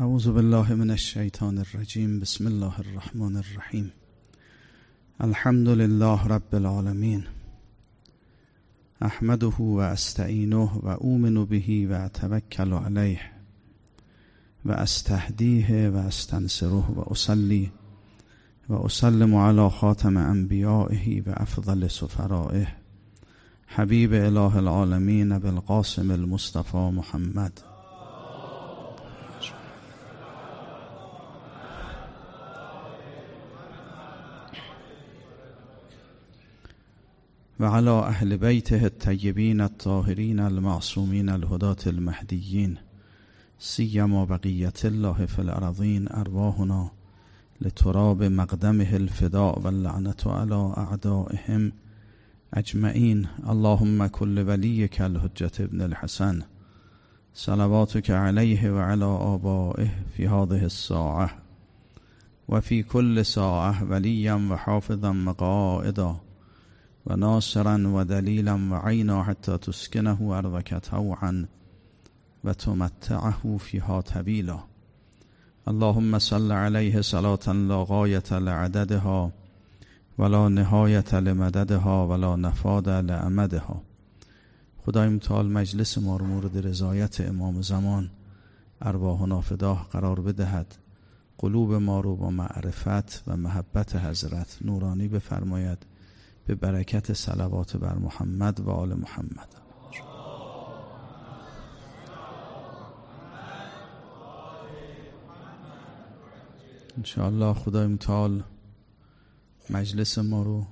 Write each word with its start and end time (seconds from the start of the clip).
اعوذ 0.00 0.28
بالله 0.28 0.74
من 0.74 0.90
الشیطان 0.90 1.58
الرجیم 1.58 2.20
بسم 2.20 2.46
الله 2.46 2.80
الرحمن 2.80 3.36
الرحیم 3.36 3.92
الحمد 5.20 5.68
لله 5.68 6.26
رب 6.26 6.54
العالمین 6.54 7.24
احمده 9.00 9.46
و 9.46 9.78
استعینه 9.78 10.70
و 10.82 10.88
اومن 10.88 11.44
به 11.44 11.88
و 11.90 11.92
اتوکل 11.92 12.72
علیه 12.72 13.20
و 14.64 14.72
استهدیه 14.72 15.90
و 15.90 15.96
استنصره 15.96 16.90
و 16.96 17.04
اصلی 17.10 17.72
و 18.68 18.74
اسلم 18.74 19.34
علی 19.34 19.68
خاتم 19.68 20.16
انبیائه 20.16 21.22
و 21.26 21.32
افضل 21.36 21.88
سفرائه. 21.88 22.68
حبیب 23.66 24.12
اله 24.12 24.56
العالمین 24.56 25.38
بالقاسم 25.38 26.10
المصطفى 26.10 26.90
محمد. 26.90 27.75
و 37.60 37.64
على 37.64 37.90
اهل 37.90 38.36
بیته 38.36 38.82
الطیبین 38.82 39.60
الطاهرین 39.60 40.40
المعصومین 40.40 41.28
الهداة 41.28 41.86
المهدیین 41.86 42.78
سیما 43.58 44.26
بقیت 44.26 44.84
الله 44.84 45.26
فی 45.26 45.42
الارضین 45.42 46.08
ارواحنا 46.10 46.90
لتراب 47.60 48.22
مقدمه 48.22 48.94
الفداء 48.94 49.58
واللعنة 49.58 50.16
على 50.26 50.72
اعدائهم 50.76 51.72
اجمعین 52.52 53.26
اللهم 53.48 54.06
كل 54.06 54.38
ولیك 54.38 55.00
الحجة 55.00 55.52
ابن 55.60 55.80
الحسن. 55.80 56.42
صلواتك 57.34 58.10
عليه 58.10 58.70
وعلى 58.70 59.04
آبائه 59.04 59.88
في 60.16 60.28
هذه 60.28 60.64
الساعة. 60.64 61.30
وفي 62.48 62.82
كل 62.82 63.24
ساعة 63.24 63.84
وليا 63.90 64.34
وحافظا 64.34 65.12
مقائدا 65.12 66.25
و 67.06 67.16
ناصرا 67.16 67.96
و 67.96 68.04
دلیلا 68.04 68.58
و 68.70 68.74
عینا 68.74 69.22
حتی 69.22 69.56
تسکنه 69.56 70.22
ارضک 70.22 70.78
طوعا 70.78 71.44
و 72.44 72.52
تمتعه 72.52 73.56
فیها 73.58 74.02
طویلا 74.02 74.62
اللهم 75.66 76.18
صل 76.18 76.52
علیه 76.52 77.02
صلاة 77.02 77.52
لا 77.52 77.84
غایت 77.84 78.32
لعددها 78.32 79.32
ولا 80.18 80.48
نهایت 80.48 81.14
لمددها 81.14 82.08
ولا 82.08 82.36
نفاد 82.36 82.88
لعمدها. 82.88 83.82
خدای 84.78 85.08
متعال 85.08 85.46
مجلس 85.46 85.98
ما 85.98 86.16
رو 86.16 86.26
مورد 86.26 86.66
رضایت 86.66 87.20
امام 87.20 87.62
زمان 87.62 88.10
ارواح 88.82 89.22
نافداه 89.22 89.88
قرار 89.92 90.20
بدهد. 90.20 90.74
قلوب 91.38 91.74
ما 91.74 92.00
رو 92.00 92.16
با 92.16 92.30
معرفت 92.30 93.22
و 93.26 93.36
محبت 93.36 93.96
حضرت 93.96 94.58
نورانی 94.64 95.08
بفرماید. 95.08 95.78
به 96.46 96.54
برکت 96.54 97.12
صلوات 97.12 97.76
بر 97.76 97.94
محمد 97.94 98.60
و 98.60 98.70
آل 98.70 98.94
محمد. 98.94 99.48
انشاءالله 106.96 107.54
خدای 107.54 107.86
متعال 107.86 108.42
مجلس 109.70 110.18
ما 110.18 110.42
رو 110.42 110.66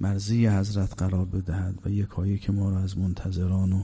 مرزی 0.00 0.46
حضرت 0.46 1.02
قرار 1.02 1.24
بدهد 1.24 1.80
و 1.84 1.90
یکایی 1.90 2.38
که 2.38 2.52
ما 2.52 2.70
رو 2.70 2.76
از 2.76 2.98
منتظران 2.98 3.72
و 3.72 3.82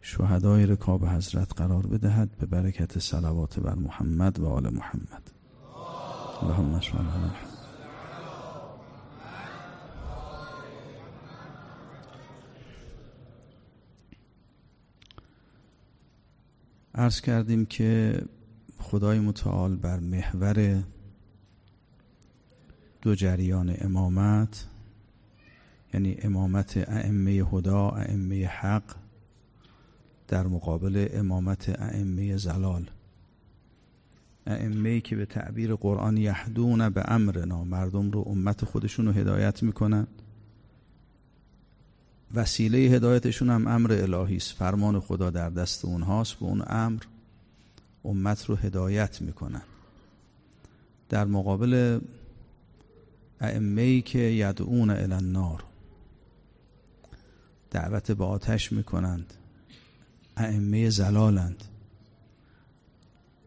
شهدای 0.00 0.66
رکاب 0.66 1.04
حضرت 1.04 1.52
قرار 1.56 1.86
بدهد 1.86 2.30
به 2.38 2.46
برکت 2.46 2.98
صلوات 2.98 3.60
بر 3.60 3.74
محمد 3.74 4.40
و 4.40 4.48
آل 4.48 4.74
محمد. 4.74 5.30
اللهم 6.42 6.80
صل 6.80 6.98
علی 6.98 7.55
عرض 16.96 17.20
کردیم 17.20 17.66
که 17.66 18.22
خدای 18.78 19.20
متعال 19.20 19.76
بر 19.76 20.00
محور 20.00 20.82
دو 23.02 23.14
جریان 23.14 23.76
امامت 23.80 24.66
یعنی 25.94 26.16
امامت 26.22 26.76
ائمه 26.88 27.30
هدا 27.30 27.88
ائمه 27.88 28.46
حق 28.46 28.82
در 30.28 30.46
مقابل 30.46 31.08
امامت 31.12 31.80
ائمه 31.80 32.36
زلال. 32.36 32.90
ائمه 34.46 35.00
که 35.00 35.16
به 35.16 35.26
تعبیر 35.26 35.74
قرآن 35.74 36.16
یهدون 36.16 36.88
به 36.88 37.02
امرنا 37.12 37.64
مردم 37.64 38.10
رو 38.10 38.24
امت 38.26 38.64
خودشون 38.64 39.06
رو 39.06 39.12
هدایت 39.12 39.62
می‌کنن. 39.62 40.06
وسیله 42.34 42.78
هدایتشون 42.78 43.50
هم 43.50 43.66
امر 43.66 43.92
الهی 43.92 44.36
است. 44.36 44.52
فرمان 44.52 45.00
خدا 45.00 45.30
در 45.30 45.50
دست 45.50 45.84
اونهاست 45.84 46.34
به 46.34 46.42
اون 46.42 46.62
امر 46.66 47.02
امت 48.04 48.44
رو 48.44 48.56
هدایت 48.56 49.22
می‌کنن 49.22 49.62
در 51.08 51.24
مقابل 51.24 52.00
ائمه 53.40 54.00
که 54.00 54.18
یدعون 54.18 54.90
الی 54.90 55.12
النار 55.12 55.64
دعوت 57.70 58.12
به 58.12 58.24
آتش 58.24 58.72
می‌کنند. 58.72 59.34
ائمه 60.36 60.90
زلالند. 60.90 61.64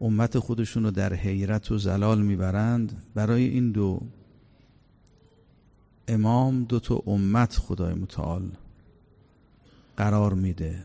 امت 0.00 0.38
خودشون 0.38 0.82
رو 0.82 0.90
در 0.90 1.14
حیرت 1.14 1.72
و 1.72 1.78
زلال 1.78 2.22
می‌برند. 2.22 3.02
برای 3.14 3.44
این 3.44 3.72
دو 3.72 4.00
امام 6.08 6.64
دو 6.64 6.80
تا 6.80 7.02
امت 7.06 7.56
خدای 7.56 7.94
متعال 7.94 8.50
قرار 10.00 10.34
میده. 10.34 10.84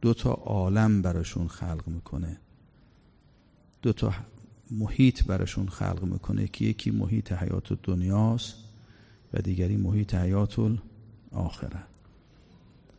دو 0.00 0.14
تا 0.14 0.32
عالم 0.32 1.02
براشون 1.02 1.48
خلق 1.48 1.82
می‌کنه. 1.86 2.36
دو 3.82 3.92
تا 3.92 4.14
محیط 4.70 5.24
براشون 5.24 5.68
خلق 5.68 6.02
می‌کنه 6.02 6.48
که 6.48 6.64
یکی 6.64 6.90
محیط 6.90 7.32
حیات 7.32 7.72
دنیاست 7.82 8.54
و 9.34 9.40
دیگری 9.40 9.76
محیط 9.76 10.14
حیات 10.14 10.58
آخره 11.32 11.82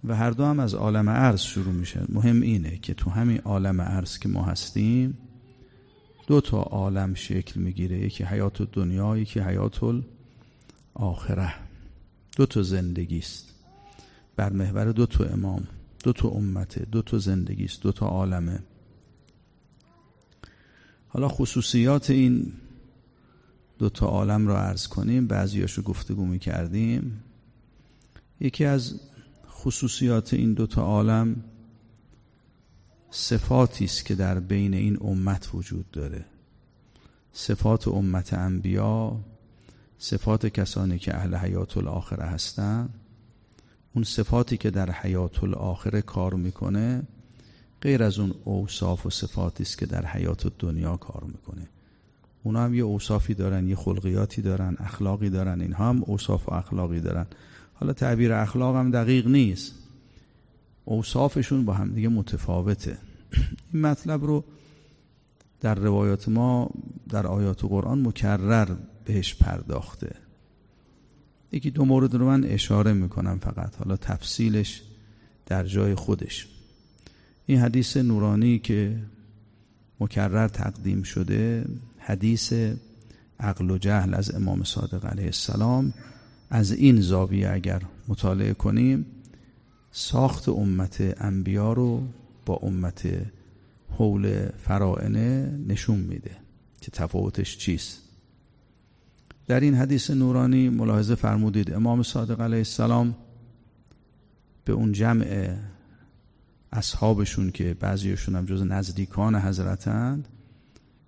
و 0.03 0.15
هر 0.15 0.31
دو 0.31 0.45
هم 0.45 0.59
از 0.59 0.73
عالم 0.73 1.09
عرض 1.09 1.41
شروع 1.41 1.73
میشه. 1.73 2.01
مهم 2.09 2.41
اینه 2.41 2.77
که 2.77 2.93
تو 2.93 3.09
همین 3.09 3.39
عالم 3.39 3.81
عرض 3.81 4.17
که 4.17 4.29
ما 4.29 4.43
هستیم 4.43 5.17
دو 6.27 6.41
تا 6.41 6.61
عالم 6.61 7.13
شکل 7.13 7.59
می‌گیره. 7.59 7.99
یکی 7.99 8.23
حیات 8.23 8.61
دنیا 8.61 9.17
یکی 9.17 9.39
حیات 9.39 10.03
آخره 10.93 11.53
دو 12.35 12.45
تا 12.45 12.63
زندگی 12.63 13.17
است 13.17 13.52
بر 14.35 14.53
محور 14.53 14.91
دو 14.91 15.05
تا 15.05 15.23
امام 15.25 15.67
دو 16.03 16.13
تا 16.13 16.29
امته 16.29 16.85
دو 16.91 17.01
تا 17.01 17.17
زندگی 17.17 17.65
است 17.65 17.81
دو 17.81 17.91
تا 17.91 18.05
عالمه. 18.05 18.59
حالا 21.07 21.27
خصوصیات 21.27 22.09
این 22.09 22.53
دو 23.79 23.89
تا 23.89 24.05
عالم 24.05 24.47
رو 24.47 24.53
عرض 24.53 24.87
کنیم 24.87 25.27
بعضیاشو 25.27 25.81
گفتگو 25.81 26.25
می 26.25 26.39
کردیم 26.39 27.23
یکی 28.39 28.65
از 28.65 28.99
خصوصیات 29.47 30.33
این 30.33 30.53
دو 30.53 30.67
تا 30.67 30.81
عالم 30.81 31.43
صفاتی 33.11 33.85
است 33.85 34.05
که 34.05 34.15
در 34.15 34.39
بین 34.39 34.73
این 34.73 34.97
امت 35.01 35.49
وجود 35.53 35.91
داره. 35.91 36.25
صفات 37.33 37.87
امت 37.87 38.33
انبیا 38.33 39.19
صفات 39.97 40.45
کسانی 40.45 40.99
که 40.99 41.15
اهل 41.15 41.35
حیات 41.35 41.77
الاخره 41.77 42.23
هستند 42.23 43.02
اون 43.95 44.03
صفاتی 44.03 44.57
که 44.57 44.71
در 44.71 44.91
حیات 44.91 45.43
الاخره 45.43 46.01
کار 46.01 46.33
می‌کنه 46.33 47.03
غیر 47.81 48.03
از 48.03 48.19
اون 48.19 48.33
اوصاف 48.43 49.05
و 49.05 49.09
صفاتی 49.09 49.63
است 49.63 49.77
که 49.77 49.85
در 49.85 50.05
حیات 50.05 50.51
دنیا 50.59 50.97
کار 50.97 51.23
می‌کنه. 51.23 51.67
اونا 52.43 52.63
هم 52.63 52.73
یه 52.73 52.83
اوصافی 52.83 53.33
دارن 53.33 53.67
یه 53.67 53.75
خلقیاتی 53.75 54.41
دارن 54.41 54.75
اخلاقی 54.79 55.29
دارن 55.29 55.61
اینها 55.61 55.89
هم 55.89 56.03
اوصاف 56.03 56.49
و 56.49 56.53
اخلاقی 56.53 56.99
دارن. 56.99 57.25
حالا 57.73 57.93
تعبیر 57.93 58.33
اخلاق 58.33 58.75
هم 58.75 58.91
دقیق 58.91 59.27
نیست. 59.27 59.73
اوصافشون 60.85 61.65
با 61.65 61.73
هم 61.73 61.93
دیگه 61.93 62.07
متفاوته. 62.07 62.97
این 63.73 63.81
مطلب 63.81 64.23
رو 64.23 64.43
در 65.59 65.75
روایات 65.75 66.29
ما 66.29 66.69
در 67.09 67.27
آیات 67.27 67.65
قرآن 67.65 68.07
مکرر 68.07 68.75
بهش 69.05 69.35
پرداخته. 69.35 70.22
یکی 71.53 71.71
دو 71.71 71.85
مورد 71.85 72.15
رو 72.15 72.25
من 72.25 72.43
اشاره 72.43 72.93
می‌کنم 72.93 73.39
فقط. 73.39 73.75
حالا 73.75 73.97
تفصیلش 73.97 74.81
در 75.45 75.65
جای 75.65 75.95
خودش. 75.95 76.47
این 77.45 77.59
حدیث 77.59 77.97
نورانی 77.97 78.59
که 78.59 78.97
مکرر 79.99 80.47
تقدیم 80.47 81.03
شده 81.03 81.65
حدیث 81.97 82.53
عقل 83.39 83.71
و 83.71 83.77
جهل 83.77 84.13
از 84.13 84.35
امام 84.35 84.63
صادق 84.63 85.05
علیه 85.05 85.25
السلام. 85.25 85.93
از 86.49 86.71
این 86.71 87.01
زاویه 87.01 87.49
اگر 87.49 87.81
مطالعه 88.07 88.53
کنیم 88.53 89.05
ساخت 89.91 90.49
امت 90.49 91.15
انبیا 91.17 91.73
رو 91.73 92.03
با 92.45 92.55
امت 92.55 93.07
حول 93.89 94.49
فرائنه 94.57 95.59
نشون 95.67 95.99
میده 95.99 96.31
که 96.81 96.91
تفاوتش 96.91 97.57
چیست. 97.57 98.02
در 99.47 99.59
این 99.59 99.75
حدیث 99.75 100.11
نورانی 100.11 100.69
ملاحظه 100.69 101.15
فرمودید. 101.15 101.73
امام 101.73 102.03
صادق 102.03 102.41
علیه 102.41 102.57
السلام 102.57 103.15
به 104.65 104.73
اون 104.73 104.91
جمع 104.91 105.57
اصحابشون 106.71 107.51
که 107.51 107.73
بعضیشون 107.73 108.35
هم 108.35 108.45
جز 108.45 108.61
نزدیکان 108.61 109.35
حضرتند 109.35 110.27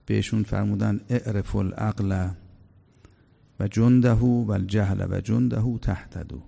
بهشون 0.06 0.44
فرمودن 0.44 1.02
اعرف 1.10 1.56
العقل 1.56 2.30
و 3.60 3.68
جنده 3.68 4.12
و 4.12 4.52
الجهل 4.52 5.08
و 5.10 5.22
جنده 5.22 5.80
تحتدو 5.82 6.42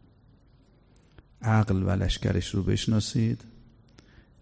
عقل 1.42 1.84
و 1.84 1.90
لشکرش 1.90 2.56
رو 2.56 2.64
بشناسید 2.64 3.42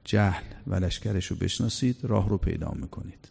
جهل 0.04 0.44
و 0.68 0.76
لشکرش 0.76 1.26
رو 1.26 1.36
بشناسید 1.36 1.98
راه 2.04 2.30
رو 2.30 2.38
پیدا 2.38 2.72
می‌کنید. 2.72 3.30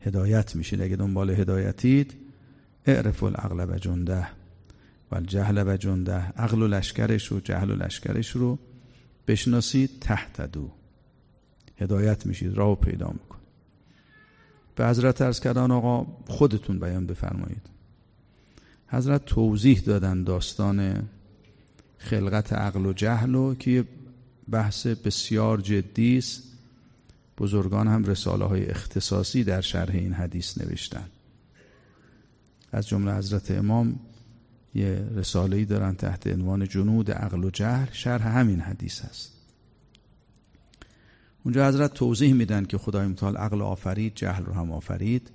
هدایت 0.00 0.56
میشید. 0.56 0.82
اگه 0.82 0.96
دنبال 0.96 1.30
هدایتید 1.30 2.14
اعرف 2.86 3.22
العقل 3.22 3.74
و 3.74 3.78
جنده 3.78 4.28
و 5.10 5.14
الجهل 5.14 5.64
و 5.66 5.76
جنده 5.76 6.14
عقل 6.14 6.62
و 6.62 6.66
لشکرش 6.66 7.32
و 7.32 7.40
جهل 7.40 7.70
و 7.70 7.74
لشکرش 7.74 8.30
رو 8.30 8.58
بشناسید 9.26 9.90
تحتدو 10.00 10.70
هدایت 11.78 12.26
میشید 12.26 12.54
راه 12.54 12.74
پیدا 12.74 13.08
می‌کنید. 13.08 13.42
به 14.74 14.86
حضرت 14.86 15.22
ارز 15.22 15.40
کردن 15.40 15.70
آقا 15.70 16.06
خودتون 16.26 16.78
بیان 16.78 17.06
بفرمایید. 17.06 17.62
حضرت 18.88 19.24
توضیح 19.24 19.80
دادن 19.80 20.24
داستان 20.24 21.08
خلقت 21.98 22.52
عقل 22.52 22.86
و 22.86 22.92
جهل 22.92 23.34
و 23.34 23.54
که 23.54 23.84
بحث 24.50 24.86
بسیار 24.86 25.60
جدی 25.60 26.18
است. 26.18 26.42
بزرگان 27.38 27.88
هم 27.88 28.04
رساله 28.04 28.44
های 28.44 28.66
اختصاصی 28.66 29.44
در 29.44 29.60
شرح 29.60 29.94
این 29.94 30.12
حدیث 30.12 30.58
نوشتن. 30.58 31.08
از 32.72 32.88
جمله 32.88 33.14
حضرت 33.14 33.50
امام 33.50 34.00
یه 34.74 35.08
رساله 35.14 35.64
دارن 35.64 35.94
تحت 35.94 36.26
عنوان 36.26 36.68
جنود 36.68 37.10
عقل 37.10 37.44
و 37.44 37.50
جهل. 37.50 37.86
شرح 37.92 38.38
همین 38.38 38.60
حدیث 38.60 39.04
است. 39.04 39.32
اونجا 41.44 41.68
حضرت 41.68 41.94
توضیح 41.94 42.34
میدن 42.34 42.64
که 42.64 42.78
خدای 42.78 43.06
متعال 43.06 43.36
عقل 43.36 43.62
آفرید 43.62 44.12
جهل 44.14 44.44
رو 44.44 44.52
هم 44.52 44.72
آفرید. 44.72 45.30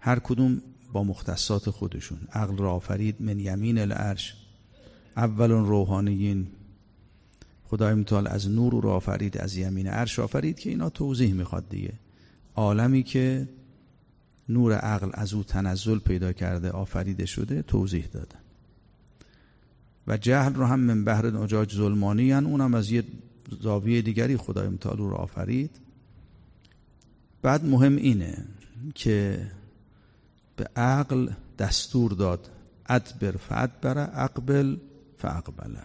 هر 0.00 0.18
کدوم 0.18 0.62
با 0.92 1.04
مختصات 1.04 1.70
خودشون. 1.70 2.18
عقل 2.32 2.56
رو 2.56 2.68
آفرید 2.68 3.16
من 3.20 3.40
یمین 3.40 3.78
العرش 3.78 4.34
اول 5.16 5.50
روحانیین. 5.50 6.46
خدای 7.64 7.94
متعال 7.94 8.26
از 8.26 8.48
نور 8.48 8.72
رو 8.72 8.88
آفرید 8.88 9.38
از 9.38 9.56
یمین 9.56 9.86
عرش 9.86 10.18
آفرید 10.18 10.58
که 10.58 10.70
اینا 10.70 10.90
توضیح 10.90 11.34
می‌خواد 11.34 11.68
دیگه. 11.68 11.92
عالمی 12.54 13.02
که 13.02 13.48
نور 14.50 14.72
عقل 14.72 15.10
از 15.14 15.34
او 15.34 15.44
تنزل 15.44 15.98
پیدا 15.98 16.32
کرده 16.32 16.70
آفریده 16.70 17.26
شده 17.26 17.62
توضیح 17.62 18.06
دادن 18.06 18.38
و 20.06 20.16
جهل 20.16 20.54
رو 20.54 20.64
هم 20.64 20.80
من 20.80 21.04
بحر 21.04 21.30
نجاج 21.30 21.74
ظلمانی 21.74 22.32
هن 22.32 22.46
اونم 22.46 22.74
از 22.74 22.90
یه 22.90 23.04
زاویه 23.60 24.02
دیگری 24.02 24.36
خدای 24.36 24.68
متعال 24.68 24.98
رو 24.98 25.14
آفرید. 25.14 25.70
بعد 27.42 27.64
مهم 27.64 27.96
اینه 27.96 28.44
که 28.94 29.46
به 30.56 30.64
عقل 30.76 31.30
دستور 31.58 32.12
داد 32.12 32.50
ادبر 32.86 33.30
فادبر 33.30 33.98
اقبل 34.24 34.76
فاقبله 35.18 35.82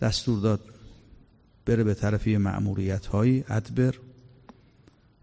دستور 0.00 0.40
داد 0.40 0.60
بره 1.66 1.84
به 1.84 1.94
طرف 1.94 2.26
یه 2.26 2.38
معموریت 2.38 3.06
هایی 3.06 3.44
ادبر 3.48 3.94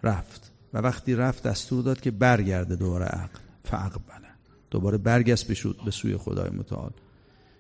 رفت. 0.04 0.43
و 0.74 0.78
وقتی 0.78 1.16
رفت 1.16 1.44
دستور 1.44 1.84
داد 1.84 2.02
که 2.02 2.12
برگرده 2.12 2.76
دوباره 2.76 3.06
عقل. 3.06 3.40
فاقبله 3.64 4.28
دوباره 4.72 4.98
برگشت 4.98 5.48
به 5.86 5.92
سوی 5.92 6.18
خدای 6.18 6.50
متعال. 6.50 6.92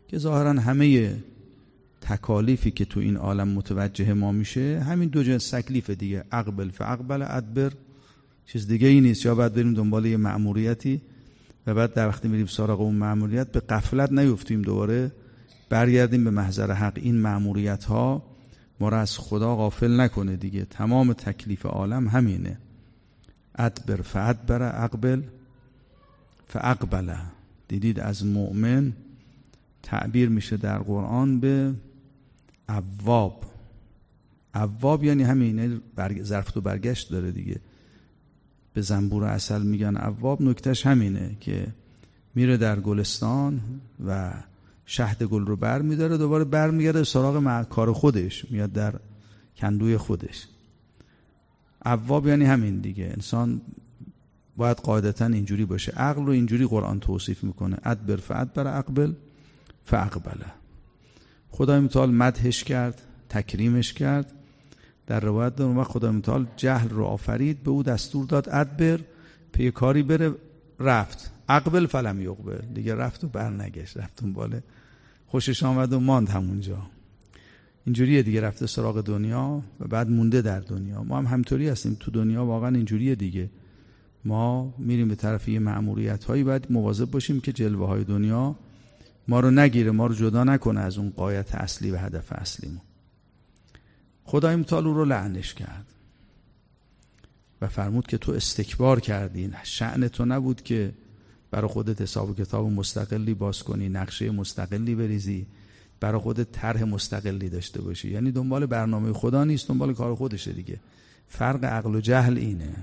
که 0.08 0.18
ظاهرا 0.18 0.54
همه 0.54 1.16
تکالیفی 2.02 2.72
که 2.72 2.86
تو 2.86 3.00
این 3.00 3.18
عالم 3.18 3.48
متوجه 3.48 4.14
ما 4.14 4.32
میشه 4.32 4.84
همین 4.88 5.10
دو 5.10 5.24
جنس 5.24 5.50
تکلیف 5.50 5.90
دیگه. 5.90 6.24
اقبل 6.32 6.70
فاقبل 6.70 7.22
ادبر 7.22 7.72
چیز 8.46 8.68
دیگه 8.68 8.88
ای 8.88 9.02
نیست. 9.02 9.26
یا 9.26 9.36
باید 9.36 9.54
بریم 9.54 9.74
دنبال 9.74 10.06
یه 10.06 10.18
معموریتی 10.18 11.02
و 11.68 11.74
بعد 11.74 11.94
در 11.94 12.08
وقتی 12.08 12.28
میریم 12.28 12.46
سراغ 12.46 12.82
اون 12.82 12.96
معمولیت 12.96 13.52
به 13.52 13.60
قفلت 13.60 14.12
نیفتیم 14.12 14.62
دوباره. 14.62 15.12
برگردیم 15.70 16.24
به 16.24 16.30
محضر 16.30 16.72
حق. 16.72 17.00
این 17.02 17.16
معموریت 17.16 17.84
ها 17.84 18.24
ما 18.80 18.90
را 18.90 19.00
از 19.00 19.18
خدا 19.18 19.56
غافل 19.56 20.00
نکنه 20.00 20.36
دیگه. 20.36 20.66
تمام 20.66 21.14
تکلیف 21.14 21.66
عالم 21.66 22.08
همینه. 22.08 22.58
ادبر 23.56 24.02
فادبر 24.02 24.84
اقبل 24.84 25.22
فاقبله 26.48 27.18
دیدید 27.68 28.00
از 28.00 28.26
مؤمن 28.26 28.94
تعبیر 29.84 30.30
میشه 30.30 30.58
در 30.58 30.78
قرآن 30.78 31.40
به 31.40 31.74
عواب. 32.70 33.46
عواب 34.54 35.04
یعنی 35.04 35.24
همین 35.24 35.82
ظرف 36.24 36.52
تو 36.52 36.62
برگشت 36.62 37.12
داره 37.12 37.32
دیگه. 37.32 37.60
به 38.74 38.82
زنبور 38.82 39.24
اصل 39.24 39.62
میگن 39.62 39.96
عواب 39.96 40.42
نکتش 40.42 40.86
همینه 40.86 41.38
که 41.40 41.68
میره 42.36 42.58
در 42.58 42.80
گلستان 42.80 43.62
و 44.08 44.34
شهد 44.86 45.24
گل 45.24 45.46
رو 45.46 45.56
بر 45.56 45.82
میداره 45.82 46.18
دوباره 46.18 46.44
بر 46.44 46.72
میگرده 46.72 47.04
سراغ 47.04 47.64
کار 47.70 47.94
خودش 47.94 48.52
میاد 48.52 48.72
در 48.72 48.94
کندوی 49.58 49.98
خودش. 49.98 50.48
عواب 51.86 52.28
یعنی 52.28 52.46
همین 52.46 52.80
دیگه. 52.80 53.10
انسان 53.14 53.62
باید 54.58 54.78
قاعدتا 54.78 55.26
اینجوری 55.26 55.66
باشه. 55.66 55.92
عقل 55.92 56.26
رو 56.26 56.32
اینجوری 56.32 56.66
قرآن 56.66 57.00
توصیف 57.00 57.44
می‌کنه. 57.44 57.78
ادبر 57.84 58.16
فادبر 58.16 58.78
اقبل 58.78 59.14
فاقبله 59.86 60.46
خدای 61.50 61.80
متعال 61.80 62.12
مدهش 62.12 62.64
کرد 62.64 63.02
تکریمش 63.30 63.94
کرد. 63.94 64.34
در 65.08 65.20
روایت 65.20 65.56
دارم 65.56 65.78
وقت 65.78 65.92
خدا 65.92 66.12
متعال 66.12 66.48
جهل 66.58 66.90
رو 66.90 67.06
آفرید 67.06 67.64
به 67.64 67.72
او 67.72 67.84
دستور 67.84 68.26
داد 68.26 68.50
ادبر 68.50 69.00
پی 69.52 69.72
کاری 69.72 70.04
بره 70.04 70.34
رفت. 70.80 71.32
اقبل 71.50 71.86
فلم 71.86 72.22
یقبل. 72.22 72.66
دیگه 72.74 72.96
رفت 72.96 73.24
و 73.24 73.28
برنگشت 73.28 73.98
رفت 73.98 74.24
اون 74.24 74.34
باله 74.34 74.64
خوشش 75.28 75.64
آمد 75.64 75.94
و 75.94 76.00
ماند 76.00 76.30
همونجا. 76.30 76.78
اینجوریه 77.86 78.24
دیگه 78.24 78.42
رفته 78.42 78.68
سراغ 78.68 79.02
دنیا 79.02 79.64
و 79.80 79.88
بعد 79.88 80.10
مونده 80.10 80.42
در 80.42 80.60
دنیا. 80.60 81.04
ما 81.04 81.18
هم 81.18 81.26
همطوری 81.26 81.70
هستیم. 81.70 81.98
تو 82.00 82.12
دنیا 82.12 82.46
واقعا 82.46 82.76
اینجوریه 82.76 83.16
دیگه. 83.16 83.50
ما 84.26 84.74
میریم 84.78 85.08
به 85.08 85.16
طرف 85.16 85.48
یه 85.48 85.60
معمولیت 85.60 86.24
هایی 86.24 86.44
باید 86.44 86.68
مواظب 86.70 87.12
باشیم 87.12 87.42
که 87.42 87.54
جلوه 87.54 87.88
های 87.88 88.04
دنیا 88.04 88.56
ما 89.28 89.40
رو 89.40 89.52
نگیره 89.52 89.92
ما 89.92 90.08
رو 90.08 90.16
جدا 90.16 90.44
نکنه 90.44 90.80
از 90.80 90.98
اون 90.98 91.10
قایت 91.10 91.56
اصلی 91.56 91.92
و 91.92 91.98
هدف 91.98 92.32
اصلیمون. 92.32 92.82
خدای 94.24 94.56
متعال 94.56 94.84
رو 94.84 95.06
لعنش 95.06 95.54
کرد 95.54 95.86
و 97.62 97.68
فرمود 97.68 98.08
که 98.08 98.18
تو 98.18 98.32
استکبار 98.32 99.00
کردی. 99.00 99.52
شعن 99.64 100.08
تو 100.08 100.26
نبود 100.26 100.62
که 100.62 100.94
برای 101.52 101.68
خودت 101.68 102.02
حساب 102.02 102.30
و 102.30 102.34
کتاب 102.34 102.72
مستقلی 102.72 103.34
باز 103.34 103.64
کنی 103.64 103.90
نقشه 103.90 104.32
مستقلی 104.32 104.96
بریزی. 104.96 105.48
برای 106.04 106.22
خودت 106.22 106.52
طرح 106.52 106.84
مستقلی 106.84 107.50
داشته 107.50 107.82
باشی. 107.82 108.12
یعنی 108.12 108.32
دنبال 108.32 108.66
برنامه 108.66 109.14
خدا 109.14 109.44
نیست 109.44 109.68
دنبال 109.68 109.94
کار 109.94 110.16
خودشه 110.16 110.52
دیگه. 110.54 110.80
فرق 111.28 111.66
عقل 111.66 111.96
و 111.96 112.02
جهل 112.02 112.38
اینه. 112.38 112.74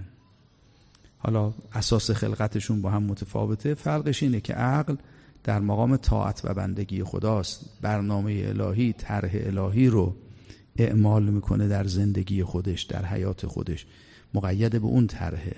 حالا 1.19 1.53
اساس 1.73 2.11
خلقتشون 2.11 2.83
با 2.83 2.91
هم 2.91 3.03
متفاوته. 3.03 3.75
فرقش 3.75 4.23
اینه 4.23 4.41
که 4.41 4.55
عقل 4.55 4.97
در 5.45 5.61
مقام 5.61 5.97
طاعت 5.97 6.41
و 6.45 6.55
بندگی 6.55 7.05
خداست. 7.05 7.65
برنامه 7.83 8.45
الهی 8.47 8.93
طرح 8.93 9.31
الهی 9.35 9.87
رو 9.87 10.17
اعمال 10.77 11.23
می‌کنه 11.23 11.69
در 11.69 11.85
زندگی 11.85 12.45
خودش 12.45 12.83
در 12.83 13.07
حیات 13.07 13.47
خودش. 13.47 13.87
مقید 14.35 14.73
به 14.73 14.87
اون 14.87 15.07
طرحه. 15.07 15.57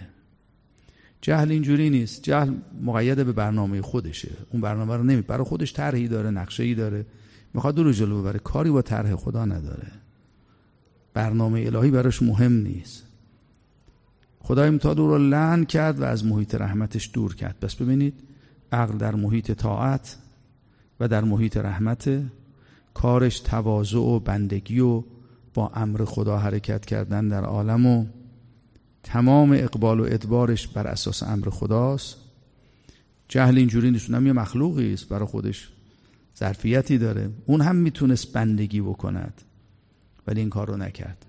جهل 1.21 1.51
اینجوری 1.51 1.91
نیست. 1.91 2.23
جهل 2.23 2.55
مقید 2.83 3.17
به 3.17 3.33
برنامه 3.33 3.83
خودشه. 3.83 4.31
اون 4.51 4.61
برنامه 4.61 4.97
رو 4.97 5.03
نمی 5.03 5.23
برای 5.23 5.45
خودش 5.45 5.73
طرحی 5.73 6.09
داره 6.09 6.31
نقشه 6.31 6.63
ای 6.63 6.75
داره. 6.75 7.07
می‌خواد 7.55 7.79
رو 7.79 7.93
جلو 7.93 8.21
ببره. 8.21 8.39
کاری 8.39 8.71
با 8.71 8.83
طرح 8.83 9.15
خدا 9.15 9.45
نداره. 9.45 9.89
برنامه 11.15 11.61
الهی 11.61 11.91
براش 11.91 12.23
مهم 12.23 12.53
نیست. 12.53 13.07
خدای 14.41 14.71
متعال 14.71 14.97
رو 14.97 15.19
لعن 15.19 15.65
کرد 15.65 16.01
و 16.01 16.05
از 16.05 16.25
محیط 16.25 16.55
رحمتش 16.55 17.11
دور 17.13 17.35
کرد. 17.35 17.57
پس 17.61 17.75
ببینید 17.75 18.15
عقل 18.73 18.99
در 18.99 19.15
محیط 19.15 19.53
طاعت 19.53 20.17
و 21.01 21.09
در 21.09 21.25
محیط 21.25 21.57
رحمت 21.57 22.23
کارش 22.95 23.41
تواضع 23.41 23.99
و 23.99 24.19
بندگی 24.19 24.81
و 24.81 25.03
با 25.55 25.73
امر 25.75 26.05
خدا 26.05 26.39
حرکت 26.39 26.87
کردن 26.87 27.29
در 27.29 27.45
عالم 27.45 27.87
و 27.87 28.07
تمام 29.03 29.53
اقبال 29.53 30.01
و 30.01 30.05
ادبارش 30.05 30.69
بر 30.69 30.87
اساس 30.87 31.23
امر 31.23 31.51
خداست. 31.51 32.17
جهل 33.29 33.59
اینجوری 33.59 33.91
نیست. 33.91 34.11
اونم 34.11 34.27
یه 34.27 34.33
مخلوقی 34.33 34.93
است 34.93 35.09
برای 35.09 35.27
خودش. 35.27 35.72
ظرفیتی 36.43 36.99
داره. 36.99 37.31
اون 37.47 37.61
هم 37.61 37.77
می‌تونست 37.77 38.33
بندگی 38.33 38.81
بکند 38.81 39.43
ولی 40.27 40.41
این 40.41 40.51
کار 40.51 40.69
رو 40.69 40.77
نکرد. 40.77 41.27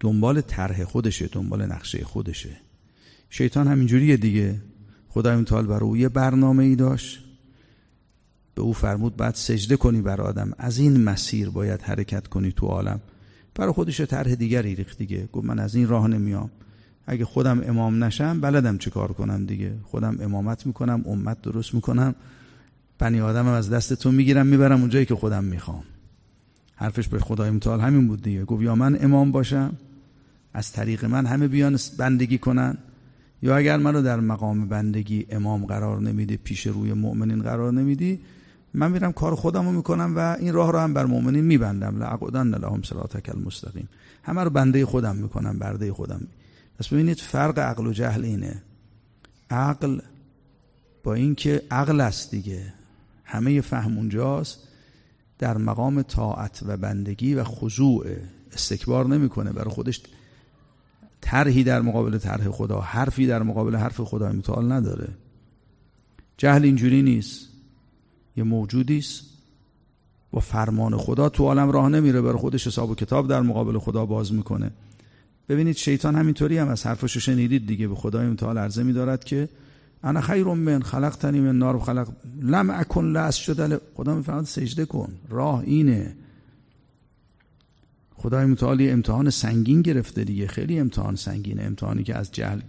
دنبال 0.00 0.40
طرح 0.40 0.84
خودشه 0.84 1.26
دنبال 1.26 1.66
نقشه 1.66 2.04
خودشه. 2.04 2.56
شیطان 3.30 3.66
همینجوریه 3.68 4.16
دیگه. 4.16 4.60
خدای 5.08 5.36
متعال 5.36 5.66
بر 5.66 5.84
او 5.84 5.96
یه 5.96 6.08
برنامه 6.08 6.64
ای 6.64 6.76
داشت. 6.76 7.24
به 8.54 8.62
او 8.62 8.72
فرمود 8.72 9.16
بعد 9.16 9.34
سجده 9.34 9.76
کنی 9.76 10.02
بر 10.02 10.20
آدم. 10.20 10.52
از 10.58 10.78
این 10.78 11.04
مسیر 11.04 11.50
باید 11.50 11.82
حرکت 11.82 12.26
کنی 12.26 12.52
تو 12.52 12.66
عالم. 12.66 13.00
برای 13.54 13.72
خودش 13.72 14.00
طرح 14.00 14.34
دیگری 14.34 14.74
ریخت 14.74 14.98
دیگه. 14.98 15.28
گفت 15.32 15.46
من 15.46 15.58
از 15.58 15.74
این 15.74 15.88
راه 15.88 16.08
نمیام. 16.08 16.50
اگه 17.06 17.24
خودم 17.24 17.62
امام 17.66 18.04
نشم 18.04 18.40
بلدم 18.40 18.78
چه 18.78 18.90
کار 18.90 19.12
کنم 19.12 19.46
دیگه. 19.46 19.74
خودم 19.84 20.16
امامت 20.20 20.66
می‌کنم 20.66 21.02
امت 21.06 21.42
درست 21.42 21.74
می‌کنم. 21.74 22.14
بنی 22.98 23.20
آدمم 23.20 23.48
از 23.48 23.70
دستتون 23.70 24.14
می‌گیرم 24.14 24.46
می‌برم 24.46 24.80
اونجایی 24.80 25.06
که 25.06 25.14
خودم 25.14 25.44
می‌خوام. 25.44 25.82
حرفش 26.74 27.08
به 27.08 27.18
خدای 27.18 27.50
متعال 27.50 27.80
همین 27.80 28.08
بود 28.08 28.22
دیگه. 28.22 28.44
گفت 28.44 28.62
یا 28.62 28.74
من 28.74 28.98
امام 29.00 29.32
باشم 29.32 29.72
از 30.54 30.72
طریق 30.72 31.04
من 31.04 31.26
همه 31.26 31.48
بیان 31.48 31.78
بندگی 31.98 32.38
کنن 32.38 32.78
یا 33.42 33.56
اگر 33.56 33.76
منو 33.76 34.02
در 34.02 34.20
مقام 34.20 34.68
بندگی 34.68 35.26
امام 35.30 35.66
قرار 35.66 36.00
نمیده 36.00 36.36
پیش 36.36 36.66
روی 36.66 36.92
مؤمنین 36.92 37.42
قرار 37.42 37.72
نمیدی 37.72 38.20
من 38.74 38.92
میرم 38.92 39.12
کار 39.12 39.34
خودم 39.34 39.64
رو 39.66 39.72
می‌کنم 39.72 40.16
و 40.16 40.36
این 40.40 40.52
راه 40.52 40.72
رو 40.72 40.78
هم 40.78 40.94
بر 40.94 41.06
مؤمنین 41.06 41.44
میبندم. 41.44 41.98
لعقدن 41.98 42.54
لهم 42.54 42.82
صراطک 42.82 43.28
المستقیم. 43.28 43.88
همه 44.22 44.44
رو 44.44 44.50
بنده 44.50 44.86
خودم 44.86 45.16
می‌کنم 45.16 45.58
برده 45.58 45.92
خودم. 45.92 46.20
پس 46.78 46.88
ببینید 46.88 47.18
فرق 47.18 47.58
عقل 47.58 47.86
و 47.86 47.92
جهل 47.92 48.24
اینه. 48.24 48.62
عقل 49.50 50.00
با 51.04 51.14
اینکه 51.14 51.62
عقل 51.70 52.00
است 52.00 52.30
دیگه. 52.30 52.77
همه 53.30 53.60
فهم 53.60 53.96
اونجاست 53.96 54.58
در 55.38 55.56
مقام 55.56 56.02
طاعت 56.02 56.60
و 56.66 56.76
بندگی 56.76 57.34
و 57.34 57.44
خضوع 57.44 58.06
استکبار 58.52 59.06
نمی‌کنه. 59.06 59.52
برای 59.52 59.70
خودش 59.70 60.00
طرحی 61.20 61.64
در 61.64 61.80
مقابل 61.80 62.18
طرح 62.18 62.50
خدا 62.50 62.80
حرفی 62.80 63.26
در 63.26 63.42
مقابل 63.42 63.76
حرف 63.76 64.00
خدا 64.00 64.32
متعال 64.32 64.72
نداره. 64.72 65.08
جهل 66.36 66.64
اینجوری 66.64 67.02
نیست. 67.02 67.48
یه 68.36 68.44
موجودی 68.44 68.98
است 68.98 69.22
و 70.32 70.40
فرمان 70.40 70.96
خدا 70.96 71.28
تو 71.28 71.44
عالم 71.44 71.70
راه 71.70 71.88
نمیره. 71.88 72.20
برای 72.20 72.38
خودش 72.38 72.66
حساب 72.66 72.90
و 72.90 72.94
کتاب 72.94 73.28
در 73.28 73.40
مقابل 73.40 73.78
خدا 73.78 74.06
باز 74.06 74.32
می‌کنه. 74.32 74.70
ببینید 75.48 75.76
شیطان 75.76 76.16
همینطوری 76.16 76.58
هم 76.58 76.68
از 76.68 76.86
حرفشو 76.86 77.20
شنیدید 77.20 77.66
دیگه. 77.66 77.88
به 77.88 77.94
خدای 77.94 78.26
متعال 78.26 78.58
عرضه 78.58 78.82
میدارد 78.82 79.24
که 79.24 79.48
انا 80.02 80.20
خیر 80.20 80.44
من 80.44 80.82
خلقتنی 80.82 81.40
من 81.40 81.58
نار 81.58 81.76
و 81.76 81.78
خلق. 81.78 82.08
لم 82.42 82.70
اکن 82.70 83.04
لس 83.04 83.34
شده. 83.34 83.80
خدا 83.94 84.14
میفرماد 84.14 84.44
سجده 84.44 84.84
کن. 84.84 85.12
راه 85.28 85.62
اینه. 85.66 86.16
خدای 88.14 88.46
متعالی 88.46 88.90
امتحان 88.90 89.30
سنگین 89.30 89.82
گرفته 89.82 90.24
دیگه. 90.24 90.46
خیلی 90.46 90.78
امتحان 90.78 91.16
سنگینه. 91.16 91.62
امتحانی 91.62 92.02
که 92.02 92.14
از 92.14 92.32
جهل 92.32 92.60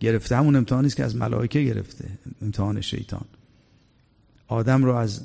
گرفته 0.00 0.36
همون 0.36 0.56
امتحانی 0.56 0.86
است 0.86 0.96
که 0.96 1.04
از 1.04 1.16
ملائکه 1.16 1.62
گرفته. 1.62 2.08
امتحان 2.42 2.80
شیطان. 2.80 3.24
آدم 4.48 4.84
رو 4.84 4.94
از 4.94 5.20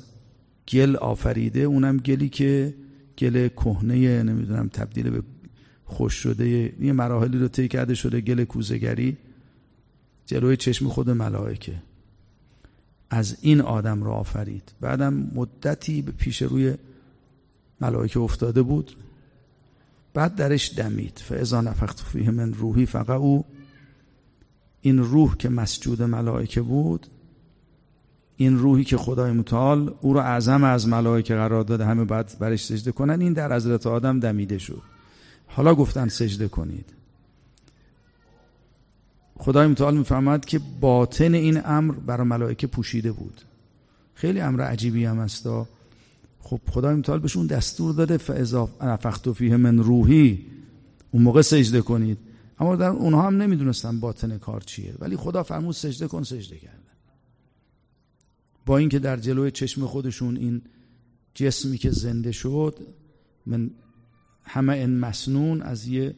گل 0.68 0.96
آفریده 0.96 1.60
اونم 1.60 1.96
گلی 1.96 2.28
که 2.28 2.74
گل 3.18 3.48
کهنه 3.48 4.22
نمی‌دونم 4.22 4.68
تبدیل 4.68 5.10
به 5.10 5.22
خوش 5.84 6.14
شده 6.14 6.72
یه 6.80 6.92
مراحلی 6.92 7.38
رو 7.38 7.48
طی 7.48 7.68
کرده 7.68 7.94
شده 7.94 8.20
گل 8.20 8.44
کوزگری 8.44 9.16
جلوی 10.30 10.56
چشم 10.56 10.88
خود 10.88 11.10
ملائکه. 11.10 11.82
از 13.10 13.36
این 13.40 13.60
آدم 13.60 14.02
رو 14.02 14.10
آفرید. 14.10 14.72
بعدم 14.80 15.30
مدتی 15.34 16.02
به 16.02 16.12
پیش 16.12 16.42
روی 16.42 16.74
ملائکه 17.80 18.20
افتاده 18.20 18.62
بود. 18.62 18.96
بعد 20.14 20.34
درش 20.34 20.78
دمید. 20.78 21.22
فاذا 21.24 21.60
نفخت 21.60 22.00
فیه 22.00 22.30
من 22.30 22.52
روحی 22.52 22.86
فقط 22.86 23.10
او 23.10 23.44
این 24.80 24.98
روح 24.98 25.36
که 25.36 25.48
مسجود 25.48 26.02
ملائکه 26.02 26.62
بود 26.62 27.06
این 28.36 28.58
روحی 28.58 28.84
که 28.84 28.96
خدای 28.96 29.32
متعال 29.32 29.94
او 30.00 30.12
رو 30.12 30.20
اعظم 30.20 30.64
از 30.64 30.88
ملائکه 30.88 31.34
قرار 31.34 31.62
داده 31.64 31.84
همه 31.84 32.04
بعد 32.04 32.36
برش 32.40 32.64
سجده 32.64 32.92
کنن. 32.92 33.20
این 33.20 33.32
در 33.32 33.56
حضرت 33.56 33.86
آدم 33.86 34.20
دمیده 34.20 34.58
شد. 34.58 34.82
حالا 35.46 35.74
گفتن 35.74 36.08
سجده 36.08 36.48
کنید. 36.48 36.99
خدای 39.40 39.66
متعال 39.66 39.96
می‌فهمد 39.96 40.44
که 40.44 40.60
باطن 40.80 41.34
این 41.34 41.60
امر 41.64 41.94
برای 41.94 42.26
ملائکه 42.26 42.66
پوشیده 42.66 43.12
بود. 43.12 43.40
خیلی 44.14 44.40
امر 44.40 44.62
عجیبی 44.62 45.04
هم 45.04 45.18
است 45.18 45.48
خب 46.40 46.60
خدای 46.70 46.94
متعال 46.94 47.18
بهشون 47.18 47.46
دستور 47.46 47.94
داده 47.94 48.16
فاذا 48.16 48.68
نفخت 48.82 49.32
فیه 49.32 49.56
من 49.56 49.78
روحی 49.78 50.46
اون 51.10 51.22
موقع 51.22 51.42
سجده 51.42 51.80
کنید. 51.80 52.18
اما 52.58 52.76
در 52.76 52.88
اونها 52.88 53.22
هم 53.22 53.42
نمی‌دونستن 53.42 54.00
باطن 54.00 54.38
کار 54.38 54.60
چیه. 54.60 54.94
ولی 54.98 55.16
خدا 55.16 55.42
فرمود 55.42 55.74
سجده 55.74 56.08
کن 56.08 56.22
سجده 56.22 56.56
کردن 56.56 56.76
با 58.66 58.78
اینکه 58.78 58.98
در 58.98 59.16
جلوی 59.16 59.50
چشم 59.50 59.86
خودشون 59.86 60.36
این 60.36 60.62
جسمی 61.34 61.78
که 61.78 61.90
زنده 61.90 62.32
شد 62.32 62.78
من 63.46 63.70
همه 64.44 64.72
این 64.72 64.98
مسنون 64.98 65.62
از 65.62 65.86
یه 65.86 66.14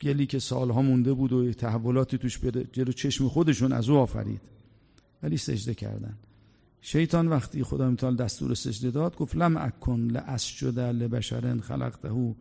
گلی 0.00 0.26
که 0.26 0.38
سالها 0.38 0.82
مونده 0.82 1.12
بود 1.12 1.32
و 1.32 1.52
تحولاتی 1.52 2.18
توش 2.18 2.38
جلو 2.72 2.92
چشم 2.92 3.28
خودشون 3.28 3.72
از 3.72 3.88
او 3.88 3.96
آفرید. 3.96 4.40
ولی 5.22 5.36
سجده 5.36 5.74
کردن. 5.74 6.18
شیطان 6.80 7.28
وقتی 7.28 7.62
خدا 7.62 7.90
متعال 7.90 8.16
دستور 8.16 8.54
سجده 8.54 8.90
داد 8.90 9.16
گفت 9.16 9.36
لم 9.36 9.56
اکن 9.56 10.00
لاسجد 10.00 10.78
لبشر 10.78 11.60
خلقته 11.60 12.34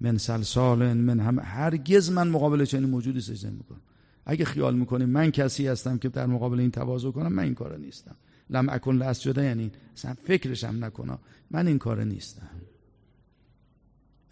من 0.00 0.18
سلسال 0.18 0.92
من 0.92 1.20
هم 1.20 1.38
هرگز 1.38 2.10
من 2.10 2.28
مقابل 2.28 2.64
چنین 2.64 2.90
موجودی 2.90 3.20
سجده 3.20 3.50
می‌کنم 3.50 3.80
اگه 4.26 4.44
خیال 4.44 4.76
می‌کنیم 4.76 5.08
من 5.08 5.30
کسی 5.30 5.66
هستم 5.66 5.98
که 5.98 6.08
در 6.08 6.26
مقابل 6.26 6.60
این 6.60 6.70
تواضع 6.70 7.10
کنم 7.10 7.32
من 7.32 7.42
این 7.42 7.54
کار 7.54 7.76
نیستم. 7.76 8.16
لم 8.50 8.68
اکن 8.68 8.94
لاسجد 8.94 9.38
یعنی 9.38 9.70
اصلا 9.96 10.14
فکرشم 10.14 10.84
نکنم. 10.84 11.18
من 11.50 11.66
این 11.66 11.78
کار 11.78 12.04
نیستم. 12.04 12.50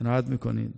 عنایت 0.00 0.28
می‌کنید؟ 0.28 0.75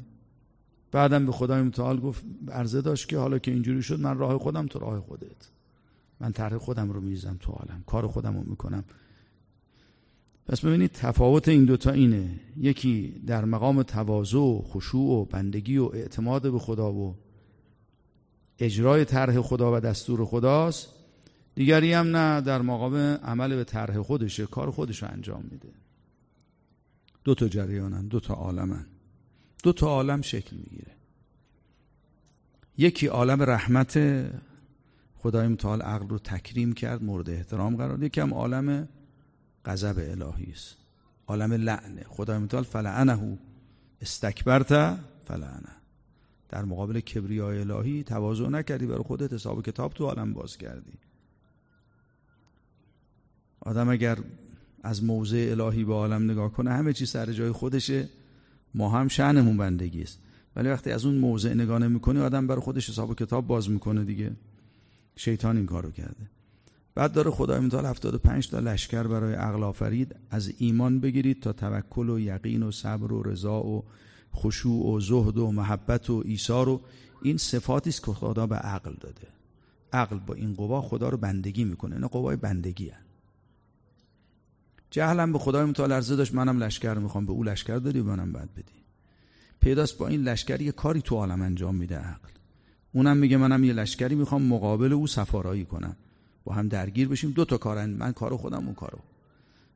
بعدم 0.92 1.26
به 1.26 1.32
خدای 1.32 1.62
متعال 1.62 2.00
گفت 2.00 2.24
عرضه 2.48 2.82
داشت 2.82 3.08
که 3.08 3.18
حالا 3.18 3.38
که 3.38 3.50
اینجوری 3.50 3.82
شد 3.82 4.00
من 4.00 4.18
راه 4.18 4.38
خودم 4.38 4.66
تو 4.66 4.78
راه 4.78 5.00
خودت. 5.00 5.50
من 6.20 6.32
طرح 6.32 6.58
خودم 6.58 6.90
رو 6.90 7.00
میریزم 7.00 7.36
تو 7.40 7.52
عالم 7.52 7.82
کار 7.86 8.06
خودم 8.06 8.36
رو 8.36 8.42
می‌کنم. 8.50 8.84
پس 10.46 10.60
ببینید 10.60 10.92
تفاوت 10.92 11.48
این 11.48 11.64
دوتا 11.64 11.90
اینه. 11.90 12.40
یکی 12.56 13.22
در 13.26 13.44
مقام 13.44 13.82
تواضع 13.82 14.38
و 14.38 14.62
خشوع 14.62 15.20
و 15.20 15.24
بندگی 15.24 15.78
و 15.78 15.84
اعتماد 15.84 16.52
به 16.52 16.58
خدا 16.58 16.92
و 16.92 17.16
اجرای 18.58 19.04
طرح 19.04 19.40
خدا 19.40 19.76
و 19.76 19.80
دستور 19.80 20.24
خداست. 20.24 20.88
دیگری 21.54 21.92
هم 21.92 22.16
نه 22.16 22.40
در 22.40 22.62
مقام 22.62 22.96
عمل 22.96 23.56
به 23.56 23.64
طرح 23.64 24.02
خودشه 24.02 24.46
کار 24.46 24.70
خودش 24.70 25.02
رو 25.02 25.08
انجام 25.12 25.44
میده. 25.50 25.68
دو 27.24 27.34
تا 27.34 27.48
جریانن 27.48 28.08
دو 28.08 28.20
تا 28.20 28.34
عالمن. 28.34 28.86
دو 29.62 29.72
تا 29.72 29.86
عالم 29.86 30.22
شکل 30.22 30.56
می‌گیره. 30.56 30.92
یکی 32.78 33.06
عالم 33.06 33.42
رحمت 33.42 33.98
خدای 35.18 35.48
متعال 35.48 35.82
عقل 35.82 36.08
رو 36.08 36.18
تکریم 36.18 36.72
کرد 36.72 37.02
مورد 37.02 37.30
احترام 37.30 37.76
قرار 37.76 38.02
یکم 38.02 38.34
عالم 38.34 38.88
غضب 39.64 39.98
الهی 39.98 40.52
است. 40.52 40.76
عالم 41.26 41.52
لعنه 41.52 42.04
خدای 42.08 42.38
متعال 42.38 42.64
فلعنه 42.64 43.38
استکبرت 44.02 44.98
فلعنه. 45.24 45.78
در 46.48 46.64
مقابل 46.64 47.00
کبریای 47.00 47.60
الهی 47.60 48.04
تواضع 48.04 48.48
نکردی 48.48 48.86
برای 48.86 49.02
خودت 49.02 49.32
حساب 49.32 49.66
کتاب 49.66 49.92
تو 49.92 50.06
عالم 50.06 50.32
باز 50.32 50.56
کردی. 50.56 50.92
آدم 53.60 53.88
اگر 53.88 54.18
از 54.82 55.04
موضع 55.04 55.48
الهی 55.50 55.84
به 55.84 55.94
عالم 55.94 56.30
نگاه 56.30 56.52
کنه 56.52 56.70
همه 56.70 56.92
چیز 56.92 57.10
سر 57.10 57.32
جای 57.32 57.52
خودشه. 57.52 58.08
ما 58.74 58.88
هم 58.88 59.08
شأنمون 59.08 59.56
بندگی 59.56 60.02
است. 60.02 60.18
ولی 60.56 60.68
وقتی 60.68 60.90
از 60.90 61.04
اون 61.04 61.14
موضع 61.14 61.54
نگاه 61.54 61.78
نمی‌کنی 61.78 62.20
آدم 62.20 62.46
برای 62.46 62.60
خودش 62.60 62.90
حساب 62.90 63.14
کتاب 63.14 63.46
باز 63.46 63.70
می‌کنه 63.70 64.04
دیگه. 64.04 64.32
شیطان 65.16 65.56
این 65.56 65.66
کارو 65.66 65.90
کرده. 65.90 66.30
بعد 66.94 67.12
داره 67.12 67.30
خدای 67.30 67.60
متعال 67.60 67.86
75 67.86 68.50
تا 68.50 68.58
لشکر 68.58 69.02
برای 69.02 69.34
عقل 69.34 69.62
آفرید. 69.62 70.16
از 70.30 70.52
ایمان 70.58 71.00
بگیرید 71.00 71.42
تا 71.42 71.52
توکل 71.52 72.10
و 72.10 72.18
یقین 72.18 72.62
و 72.62 72.70
صبر 72.70 73.12
و 73.12 73.22
رضا 73.22 73.62
و 73.62 73.84
خشوع 74.34 74.86
و 74.86 75.00
زهد 75.00 75.38
و 75.38 75.52
محبت 75.52 76.10
و 76.10 76.22
ایثار 76.26 76.68
و 76.68 76.80
این 77.22 77.36
صفاتی 77.36 77.90
است 77.90 78.04
که 78.04 78.12
خدا 78.12 78.46
به 78.46 78.56
عقل 78.56 78.94
داده. 79.00 79.26
عقل 79.92 80.18
با 80.18 80.34
این 80.34 80.54
قوا 80.54 80.82
خدا 80.82 81.08
رو 81.08 81.16
بندگی 81.16 81.64
می‌کنه 81.64 81.94
اینا 81.94 82.08
قوای 82.08 82.36
بندگی. 82.36 82.92
جهلم 84.90 85.32
به 85.32 85.38
خدای 85.38 85.64
متعال 85.64 85.92
عرضه 85.92 86.16
داشت 86.16 86.34
منم 86.34 86.62
لشکر 86.62 86.94
می‌خوام 86.94 87.26
به 87.26 87.32
او 87.32 87.44
لشکر 87.44 87.76
داری 87.76 88.02
منم 88.02 88.32
بعد 88.32 88.54
بدی. 88.54 88.84
پیداست 89.60 89.98
با 89.98 90.08
این 90.08 90.22
لشکر 90.22 90.60
یه 90.60 90.72
کاری 90.72 91.02
تو 91.02 91.16
عالم 91.16 91.42
انجام 91.42 91.74
میده 91.74 91.96
عقل. 91.96 92.28
اونم 92.92 93.16
میگه 93.16 93.36
منم 93.36 93.64
یه 93.64 93.72
لشکری 93.72 94.14
می‌خوام 94.14 94.42
مقابل 94.42 94.92
او 94.92 95.06
سفارایی 95.06 95.64
کنم. 95.64 95.96
با 96.44 96.54
هم 96.54 96.68
درگیر 96.68 97.08
بشیم 97.08 97.30
دو 97.30 97.44
تا 97.44 97.58
کارن 97.58 97.90
من 97.90 98.12
کارو 98.12 98.36
خودم 98.36 98.66
اون 98.66 98.74
کارو. 98.74 98.98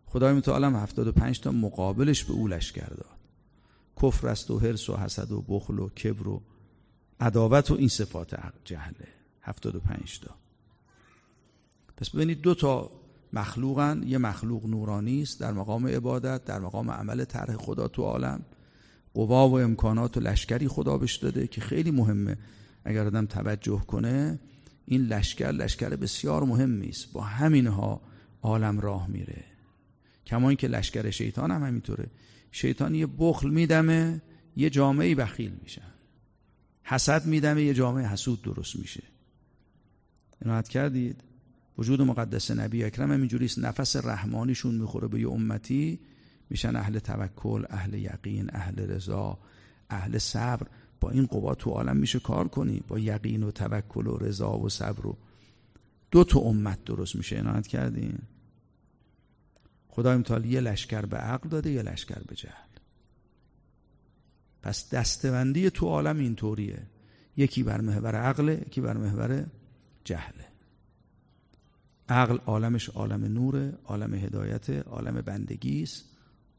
خدای 0.06 0.34
متعالم 0.34 0.76
75 0.76 1.40
تا 1.40 1.52
مقابلش 1.52 2.24
به 2.24 2.32
او 2.32 2.48
لشکر 2.48 2.88
داد. 2.88 3.18
کفر 4.02 4.28
است 4.28 4.50
و 4.50 4.58
حرس 4.58 4.90
و 4.90 4.96
حسد 4.96 5.32
و 5.32 5.44
بخل 5.48 5.78
و 5.78 5.88
کبر 5.88 6.28
و 6.28 6.42
عداوت 7.20 7.70
و 7.70 7.74
این 7.74 7.88
صفات 7.88 8.36
جهله. 8.64 9.08
هفتاد 9.42 9.76
و 9.76 9.80
پنج 9.80 10.20
تا. 10.20 10.34
پس 11.96 12.10
ببینید 12.10 12.40
دو 12.40 12.54
تا 12.54 12.90
مخلوقن. 13.32 14.02
یه 14.06 14.18
مخلوق 14.18 14.66
نورانی 14.66 15.22
است 15.22 15.40
در 15.40 15.52
مقام 15.52 15.86
عبادت 15.86 16.44
در 16.44 16.58
مقام 16.58 16.90
عمل 16.90 17.24
طرح 17.24 17.56
خدا 17.56 17.88
تو 17.88 18.02
عالم. 18.02 18.40
قوا 19.14 19.48
و 19.48 19.58
امکانات 19.58 20.16
و 20.16 20.20
لشکری 20.20 20.68
خدا 20.68 20.98
بهش 20.98 21.16
داده 21.16 21.46
که 21.46 21.60
خیلی 21.60 21.90
مهمه. 21.90 22.36
اگر 22.84 23.06
آدم 23.06 23.26
توجه 23.26 23.80
کنه 23.86 24.38
این 24.86 25.00
لشکر 25.00 25.50
لشکر 25.50 25.88
بسیار 25.88 26.44
مهمی 26.44 26.88
است. 26.88 27.12
با 27.12 27.20
همینها 27.20 28.00
عالم 28.42 28.80
راه 28.80 29.06
میره. 29.08 29.44
کما 30.26 30.48
اینکه 30.48 30.68
لشکر 30.68 31.10
شیطان 31.10 31.50
هم 31.50 31.62
همینطوره. 31.62 32.06
شیطان 32.52 32.94
یه 32.94 33.06
بخل 33.18 33.50
میدمه 33.50 34.22
یه 34.56 34.70
جامعه 34.70 35.14
بخیل 35.14 35.52
میشن 35.62 35.92
حسد 36.82 37.26
میدمه 37.26 37.62
یه 37.62 37.74
جامعه 37.74 38.06
حسود 38.06 38.42
درست 38.42 38.76
میشه. 38.76 39.02
اینو 40.44 40.62
کردید؟ 40.62 41.22
وجود 41.78 42.02
مقدس 42.02 42.50
نبی 42.50 42.84
اکرم 42.84 43.12
همینجوری 43.12 43.44
است. 43.44 43.58
نفس 43.58 43.96
رحمانیشون 43.96 44.74
می‌خوره 44.74 45.08
به 45.08 45.20
یه 45.20 45.30
امتی 45.30 46.00
میشن 46.50 46.76
اهل 46.76 46.98
توکل 46.98 47.64
اهل 47.70 47.94
یقین 47.94 48.50
اهل 48.52 48.78
رضا 48.78 49.38
اهل 49.90 50.18
صبر. 50.18 50.66
با 51.00 51.10
این 51.10 51.26
قوا 51.26 51.54
تو 51.54 51.70
عالم 51.70 51.96
میشه 51.96 52.18
کار 52.18 52.48
کنی 52.48 52.82
با 52.88 52.98
یقین 52.98 53.42
و 53.42 53.50
توکل 53.50 54.06
و 54.06 54.16
رضا 54.16 54.58
و 54.58 54.68
صبر 54.68 55.06
و 55.06 55.16
دو 56.10 56.24
تا 56.24 56.40
امت 56.40 56.84
درست 56.84 57.16
میشه. 57.16 57.38
عنایت 57.38 57.66
کردین؟ 57.66 58.18
خدا 59.88 60.12
امتحال 60.12 60.44
یه 60.44 60.60
لشکر 60.60 61.06
به 61.06 61.16
عقل 61.16 61.48
داده 61.48 61.70
یه 61.70 61.82
لشکر 61.82 62.22
به 62.28 62.34
جهل. 62.34 62.72
پس 64.62 64.90
دستبندی 64.90 65.70
تو 65.70 65.86
عالم 65.86 66.18
اینطوریه. 66.18 66.82
یکی 67.36 67.62
بر 67.62 67.80
محور 67.80 68.16
عقله 68.16 68.62
یکی 68.66 68.80
بر 68.80 68.96
محور 68.96 69.46
جهله. 70.04 70.51
عقل 72.12 72.38
عالمش 72.46 72.88
عالم 72.88 73.24
نوره 73.24 73.72
عالم 73.84 74.14
هدایت 74.14 74.70
عالم 74.70 75.20
بندگی 75.20 75.82
است 75.82 76.04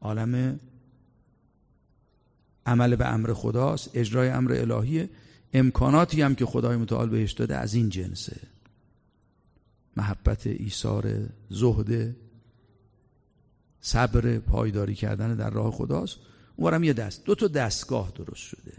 عالم 0.00 0.60
عمل 2.66 2.96
به 2.96 3.06
امر 3.06 3.32
خداست 3.32 3.90
اجرای 3.94 4.28
امر 4.28 4.52
الهیه. 4.52 5.10
امکاناتی 5.52 6.22
هم 6.22 6.34
که 6.34 6.46
خدای 6.46 6.76
متعال 6.76 7.08
بهش 7.08 7.32
داده 7.32 7.56
از 7.56 7.74
این 7.74 7.88
جنسه. 7.88 8.36
محبت 9.96 10.46
ایثار 10.46 11.28
زهد 11.50 12.16
صبر 13.80 14.38
پایداری 14.38 14.94
کردن 14.94 15.36
در 15.36 15.50
راه 15.50 15.70
خداست. 15.70 16.16
اونورم 16.56 16.84
یه 16.84 16.92
دست 16.92 17.24
دو 17.24 17.34
تا 17.34 17.48
دستگاه 17.48 18.12
درست 18.16 18.42
شده. 18.42 18.72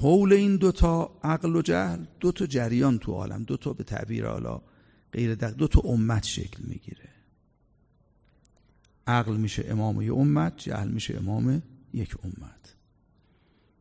حول 0.00 0.32
این 0.32 0.56
دوتا 0.56 1.20
عقل 1.24 1.56
و 1.56 1.62
جهل 1.62 2.04
دو 2.20 2.32
تا 2.32 2.46
جریان 2.46 2.98
تو 2.98 3.12
عالم 3.12 3.42
دو 3.42 3.56
تا 3.56 3.72
به 3.72 3.84
تعبیر 3.84 4.26
حالا 4.26 4.60
غیر 5.12 5.34
دق 5.34 5.50
دو 5.50 5.68
تا 5.68 5.80
امت 5.80 6.24
شکل 6.24 6.62
می‌گیره. 6.68 7.08
عقل 9.06 9.36
میشه 9.36 9.64
امام 9.68 10.02
یه 10.02 10.14
امت 10.14 10.52
جهل 10.56 10.88
میشه 10.88 11.16
امام 11.16 11.62
یک 11.94 12.16
امت. 12.24 12.74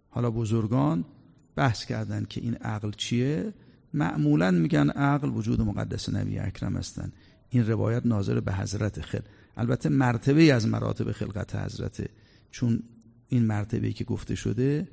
حالا 0.09 0.31
بزرگان 0.31 1.05
بحث 1.55 1.85
کردن 1.85 2.25
که 2.29 2.41
این 2.41 2.55
عقل 2.55 2.91
چیه؟ 2.91 3.53
معمولا 3.93 4.51
میگن 4.51 4.89
عقل 4.89 5.29
وجود 5.29 5.61
مقدس 5.61 6.09
نبی 6.09 6.39
اکرم 6.39 6.77
هستن. 6.77 7.11
این 7.49 7.67
روایت 7.67 8.05
ناظر 8.05 8.39
به 8.39 8.53
حضرت 8.53 9.01
خل 9.01 9.21
البته 9.57 9.89
مرتبه 9.89 10.53
از 10.53 10.67
مراتب 10.67 11.11
خلقت 11.11 11.55
حضرته. 11.55 12.09
چون 12.51 12.83
این 13.27 13.45
مرتبه 13.45 13.93
که 13.93 14.03
گفته 14.03 14.35
شده 14.35 14.87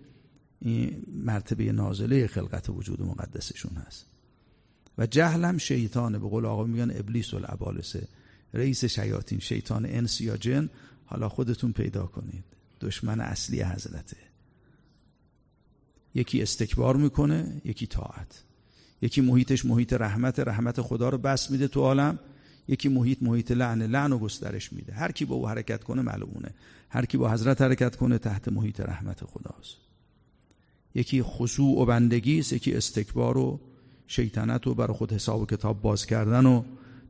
این 0.61 1.03
مرتبه 1.25 1.73
نازله 1.73 2.27
خلقت 2.27 2.69
وجود 2.69 3.03
مقدسشون 3.03 3.77
هست. 3.77 4.07
و 4.99 5.07
جهل 5.07 5.45
هم 5.45 5.59
شیطانه. 5.59 6.19
به 6.19 6.29
قول 6.29 6.47
آقا 6.47 6.65
میگن 6.65 6.91
ابلیس 6.91 7.35
الابالسه 7.35 8.09
رئیس 8.55 8.85
شیاطین 8.85 9.39
شیطان 9.39 9.87
انس 9.87 10.21
یا 10.21 10.37
جن 10.37 10.71
حالا 11.07 11.29
خودتون 11.29 11.73
پیدا 11.73 12.07
کنید. 12.07 12.45
دشمن 12.81 13.21
اصلی 13.21 13.63
حضرته. 13.63 14.17
یکی 16.15 16.43
استکبار 16.43 16.97
می‌کنه 16.97 17.61
یکی 17.65 17.87
طاعت. 17.87 18.43
یکی 19.03 19.21
محیطش 19.21 19.65
محیط 19.65 19.93
رحمت 19.93 20.41
رحمت 20.41 20.81
خدا 20.81 21.09
رو 21.09 21.19
بس 21.19 21.51
میده 21.51 21.69
تو 21.69 21.81
عالم. 21.81 22.19
یکی 22.69 22.89
محیط 22.89 23.23
محیط 23.23 23.51
لعن 23.51 23.83
لعن 23.83 24.13
و 24.13 24.19
گسترش 24.19 24.73
میده. 24.73 24.93
هر 24.93 25.13
کی 25.13 25.25
با 25.25 25.35
او 25.35 25.49
حرکت 25.49 25.85
کنه 25.85 26.03
معلومونه 26.03 26.55
هر 26.89 27.05
کی 27.05 27.17
با 27.17 27.33
حضرت 27.33 27.63
حرکت 27.63 27.97
کنه 27.97 28.19
تحت 28.19 28.49
محیط 28.49 28.81
رحمت 28.81 29.25
خداست. 29.25 29.86
یکی 30.97 31.23
خضوع 31.23 31.83
و 31.83 31.85
بندگی 31.85 32.39
است 32.39 32.53
یکی 32.53 32.75
استکبار 32.75 33.39
و 33.39 33.61
شیطنت 34.07 34.67
و 34.67 34.75
برای 34.75 34.97
خود 34.97 35.13
حساب 35.13 35.41
و 35.41 35.47
کتاب 35.47 35.83
باز 35.83 36.07
کردن 36.07 36.47
و 36.47 36.63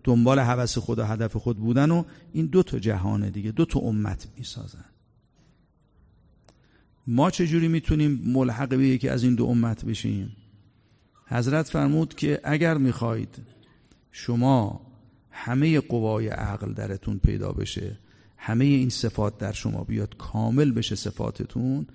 دنبال 0.05 0.38
حوث 0.38 0.79
خود 0.79 0.99
و 0.99 1.05
هدف 1.05 1.37
خود 1.37 1.59
بودن 1.59 1.90
و 1.90 2.05
این 2.33 2.46
دو 2.46 2.62
تا 2.62 2.79
جهانه 2.79 3.31
دیگه 3.31 3.51
دو 3.51 3.64
تا 3.64 3.81
امت 3.81 4.29
می‌سازن. 4.37 4.85
ما 7.07 7.31
چجوری 7.31 7.68
می‌تونیم 7.68 8.22
ملحق 8.25 8.68
به 8.68 8.88
یکی 8.88 9.09
از 9.09 9.25
این 9.25 9.35
دو 9.35 9.46
امت 9.46 9.85
بشیم؟ 9.85 10.37
حضرت 11.27 11.68
فرمود 11.68 12.14
که 12.14 12.40
اگر 12.44 12.79
می‌خواید 12.79 13.38
شما 14.11 14.87
همه 15.31 15.81
قوای 15.81 16.29
عقل 16.29 16.72
درتون 16.72 17.18
پیدا 17.18 17.53
بشه 17.53 17.99
همه 18.37 18.64
این 18.64 18.88
صفات 18.88 19.38
در 19.38 19.53
شما 19.53 19.85
بیاد 19.85 20.16
کامل 20.16 20.72
بشه 20.72 20.94
صفاتتون 20.94 21.87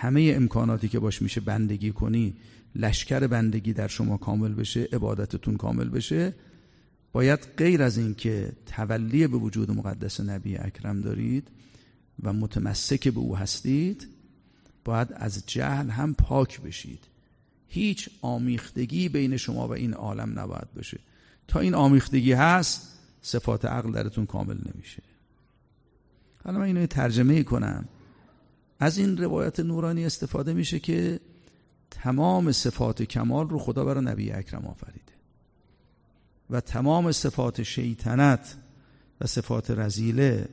همه 0.00 0.32
امکاناتی 0.36 0.88
که 0.88 0.98
باش 0.98 1.22
میشه 1.22 1.40
بندگی 1.40 1.92
کنی 1.92 2.34
لشکر 2.74 3.26
بندگی 3.26 3.72
در 3.72 3.88
شما 3.88 4.16
کامل 4.16 4.54
بشه 4.54 4.88
عبادتتون 4.92 5.56
کامل 5.56 5.88
بشه 5.88 6.34
باید 7.12 7.40
غیر 7.56 7.82
از 7.82 7.98
این 7.98 8.14
که 8.14 8.52
تولی 8.66 9.26
به 9.26 9.36
وجود 9.36 9.70
مقدس 9.70 10.20
نبی 10.20 10.56
اکرم 10.56 11.00
دارید 11.00 11.48
و 12.22 12.32
متمسک 12.32 13.08
به 13.08 13.20
او 13.20 13.36
هستید 13.36 14.08
باید 14.84 15.08
از 15.12 15.46
جهل 15.46 15.90
هم 15.90 16.14
پاک 16.14 16.60
بشید. 16.60 17.04
هیچ 17.68 18.08
آمیختگی 18.22 19.08
بین 19.08 19.36
شما 19.36 19.68
و 19.68 19.72
این 19.72 19.94
عالم 19.94 20.38
نباید 20.38 20.74
باشه. 20.76 20.98
تا 21.48 21.60
این 21.60 21.74
آمیختگی 21.74 22.32
هست 22.32 22.98
صفات 23.22 23.64
عقل 23.64 23.92
درتون 23.92 24.26
کامل 24.26 24.58
نمیشه. 24.74 25.02
حالا 26.44 26.58
من 26.58 26.64
اینو 26.64 26.86
ترجمه 26.86 27.42
کنم. 27.42 27.88
از 28.78 28.98
این 28.98 29.16
روایت 29.16 29.60
نورانی 29.60 30.06
استفاده 30.06 30.52
میشه 30.52 30.78
که 30.78 31.20
تمام 31.90 32.52
صفات 32.52 33.02
کمال 33.02 33.48
رو 33.48 33.58
خدا 33.58 33.84
برای 33.84 34.04
نبی 34.04 34.32
اکرم 34.32 34.66
آفریده. 34.66 35.12
و 36.50 36.60
تمام 36.60 37.12
صفات 37.12 37.62
شیطنت 37.62 38.56
و 39.20 39.26
صفات 39.26 39.70
رزیله 39.70 40.48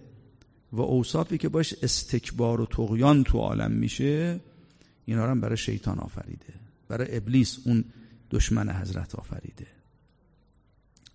و 0.72 0.82
اوصافی 0.82 1.38
که 1.38 1.50
باش 1.50 1.74
استکبار 1.84 2.62
و 2.62 2.66
تغیان 2.66 3.24
تو 3.24 3.38
عالم 3.38 3.72
میشه 3.72 4.40
اینا 5.06 5.26
رو 5.26 5.32
هم 5.32 5.42
برای 5.42 5.58
شیطان 5.58 6.00
آفریده. 6.00 6.54
برای 6.88 7.18
ابلیس 7.18 7.60
اون 7.66 7.84
دشمن 8.32 8.70
حضرت 8.70 9.16
آفریده. 9.16 9.68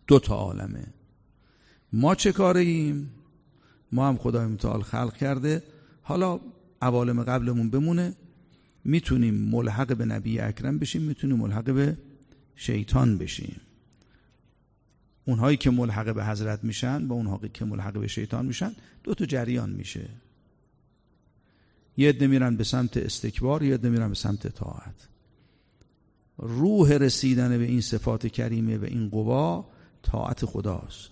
دو 0.06 0.18
تا 0.18 0.34
عالمه. 0.34 0.86
ما 1.92 2.14
چه 2.14 2.32
کاره 2.32 2.60
ایم 2.60 3.10
ما 3.92 4.08
هم 4.08 4.16
خدای 4.16 4.46
متعال 4.46 4.82
خلق 4.82 5.16
کرده. 5.16 5.62
حالا 6.02 6.40
عوالم 6.82 7.22
قبلمون 7.22 7.70
بمونه 7.70 8.14
می‌تونیم 8.84 9.34
ملحق 9.34 9.96
به 9.96 10.04
نبی 10.04 10.40
اکرم 10.40 10.78
بشیم 10.78 11.02
می‌تونیم 11.02 11.36
ملحق 11.36 11.74
به 11.74 11.96
شیطان 12.56 13.18
بشیم. 13.18 13.60
اونهایی 15.24 15.56
که 15.56 15.70
ملحق 15.70 16.14
به 16.14 16.24
حضرت 16.24 16.64
میشن 16.64 17.08
با 17.08 17.14
اونهایی 17.14 17.50
که 17.54 17.64
ملحق 17.64 17.98
به 17.98 18.06
شیطان 18.06 18.46
میشن 18.46 18.72
دو 19.04 19.14
تا 19.14 19.26
جریان 19.26 19.70
میشه. 19.70 20.08
یه 21.96 22.08
عده 22.08 22.26
میرن 22.26 22.56
به 22.56 22.64
سمت 22.64 22.96
استکبار 22.96 23.62
یه 23.62 23.74
عده 23.74 23.88
میرن 23.88 24.08
به 24.08 24.14
سمت 24.14 24.46
طاعت. 24.46 25.08
روح 26.38 26.92
رسیدن 26.92 27.58
به 27.58 27.64
این 27.64 27.80
صفات 27.80 28.26
کریمه 28.26 28.78
و 28.78 28.84
این 28.84 29.08
قوا 29.08 29.70
طاعت 30.02 30.44
خداست. 30.44 31.10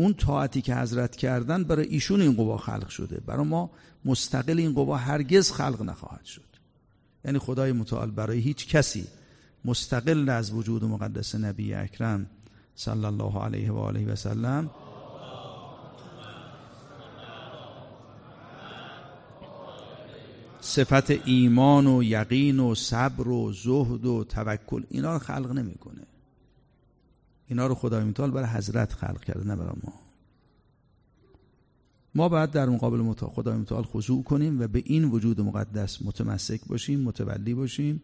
اون 0.00 0.14
طاعتی 0.14 0.62
که 0.62 0.76
حضرت 0.76 1.16
کردن 1.16 1.64
برای 1.64 1.86
ایشون 1.86 2.20
این 2.20 2.32
قوا 2.32 2.56
خلق 2.56 2.88
شده. 2.88 3.20
برای 3.26 3.46
ما 3.46 3.70
مستقل 4.04 4.58
این 4.58 4.74
قوا 4.74 4.96
هرگز 4.96 5.52
خلق 5.52 5.82
نخواهد 5.82 6.24
شد. 6.24 6.48
یعنی 7.24 7.38
خدای 7.38 7.72
متعال 7.72 8.10
برای 8.10 8.38
هیچ 8.38 8.68
کسی 8.68 9.06
مستقل 9.64 10.28
از 10.28 10.52
وجود 10.52 10.84
مقدس 10.84 11.34
نبی 11.34 11.74
اکرم 11.74 12.26
صلی 12.74 13.04
الله 13.04 13.38
علیه 13.38 13.72
و 13.72 13.78
آله 13.78 14.12
و 14.12 14.16
سلم 14.16 14.70
صفت 20.60 21.10
ایمان 21.10 21.86
و 21.86 22.02
یقین 22.02 22.60
و 22.60 22.74
صبر 22.74 23.28
و 23.28 23.52
زهد 23.52 24.04
و 24.06 24.24
توکل 24.24 24.82
اینا 24.90 25.12
رو 25.12 25.18
خلق 25.18 25.52
نمی‌کنه. 25.52 26.06
اینا 27.48 27.66
رو 27.66 27.74
خدای 27.74 28.04
متعال 28.04 28.30
برای 28.30 28.48
حضرت 28.48 28.92
خلق 28.92 29.24
کرده 29.24 29.44
نه 29.44 29.56
برای 29.56 29.76
ما. 29.82 29.92
ما 32.14 32.28
باید 32.28 32.50
در 32.50 32.68
مقابل 32.68 33.12
خدای 33.12 33.56
متعال 33.56 33.82
خضوع 33.82 34.22
کنیم 34.22 34.60
و 34.60 34.66
به 34.68 34.82
این 34.86 35.04
وجود 35.04 35.40
مقدس 35.40 36.02
متمسک 36.02 36.60
باشیم 36.66 37.00
متولی 37.00 37.54
باشیم 37.54 38.02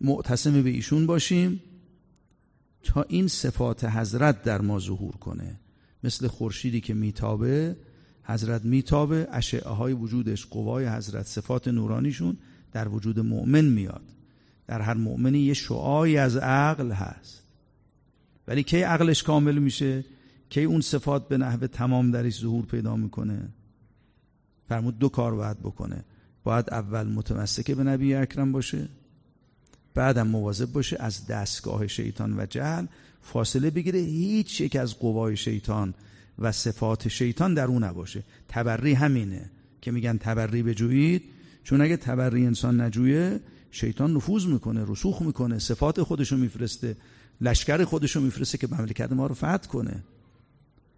معتصم 0.00 0.62
به 0.62 0.70
ایشون 0.70 1.06
باشیم 1.06 1.60
تا 2.82 3.02
این 3.02 3.28
صفات 3.28 3.84
حضرت 3.84 4.42
در 4.42 4.60
ما 4.60 4.78
ظهور 4.78 5.16
کنه. 5.16 5.60
مثل 6.04 6.28
خورشیدی 6.28 6.80
که 6.80 6.94
میتابه 6.94 7.76
حضرت 8.24 8.64
میتابه 8.64 9.28
اشعه 9.30 9.70
های 9.70 9.92
وجودش 9.92 10.46
قوای 10.46 10.86
حضرت 10.86 11.26
صفات 11.26 11.68
نورانیشون 11.68 12.36
در 12.72 12.88
وجود 12.88 13.20
مؤمن 13.20 13.64
میاد. 13.64 14.04
در 14.66 14.80
هر 14.80 14.94
مؤمنی 14.94 15.38
یه 15.38 15.54
شعایی 15.54 16.16
از 16.16 16.36
عقل 16.36 16.92
هست. 16.92 17.42
ولی 18.48 18.62
کی 18.62 18.82
عقلش 18.82 19.22
کامل 19.22 19.58
میشه؟ 19.58 20.04
کی 20.48 20.64
اون 20.64 20.80
صفات 20.80 21.28
به 21.28 21.38
نحو 21.38 21.66
تمام 21.66 22.10
درش 22.10 22.40
ظهور 22.40 22.66
پیدا 22.66 22.96
می‌کنه؟ 22.96 23.48
فرمود 24.68 24.98
دو 24.98 25.08
کار 25.08 25.34
باید 25.34 25.58
بکنه. 25.58 26.04
باید 26.44 26.70
اول 26.70 27.06
متمسک 27.06 27.70
به 27.70 27.82
نبی 27.82 28.14
اکرم 28.14 28.52
باشه 28.52 28.88
بعدم 29.94 30.26
مواظب 30.26 30.72
باشه 30.72 30.96
از 31.00 31.26
دستگاه 31.26 31.86
شیطان 31.86 32.40
و 32.40 32.46
جهل 32.46 32.86
فاصله 33.22 33.70
بگیره. 33.70 33.98
هیچ 33.98 34.60
یک 34.60 34.76
از 34.76 34.98
قوای 34.98 35.36
شیطان 35.36 35.94
و 36.38 36.52
صفات 36.52 37.08
شیطان 37.08 37.54
در 37.54 37.66
اون 37.66 37.84
نباشه. 37.84 38.22
تبری 38.48 38.92
همینه 38.92 39.50
که 39.80 39.90
میگن 39.90 40.16
تبری 40.16 40.62
بجویید 40.62 41.22
چون 41.64 41.80
اگه 41.80 41.96
تبری 41.96 42.46
انسان 42.46 42.80
نجویه 42.80 43.40
شیطان 43.74 44.12
نفوذ 44.14 44.46
می‌کنه 44.46 44.84
رسوخ 44.88 45.22
می‌کنه 45.22 45.58
صفات 45.58 46.02
خودشو 46.02 46.36
میفرسته 46.36 46.96
لشکر 47.40 47.84
خودشو 47.84 48.20
میفرسته 48.20 48.58
که 48.58 48.68
مملکت 48.70 49.12
ما 49.12 49.26
رو 49.26 49.34
فتح 49.34 49.68
کنه. 49.68 50.04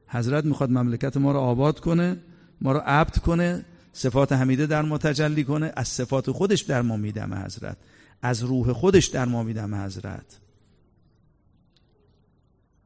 حضرت 0.07 0.45
می‌خواد 0.45 0.71
مملکت 0.71 1.17
ما 1.17 1.33
رو 1.33 1.39
آباد 1.39 1.81
کنه 1.81 2.17
ما 2.61 2.73
رو 2.73 2.79
عبد 2.79 3.19
کنه 3.19 3.65
صفات 3.93 4.33
حمیده 4.33 4.67
در 4.67 4.83
ما 4.83 4.99
تجلی 4.99 5.45
کنه. 5.45 5.73
از 5.77 5.89
صفات 5.89 6.31
خودش 6.31 6.61
در 6.61 6.83
ما 6.83 6.97
میدم 6.97 7.35
حضرت. 7.35 7.77
از 8.23 8.43
روح 8.43 8.73
خودش 8.73 9.07
در 9.07 9.25
ما 9.25 9.43
میدم 9.43 9.75
حضرت. 9.75 10.39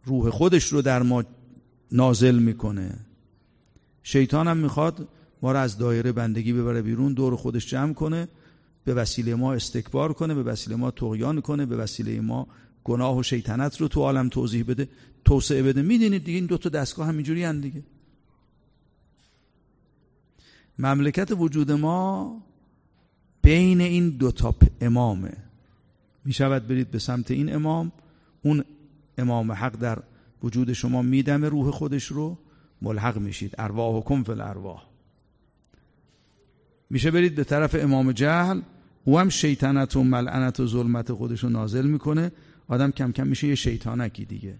روح 0.04 0.30
خودش 0.30 0.72
رو 0.72 0.82
در 0.82 1.02
ما 1.02 1.24
نازل 1.92 2.38
می‌کنه. 2.38 2.98
شیطان 4.02 4.48
هم 4.48 4.56
می‌خواد 4.56 5.08
ما 5.42 5.52
رو 5.52 5.58
از 5.58 5.78
دایره 5.78 6.12
بندگی 6.12 6.52
ببره 6.52 6.82
بیرون 6.82 7.12
دور 7.12 7.36
خودش 7.36 7.66
جمع 7.66 7.92
کنه. 7.92 8.28
به 8.84 8.94
وسیله 8.94 9.34
ما 9.34 9.54
استکبار 9.54 10.12
کنه 10.12 10.34
به 10.34 10.42
وسیله 10.42 10.76
ما 10.76 10.90
تغیان 10.90 11.40
کنه 11.40 11.66
به 11.66 11.76
وسیله 11.76 12.20
ما 12.20 12.46
گناه 12.84 13.16
و 13.16 13.22
شیطنت 13.22 13.80
رو 13.80 13.88
تو 13.88 14.00
عالم 14.00 14.28
توضیح 14.28 14.64
بده 14.64 14.88
توسعه 15.24 15.62
بده. 15.62 15.82
می‌دونید 15.82 16.24
دیگه 16.24 16.38
این 16.38 16.46
دو 16.46 16.58
تا 16.58 16.68
دستگاه 16.68 17.06
همینجوری 17.06 17.44
هن 17.44 17.60
دیگه. 17.60 17.82
مملکت 20.78 21.30
وجود 21.30 21.72
ما 21.72 22.36
بین 23.42 23.80
این 23.80 24.10
دو 24.10 24.32
تا 24.32 24.54
امامه. 24.80 25.36
می 26.24 26.32
شود 26.32 26.68
برید 26.68 26.90
به 26.90 26.98
سمت 26.98 27.30
این 27.30 27.54
امام 27.54 27.92
اون 28.42 28.64
امام 29.18 29.52
حق 29.52 29.76
در 29.76 29.98
وجود 30.42 30.72
شما 30.72 31.02
میدمه 31.02 31.48
روح 31.48 31.70
خودش 31.70 32.04
رو. 32.04 32.38
ملحق 32.82 33.18
میشید. 33.18 33.54
ارواح 33.58 33.96
حکم 33.96 34.22
فل 34.22 34.40
ارواح 34.40 34.89
میشه 36.90 37.10
برید 37.10 37.34
به 37.34 37.44
طرف 37.44 37.76
امام 37.78 38.12
جهل. 38.12 38.60
او 39.04 39.18
هم 39.18 39.28
شیطنت 39.28 39.96
و 39.96 40.04
ملعنت 40.04 40.60
و 40.60 40.66
ظلمت 40.66 41.12
خودش 41.12 41.44
رو 41.44 41.50
نازل 41.50 41.86
می‌کنه. 41.86 42.32
آدم 42.68 42.90
کم 42.90 43.12
کم 43.12 43.26
میشه 43.26 43.48
یه 43.48 43.54
شیطانکی 43.54 44.24
دیگه. 44.24 44.54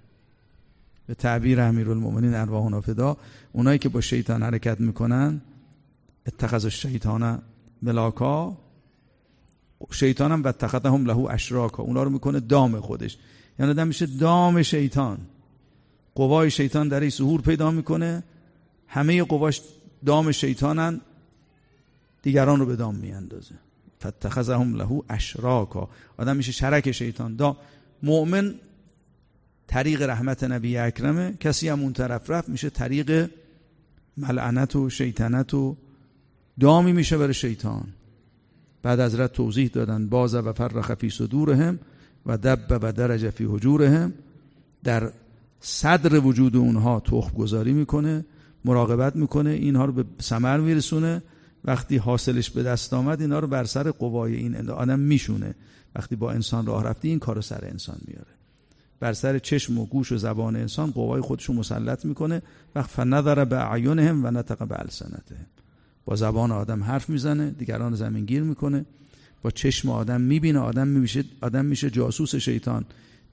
به 1.06 1.14
تعبیر 1.14 1.60
امیرالمومنین 1.60 2.34
ارواح 2.34 2.70
نافدا 2.70 3.16
اونایی 3.52 3.78
که 3.78 3.88
با 3.88 4.00
شیطان 4.00 4.42
حرکت 4.42 4.80
می‌کنن 4.80 5.40
اتخذ 6.26 6.64
الشیطان 6.64 7.42
ملاکا. 7.82 8.56
شیطان 9.90 10.32
هم 10.32 10.42
و 10.42 10.48
اتخذهم 10.48 11.06
له 11.06 11.18
اشراکا. 11.18 11.82
اونا 11.82 12.02
رو 12.02 12.10
می‌کنه 12.10 12.40
دام 12.40 12.80
خودش. 12.80 13.18
یعنی 13.58 13.70
آدم 13.72 13.86
میشه 13.86 14.06
دام 14.06 14.62
شیطان. 14.62 15.18
قوای 16.14 16.50
شیطان 16.50 16.88
در 16.88 17.08
ظهور 17.08 17.40
پیدا 17.40 17.70
می‌کنه. 17.70 18.22
همه 18.86 19.22
قواش 19.22 19.60
دام 20.06 20.32
شیطانن. 20.32 21.00
دیگران 22.22 22.60
رو 22.60 22.66
به 22.66 22.76
دام 22.76 22.94
میاندازه. 22.94 23.54
فتخذهم 24.02 24.74
له 24.74 25.02
اشراکا 25.10 25.88
آدم 26.16 26.36
میشه 26.36 26.52
شرک 26.52 26.92
شیطان. 26.92 27.36
دام 27.36 27.56
مؤمن 28.02 28.54
طریق 29.66 30.02
رحمت 30.02 30.44
نبی 30.44 30.76
اکرمه. 30.76 31.34
کسی 31.40 31.68
هم 31.68 31.80
اون 31.80 31.92
طرف 31.92 32.30
رفت 32.30 32.48
میشه 32.48 32.70
طریق 32.70 33.30
ملعنت 34.16 34.76
و 34.76 34.90
شیطنت 34.90 35.54
و 35.54 35.76
دامی 36.60 36.92
میشه 36.92 37.18
برای 37.18 37.34
شیطان. 37.34 37.84
بعد 38.82 39.00
از 39.00 39.20
رد 39.20 39.32
توضیح 39.32 39.68
دادن 39.68 40.06
باز 40.06 40.34
و 40.34 40.52
فرخ 40.52 40.94
فی 40.94 41.10
صدورهم 41.10 41.78
و 42.26 42.38
دب 42.38 42.78
و 42.82 42.92
درجه 42.92 43.30
فی 43.30 43.44
حجورهم. 43.44 44.12
در 44.84 45.12
صدر 45.60 46.20
وجود 46.20 46.56
اونها 46.56 47.00
تخم 47.00 47.36
گذاری 47.36 47.72
می‌کنه 47.72 48.24
مراقبت 48.64 49.16
می‌کنه 49.16 49.50
اینها 49.50 49.84
رو 49.84 49.92
به 49.92 50.04
ثمر 50.20 50.60
میرسونه. 50.60 51.22
وقتی 51.64 51.96
حاصلش 51.96 52.50
به 52.50 52.62
دست 52.62 52.94
آمد 52.94 53.20
اینا 53.20 53.38
رو 53.38 53.46
بر 53.46 53.64
سر 53.64 53.90
قوای 53.90 54.34
این 54.34 54.70
آدم 54.70 54.98
میشونه. 54.98 55.54
وقتی 55.94 56.16
با 56.16 56.32
انسان 56.32 56.66
راه 56.66 56.84
رفتی 56.84 57.08
این 57.08 57.18
کار 57.18 57.40
سر 57.40 57.64
انسان 57.64 57.98
میاره. 58.06 58.30
بر 59.00 59.12
سر 59.12 59.38
چشم 59.38 59.78
و 59.78 59.86
گوش 59.86 60.12
و 60.12 60.18
زبان 60.18 60.56
انسان 60.56 60.90
قوای 60.90 61.20
خودشو 61.20 61.52
مسلط 61.52 62.04
می‌کنه. 62.04 62.42
وقت 62.74 62.90
فنظر 62.90 63.44
به 63.44 63.70
اعینهم 63.72 64.24
و 64.24 64.30
نطق 64.30 64.68
به 64.68 64.80
السنتهم. 64.80 65.46
با 66.04 66.16
زبان 66.16 66.52
آدم 66.52 66.84
حرف 66.84 67.08
می‌زنه 67.08 67.50
دیگران 67.50 67.94
زمین 67.94 68.24
گیر 68.24 68.42
می‌کنه. 68.42 68.84
با 69.42 69.50
چشم 69.50 69.90
آدم 69.90 70.20
می‌بینه 70.20 70.58
آدم 70.58 70.88
میشه 70.88 71.24
آدم 71.40 71.64
میشه 71.64 71.90
جاسوس 71.90 72.34
شیطان 72.34 72.84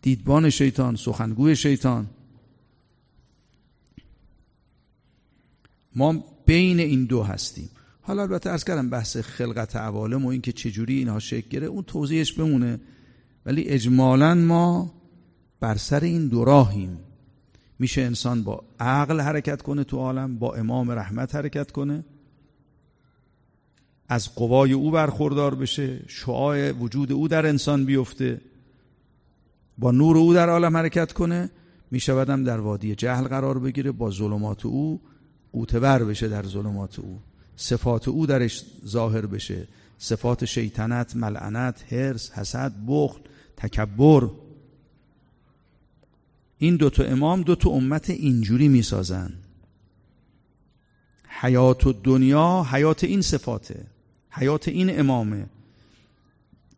دیدبان 0.02 0.50
شیطان 0.50 0.96
سخنگوی 0.96 1.56
شیطان. 1.56 2.08
ما 5.96 6.24
بین 6.46 6.80
این 6.80 7.06
دو 7.06 7.24
هستیم. 7.24 7.70
حالا 8.08 8.22
البته 8.22 8.50
ارز 8.50 8.64
کردم 8.64 8.90
بحث 8.90 9.18
خلقت 9.18 9.76
عوالم 9.76 10.26
و 10.26 10.28
اینکه 10.28 10.52
چجوری 10.52 10.98
اینها 10.98 11.20
شکل 11.20 11.50
گره 11.50 11.68
اون 11.68 11.84
توضیحش 11.84 12.34
بمونه. 12.34 12.80
ولی 13.46 13.64
اجمالا 13.64 14.36
ما 14.36 14.94
بر 15.60 15.76
سر 15.76 16.00
این 16.00 16.28
دو 16.28 16.46
راهیم. 16.46 17.00
میشه 17.80 18.02
انسان 18.02 18.44
با 18.44 18.64
عقل 18.80 19.22
حرکت 19.22 19.62
کنه 19.62 19.84
تو 19.84 19.98
عالم 19.98 20.40
با 20.40 20.56
امام 20.56 20.92
رحمت 20.92 21.36
حرکت 21.36 21.72
کنه. 21.72 22.06
از 24.10 24.36
قوای 24.36 24.74
او 24.74 24.92
برخوردار 24.92 25.56
بشه 25.56 26.00
شعاع 26.08 26.72
وجود 26.72 27.12
او 27.12 27.28
در 27.28 27.46
انسان 27.46 27.86
بیفته. 27.86 28.42
با 29.78 29.92
نور 29.92 30.18
او 30.18 30.34
در 30.34 30.50
عالم 30.50 30.78
حرکت 30.78 31.14
کنه. 31.14 31.50
میشودم 31.92 32.44
در 32.44 32.60
وادی 32.60 32.96
جهل 32.96 33.24
قرار 33.24 33.60
بگیره 33.60 33.92
با 33.92 34.12
ظلمات 34.12 34.66
او 34.66 35.02
قوتور 35.52 36.04
بشه 36.04 36.28
در 36.28 36.44
ظلمات 36.44 37.00
او. 37.00 37.20
صفات 37.58 38.08
او 38.08 38.26
درش 38.26 38.64
ظاهر 38.86 39.26
بشه. 39.26 39.68
صفات 39.98 40.46
شیطنت 40.46 41.16
ملعنت 41.16 41.94
هرس 41.94 42.32
حسد 42.32 42.74
بخل 42.88 43.20
تکبر. 43.58 44.30
این 46.58 46.76
دوتا 46.76 47.04
امام 47.04 47.42
دوتا 47.42 47.70
امت 47.70 48.10
اینجوری 48.10 48.68
می‌سازن. 48.68 49.34
حیات 51.42 52.04
دنیا 52.04 52.66
حیات 52.72 53.04
این 53.04 53.22
صفاته. 53.22 53.86
حیات 54.30 54.68
این 54.68 55.00
امامه. 55.00 55.46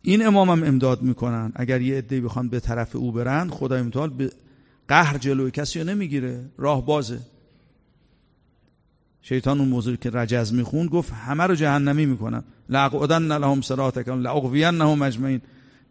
این 0.01 0.25
امام 0.25 0.49
هم 0.49 0.63
امداد 0.63 1.01
می‌کنن. 1.01 1.51
اگر 1.55 1.81
یه 1.81 1.97
عده 1.97 2.21
بخوان 2.21 2.49
به 2.49 2.59
طرف 2.59 2.95
او 2.95 3.11
برن 3.11 3.49
خدای 3.49 3.81
متعال 3.81 4.09
به 4.09 4.31
قهر 4.87 5.17
جلوی 5.17 5.51
کسی 5.51 5.79
رو 5.79 5.85
نمی‌گیره. 5.85 6.45
راه 6.57 6.85
بازه. 6.85 7.19
شیطان 9.21 9.59
اون 9.59 9.69
موضوعی 9.69 9.97
که 9.97 10.09
رجز 10.09 10.53
میخون 10.53 10.87
گفت 10.87 11.13
همه 11.13 11.43
رو 11.43 11.55
جهنمی 11.55 12.05
می‌کنم. 12.05 12.43
لعقودن 12.69 13.21
لهم 13.37 13.61
صراطکم 13.61 14.21
لعقوینهم 14.21 15.01
اجمعین. 15.01 15.41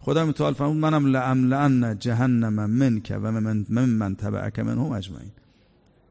خدا 0.00 0.26
متعال 0.26 0.54
فرمود 0.54 0.76
منم 0.76 1.06
لان 1.48 1.98
جهنم 1.98 2.70
منک 2.70 3.18
و 3.22 3.32
من 3.32 3.66
من, 3.68 3.88
من 3.88 4.14
تبعک 4.14 4.58
منهم 4.58 4.92
اجمعین. 4.92 5.30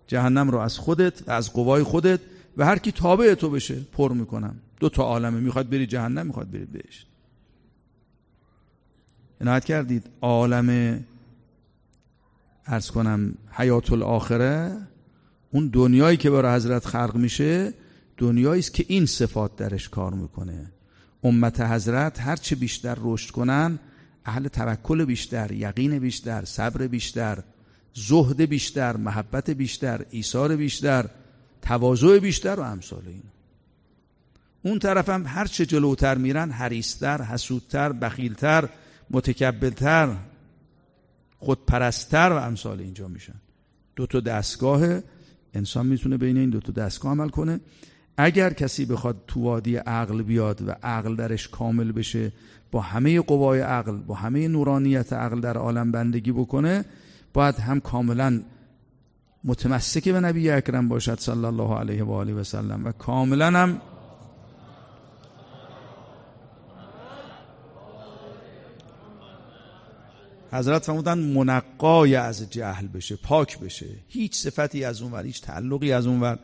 جهنم 0.07 0.49
رو 0.49 0.57
از 0.57 0.77
خودت 0.77 1.29
از 1.29 1.53
قوای 1.53 1.83
خودت 1.83 2.19
و 2.57 2.65
هر 2.65 2.77
کی 2.77 2.91
تابع 2.91 3.33
تو 3.33 3.49
بشه 3.49 3.79
پر 3.93 4.11
می‌کنم. 4.11 4.55
دو 4.79 4.89
تا 4.89 5.03
عالمه 5.03 5.39
می‌خواد 5.39 5.69
بری 5.69 5.87
جهنم 5.87 6.27
می‌خواد 6.27 6.51
بری 6.51 6.65
بهش. 6.65 7.05
عنایت 9.41 9.65
کردید. 9.65 10.03
عالم 10.21 10.99
ارز 12.65 12.91
کنم 12.91 13.33
حیات 13.51 13.91
الاخره 13.91 14.77
اون 15.51 15.67
دنیایی 15.67 16.17
که 16.17 16.29
برای 16.29 16.55
حضرت 16.55 16.85
خلق 16.85 17.15
میشه 17.15 17.73
دنیایی 18.17 18.59
است 18.59 18.73
که 18.73 18.85
این 18.87 19.05
صفات 19.05 19.55
درش 19.55 19.89
کار 19.89 20.13
می‌کنه. 20.13 20.71
امت 21.23 21.61
حضرت 21.61 22.19
هرچه 22.21 22.55
بیشتر 22.55 22.97
رشد 23.01 23.31
کنن 23.31 23.79
اهل 24.25 24.47
توکل 24.47 25.05
بیشتر 25.05 25.51
یقین 25.51 25.99
بیشتر 25.99 26.45
صبر 26.45 26.87
بیشتر 26.87 27.43
زهد 27.93 28.41
بیشتر 28.41 28.97
محبت 28.97 29.49
بیشتر 29.49 30.05
ایثار 30.09 30.55
بیشتر 30.55 31.05
تواضع 31.61 32.19
بیشتر 32.19 32.59
و 32.59 32.63
امثال 32.63 33.03
این 33.07 33.23
اون 34.63 34.79
طرف 34.79 35.09
هم 35.09 35.25
هر 35.27 35.45
چه 35.45 35.65
جلوتر 35.65 36.17
میرن 36.17 36.51
حریستر 36.51 37.21
حسودتر 37.21 37.91
بخیلتر 37.91 38.69
متکبلتر 39.11 40.15
خودپرستتر 41.39 42.29
و 42.29 42.35
امثال 42.35 42.79
اینجا 42.79 43.07
میشن. 43.07 43.35
دو 43.95 44.05
تا 44.05 44.19
دستگاه 44.19 44.99
انسان 45.57 45.85
می‌تونه 45.85 46.17
بین 46.17 46.37
این 46.37 46.49
دو 46.49 46.59
تا 46.59 46.71
دستگاه 46.71 47.11
عمل 47.11 47.29
کنه. 47.29 47.59
اگر 48.17 48.53
کسی 48.53 48.85
بخواد 48.85 49.15
تو 49.27 49.41
وادی 49.41 49.75
عقل 49.75 50.21
بیاد 50.21 50.67
و 50.67 50.71
عقل 50.83 51.15
درش 51.15 51.47
کامل 51.47 51.91
بشه 51.91 52.31
با 52.71 52.81
همه 52.81 53.21
قوای 53.21 53.59
عقل 53.59 53.97
با 53.97 54.15
همه 54.15 54.47
نورانیت 54.47 55.13
عقل 55.13 55.41
در 55.41 55.57
عالم 55.57 55.91
بندگی 55.91 56.31
بکنه 56.31 56.85
باید 57.33 57.55
هم 57.55 57.79
کاملا 57.79 58.41
متمسک 59.43 60.09
به 60.09 60.19
نبی 60.19 60.49
اکرم 60.49 60.87
باشد 60.87 61.19
صلی 61.19 61.45
الله 61.45 61.77
علیه 61.77 62.03
و 62.03 62.11
آله 62.11 62.33
و 62.33 62.43
سلم 62.43 62.85
و 62.85 62.91
کاملا 62.91 63.47
هم 63.47 63.81
حضرت 70.51 70.83
فرمودن 70.83 71.17
منقای 71.17 72.15
از 72.15 72.49
جهل 72.49 72.87
بشه 72.87 73.15
پاک 73.15 73.59
بشه. 73.59 73.85
هیچ 74.07 74.35
صفتی 74.35 74.83
از 74.83 75.01
اونور 75.01 75.25
هیچ 75.25 75.41
تعلقی 75.41 75.91
از 75.91 76.07
اونور 76.07 76.39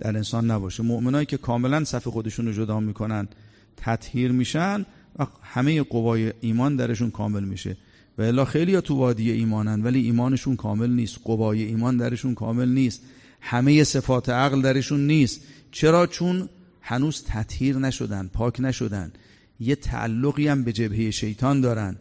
در 0.00 0.16
انسان 0.16 0.50
نباشه. 0.50 0.82
مؤمنایی 0.82 1.26
که 1.26 1.36
کاملا 1.36 1.84
صف 1.84 2.08
خودشون 2.08 2.46
رو 2.46 2.52
جدا 2.52 2.80
می‌کنن 2.80 3.28
تطهیر 3.76 4.32
میشن 4.32 4.86
و 5.18 5.26
همه 5.42 5.82
قوای 5.82 6.32
ایمان 6.40 6.76
درشون 6.76 7.10
کامل 7.10 7.44
میشه. 7.44 7.76
و 8.18 8.22
الا 8.22 8.44
خیلی 8.44 8.74
ها 8.74 8.80
تو 8.80 8.96
وادی 8.96 9.30
ایمانن 9.30 9.82
ولی 9.82 10.00
ایمانشون 10.00 10.56
کامل 10.56 10.90
نیست. 10.90 11.18
قوای 11.24 11.62
ایمان 11.62 11.96
درشون 11.96 12.34
کامل 12.34 12.68
نیست. 12.68 13.02
همه 13.40 13.84
صفات 13.84 14.28
عقل 14.28 14.62
درشون 14.62 15.06
نیست. 15.06 15.40
چرا؟ 15.70 16.06
چون 16.06 16.48
هنوز 16.80 17.24
تطهیر 17.26 17.76
نشدن 17.76 18.30
پاک 18.32 18.60
نشدن. 18.60 19.12
یه 19.60 19.74
تعلقی 19.74 20.48
هم 20.48 20.64
به 20.64 20.72
جبهه 20.72 21.10
شیطان 21.10 21.60
دارن. 21.60 21.96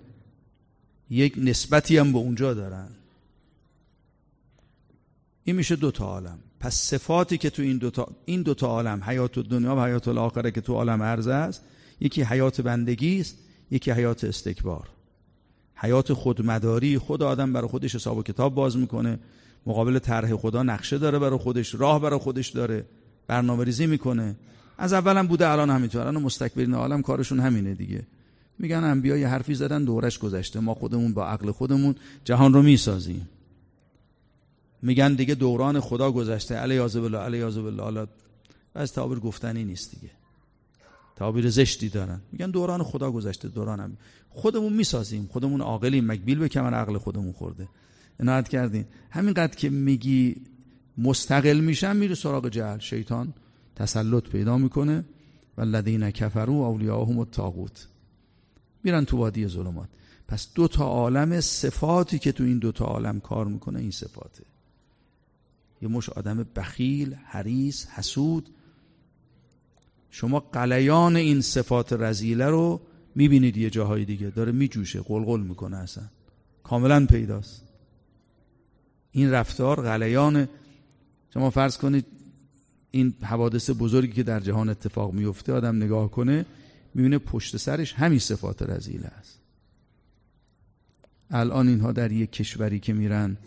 یک 1.12 1.34
نسبتی 1.38 1.98
هم 1.98 2.12
به 2.12 2.18
اونجا 2.18 2.54
دارن. 2.54 2.88
این 5.44 5.56
میشه 5.56 5.76
دو 5.76 5.92
تا 5.92 6.06
عالم. 6.06 6.40
پس 6.60 6.76
صفاتی 6.76 7.38
که 7.38 7.50
تو 7.50 7.62
این 7.62 7.78
دوتا 7.78 8.08
این 8.26 8.42
دوتا 8.42 8.68
عالم 8.68 9.04
حیات 9.04 9.40
دنیا 9.40 9.76
و 9.76 9.80
حیات 9.80 10.08
الاخره 10.08 10.52
که 10.52 10.62
تو 10.62 10.74
عالم 10.74 11.04
عرض 11.04 11.28
است 11.28 11.62
یکی 12.00 12.24
حیات 12.24 12.62
بندگی 12.62 13.20
است 13.20 13.38
یکی 13.72 13.92
حیات 13.92 14.24
استکبار. 14.24 14.88
حیات 15.76 16.14
خودمداری 16.14 16.98
خود 16.98 17.24
آدم 17.24 17.54
برای 17.54 17.68
خودش 17.68 17.96
حساب 17.96 18.18
و 18.18 18.24
کتاب 18.24 18.56
باز 18.56 18.78
می‌کنه. 18.78 19.20
مقابل 19.66 20.00
طرح 20.00 20.36
خدا 20.36 20.64
نقشه 20.64 20.98
داره 20.98 21.20
برای 21.20 21.40
خودش 21.40 21.76
راه 21.76 22.02
برای 22.02 22.20
خودش 22.20 22.50
داره 22.50 22.86
برنامه 23.28 23.64
ریزی 23.64 23.88
می‌کنه. 23.88 24.36
از 24.78 24.94
اولم 24.94 25.28
بوده 25.28 25.50
الان 25.50 25.70
همینطور. 25.70 26.02
الان 26.02 26.24
مستکبرین 26.24 26.74
عالم 26.74 27.02
کارشون 27.02 27.40
همینه 27.40 27.74
دیگه. 27.74 28.04
میگن 28.60 28.84
انبیا 28.84 29.18
یه 29.18 29.28
حرفی 29.28 29.56
زدن 29.56 29.84
دورش 29.84 30.20
گذشته. 30.20 30.60
ما 30.60 30.74
خودمون 30.74 31.14
با 31.14 31.28
عقل 31.28 31.52
خودمون 31.52 31.96
جهان 32.24 32.54
رو 32.54 32.62
می‌سازیم. 32.62 33.30
میگن 34.82 35.14
دیگه 35.14 35.36
دوران 35.36 35.80
خدا 35.80 36.12
گذشته. 36.12 36.56
علی 36.56 36.80
بالله 36.80 37.18
علی 37.18 37.44
بالله. 37.44 37.84
حالا 37.84 38.08
از 38.76 38.94
تعبیر 38.94 39.20
گفتنی 39.20 39.64
نیست 39.64 39.92
دیگه. 39.92 40.14
تعبیر 41.16 41.50
زشتی 41.50 41.90
دارن. 41.90 42.22
میگن 42.32 42.52
دوران 42.52 42.84
خدا 42.84 43.12
گذشته 43.12 43.48
دوران 43.48 43.80
هم. 43.80 43.98
خودمون 44.30 44.74
می‌سازیم. 44.74 45.30
خودمون 45.32 45.62
عاقلیم. 45.62 46.12
مکبیل 46.12 46.40
به 46.40 46.50
کمر 46.50 46.74
عقل 46.74 46.98
خودمون 46.98 47.32
خورده. 47.32 47.68
عنایت 48.20 48.50
کردین. 48.50 48.86
همینقدر 49.10 49.56
که 49.56 49.70
میگی 49.70 50.36
مستقل 50.98 51.60
میشن 51.60 51.96
میره 51.96 52.16
سراغ 52.16 52.50
جهل. 52.50 52.80
شیطان 52.80 53.34
تسلط 53.76 54.24
پیدا 54.24 54.58
می‌کنه. 54.58 55.06
و 55.58 55.62
الذین 55.62 56.12
کفروا 56.12 56.68
اولیاءهم 56.68 57.20
الطاغوت. 57.20 57.88
میرن 58.84 59.06
تو 59.06 59.18
وادی 59.18 59.48
ظلمات. 59.48 59.90
پس 60.28 60.48
دو 60.56 60.68
تا 60.68 60.86
عالم 60.86 61.42
صفاتی 61.42 62.20
که 62.20 62.32
تو 62.32 62.44
این 62.44 62.60
دو 62.60 62.72
تا 62.72 62.86
عالم 62.86 63.20
کار 63.20 63.46
می‌کنه 63.46 63.80
این 63.80 63.92
صفاته. 63.92 64.44
یه 65.82 65.88
مش 65.88 66.10
آدم 66.10 66.46
بخیل 66.56 67.14
حریص 67.14 67.86
حسود. 67.86 68.50
شما 70.10 70.40
قلیان 70.40 71.16
این 71.16 71.42
صفات 71.42 71.94
رزیله 71.94 72.46
رو 72.46 72.82
می‌بینید 73.16 73.58
یه 73.58 73.70
جاهای 73.70 74.06
دیگه. 74.06 74.30
داره 74.30 74.52
میجوشه 74.52 75.02
قلقل 75.02 75.40
می‌کنه 75.40 75.78
اصلا. 75.78 76.04
کاملا 76.64 77.06
پیداست. 77.06 77.64
این 79.12 79.32
رفتار 79.32 79.82
قلیان 79.82 80.48
شما 81.34 81.50
فرض 81.50 81.78
کنید 81.78 82.06
این 82.92 83.14
حوادث 83.22 83.70
بزرگی 83.80 84.14
که 84.14 84.24
در 84.24 84.40
جهان 84.40 84.70
اتفاق 84.70 85.14
میفته 85.14 85.54
آدم 85.54 85.76
نگاه 85.76 86.12
کنه 86.12 86.46
می‌بینه 86.94 87.18
پشت 87.18 87.58
سرش 87.58 87.94
همین 87.94 88.20
صفات 88.20 88.62
رزیله 88.62 89.08
است. 89.08 89.40
الان 91.32 91.68
اینها 91.68 91.92
در 91.92 92.12
یک 92.12 92.32
کشوری 92.32 92.80
که 92.80 92.94
میرن 92.94 93.38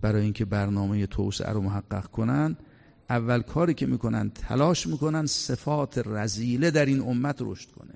برای 0.00 0.22
اینکه 0.22 0.44
برنامه 0.44 1.06
توسعه 1.06 1.52
رو 1.52 1.60
محقق 1.60 2.06
کنن 2.06 2.56
اول 3.10 3.42
کاری 3.42 3.74
که 3.74 3.86
می‌کنن 3.86 4.30
تلاش 4.30 4.86
می‌کنن 4.86 5.26
صفات 5.26 6.02
رزیله 6.06 6.70
در 6.70 6.86
این 6.86 7.00
امت 7.00 7.36
رشد 7.40 7.70
کنه. 7.70 7.94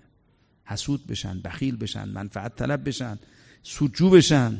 حسود 0.64 1.06
بشن 1.06 1.40
بخیل 1.40 1.76
بشن 1.76 2.08
منفعت 2.08 2.56
طلب 2.56 2.88
بشن 2.88 3.18
سودجو 3.62 4.10
بشن. 4.10 4.58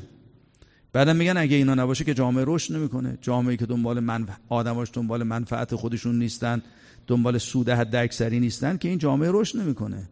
بعدم 0.93 1.17
میگن 1.17 1.37
اگه 1.37 1.57
اینا 1.57 1.75
نباشه 1.75 2.05
که 2.05 2.15
جامعه 2.15 2.45
رشد 2.47 2.77
نمی‌کنه. 2.77 3.19
جامعه 3.21 3.57
که 3.57 3.67
دنبال 3.67 4.01
منف... 4.01 4.29
آدماش 4.49 4.89
دنبال 4.93 5.23
منفعت 5.23 5.75
خودشون 5.75 6.19
نیستن 6.19 6.63
دنبال 7.07 7.39
سود 7.39 7.69
حد 7.69 7.97
اکثری 7.97 8.41
نیستن 8.41 8.77
که 8.77 8.89
این 8.89 8.99
جامعه 8.99 9.31
رشد 9.33 9.59
نمی‌کنه. 9.59 10.09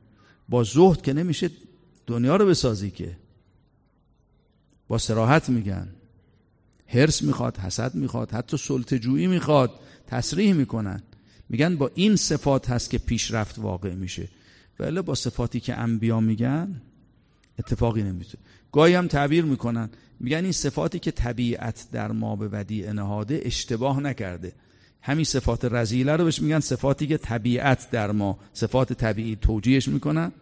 با 0.49 0.65
زهد 0.65 1.03
که 1.03 1.13
نمیشه 1.13 1.51
دنیا 2.07 2.37
رو 2.37 2.47
بسازی 2.47 2.91
که. 2.91 3.17
با 4.89 4.99
سراحت 4.99 5.49
میگن. 5.49 5.89
هرس 6.87 7.23
می‌خواد 7.23 7.57
حسد 7.57 7.95
می‌خواد 7.95 8.31
حتی 8.31 8.57
سلطجویی 8.57 9.27
می‌خواد 9.27 9.81
تصریح 10.07 10.53
می‌کنن. 10.53 11.03
میگن 11.49 11.77
با 11.77 11.91
این 11.95 12.17
صفات 12.17 12.71
هست 12.71 12.91
که 12.91 12.99
پیشرفت 12.99 13.59
واقع 13.59 13.95
میشه. 13.95 14.29
ولی 14.79 15.03
با 15.03 15.15
صفاتی 15.15 15.61
که 15.61 15.79
انبیا 15.79 16.21
میگن 16.21 16.81
اتفاقی 17.59 18.03
نمیشه 18.03 18.39
گاهی 18.73 18.95
هم 18.95 19.07
تعبیر 19.07 19.45
می‌کنن. 19.45 19.91
میگن 20.21 20.43
این 20.43 20.53
صفاتی 20.53 20.99
که 20.99 21.11
طبیعت 21.11 21.87
در 21.93 22.13
ما 22.13 22.37
به 22.37 22.49
ودیع 22.53 22.93
نهاده 22.93 23.41
اشتباه 23.45 24.01
نکرده. 24.01 24.53
همین 25.07 25.25
صفات 25.25 25.65
رزیله 25.65 26.17
رو 26.17 26.25
بهش 26.25 26.43
میگن 26.43 26.61
صفاتی 26.61 27.07
که 27.07 27.17
طبیعت 27.17 27.91
در 27.91 28.11
ما 28.11 28.39
صفات 28.53 28.93
طبیعی 28.93 29.37
توجیهش 29.37 29.89
می‌کنن. 29.89 30.33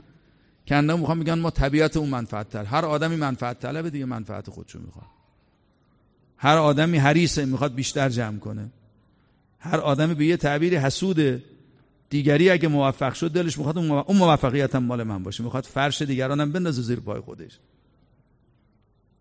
که 0.67 0.75
اندام 0.75 1.01
می‌خوان 1.01 1.19
میگن 1.19 1.39
ما 1.39 1.51
طبیعت 1.51 1.97
اون 1.97 2.09
منفعت 2.09 2.49
تر. 2.49 2.65
هر 2.65 2.85
آدمی 2.85 3.17
منفعت 3.17 3.61
طلبه 3.61 3.91
دیگه 3.91 4.05
منفعت 4.05 4.51
خودشو 4.51 4.79
می‌خواد. 4.79 5.07
هر 6.37 6.57
آدمی 6.57 6.99
حریصه 6.99 7.45
می‌خواد 7.45 7.75
بیشتر 7.75 8.09
جمع 8.09 8.39
کنه. 8.39 8.71
هر 9.59 9.81
آدمی 9.81 10.15
به 10.15 10.27
یه 10.27 10.37
تعبیری 10.37 10.77
حسوده 10.77 11.43
دیگری 12.11 12.51
اگه 12.51 12.69
موفق 12.69 13.15
شد 13.15 13.31
دلش 13.31 13.59
می‌خواد 13.59 13.79
اون 13.79 14.17
موفقیت 14.17 14.75
هم 14.75 14.85
مال 14.85 15.03
من 15.03 15.23
باشه. 15.23 15.45
می‌خواد 15.45 15.65
فرش 15.65 16.03
دیگرانم 16.03 16.53
بندازه 16.53 16.83
زیر 16.83 17.01
پای 17.01 17.21
خودش. 17.21 17.59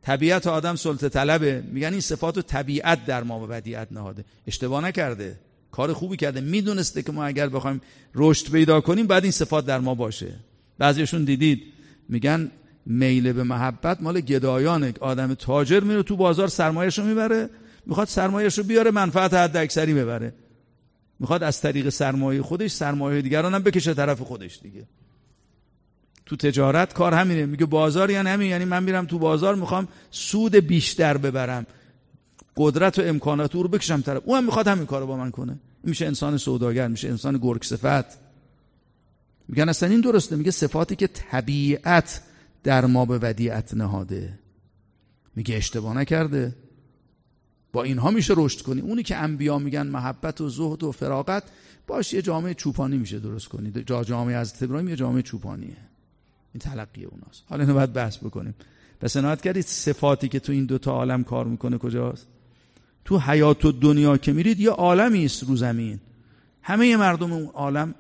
طبیعت 0.04 0.48
آدم 0.48 0.76
سلطه 0.76 1.10
طلبه. 1.10 1.64
میگن 1.72 1.92
این 1.92 2.02
صفات 2.02 2.38
و 2.38 2.42
طبیعت 2.42 3.06
در 3.06 3.24
ما 3.24 3.44
و 3.44 3.48
بدیعت 3.48 3.92
نهاده. 3.92 4.26
اشتباه 4.48 4.84
نکرده. 4.84 5.40
کار 5.72 5.94
خوبی 5.94 6.18
کرده. 6.18 6.42
می‌دونسته 6.42 7.02
که 7.02 7.12
ما 7.12 7.26
اگر 7.26 7.50
بخوایم 7.50 7.82
رشد 8.16 8.52
پیدا 8.52 8.82
کنیم 8.82 9.08
بعد 9.08 9.24
این 9.24 9.32
صفات 9.32 9.66
در 9.66 9.80
ما 9.80 9.96
باشه. 9.96 10.36
بعضیشون 10.78 11.24
دیدید. 11.24 11.64
میگن 12.10 12.52
میل 12.86 13.34
به 13.34 13.44
محبت 13.44 14.02
مال 14.02 14.22
گدایانه. 14.22 14.94
آدم 15.00 15.34
تاجر 15.34 15.80
میره 15.80 16.04
تو 16.04 16.16
بازار 16.16 16.48
سرمایهش 16.48 17.00
رو 17.00 17.06
می‌بره. 17.06 17.50
می‌خواد 17.86 18.08
سرمایهش 18.08 18.58
رو 18.58 18.64
بیاره 18.64 18.92
منفعت 18.92 19.34
حد 19.34 19.58
اکثری 19.58 19.94
ببره 19.94 20.34
می‌خواد 21.20 21.44
از 21.44 21.62
طریق 21.62 21.90
سرمایه 21.90 22.42
خودش 22.42 22.72
سرمایه 22.72 23.22
دیگران 23.22 23.54
هم 23.54 23.64
بکشه 23.64 23.94
طرف 23.94 24.22
خودش 24.22 24.60
دیگه. 24.64 24.88
تو 26.26 26.36
تجارت 26.36 26.94
کار 26.94 27.14
همینه. 27.14 27.46
میگه 27.46 27.66
بازار 27.66 28.12
یعنی 28.12 28.30
همین 28.30 28.50
یعنی 28.50 28.66
من 28.66 28.84
میرم 28.84 29.06
تو 29.06 29.20
بازار 29.20 29.56
می‌خوام 29.56 29.88
سود 30.12 30.56
بیشتر 30.56 31.18
ببرم. 31.18 31.66
قدرت 32.58 33.00
و 33.00 33.02
امکانات 33.02 33.56
او 33.56 33.64
رو 33.64 33.70
بکشم 33.70 34.02
طرف. 34.02 34.22
او 34.26 34.36
هم 34.36 34.44
می‌خواد 34.46 34.68
همین 34.68 34.86
کارو 34.86 35.08
با 35.08 35.18
من 35.18 35.32
کنه. 35.32 35.60
میشه 35.84 36.06
انسان 36.06 36.38
سوداگر 36.38 36.88
میشه 36.88 37.10
انسان 37.10 37.38
گرگ 37.38 37.64
صفت. 37.64 38.18
میگن 39.48 39.70
اصلا 39.70 39.90
این 39.90 40.02
درسته. 40.02 40.36
میگه 40.36 40.52
صفاتی 40.52 40.96
که 40.96 41.08
طبیعت 41.08 42.22
در 42.64 42.86
ما 42.86 43.06
به 43.06 43.20
ودیعت 43.22 43.74
نهاده. 43.74 44.40
میگه 45.36 45.56
اشتباه 45.56 45.98
نکرده. 45.98 46.56
با 47.74 47.84
اینها 47.84 48.12
میشه 48.12 48.34
رشد 48.38 48.62
کنی. 48.62 48.82
اونی 48.82 49.04
که 49.04 49.16
انبیا 49.16 49.58
میگن 49.58 49.88
محبت 49.88 50.42
و 50.42 50.50
زهد 50.50 50.84
و 50.84 50.92
فراغت 50.92 51.44
باش 51.88 52.14
یه 52.14 52.22
جامعه 52.22 52.54
چوپانی 52.54 52.98
میشه 52.98 53.20
درست 53.20 53.48
کنی. 53.48 53.72
جا 53.86 54.04
جامعه 54.04 54.36
از 54.36 54.64
ابراهیم 54.64 54.90
یه 54.90 54.96
جامعه 54.96 55.22
چوپانیه. 55.22 55.78
این 56.54 56.60
تلقی 56.60 57.04
اوناست. 57.04 57.44
حالا 57.50 57.64
اینو 57.64 57.74
باید 57.74 57.94
بحث 57.94 58.18
بکنیم. 58.18 58.56
پس 59.00 59.18
عنایت 59.18 59.42
کردید 59.42 59.66
صفاتی 59.66 60.28
که 60.28 60.40
تو 60.40 60.52
این 60.52 60.66
دوتا 60.66 60.92
عالم 60.92 61.24
کار 61.24 61.46
می‌کنه 61.46 61.78
کجاست؟ 61.78 62.28
تو 63.06 63.20
حیات 63.20 63.66
و 63.66 63.72
دنیا 63.72 64.18
که 64.18 64.34
میرید 64.34 64.60
یه 64.60 64.70
عالمی 64.70 65.26
است 65.26 65.44
رو 65.44 65.56
زمین. 65.56 66.00
همه 66.62 66.98
مردم 66.98 67.34
اون 67.34 67.46
عالم 67.46 67.96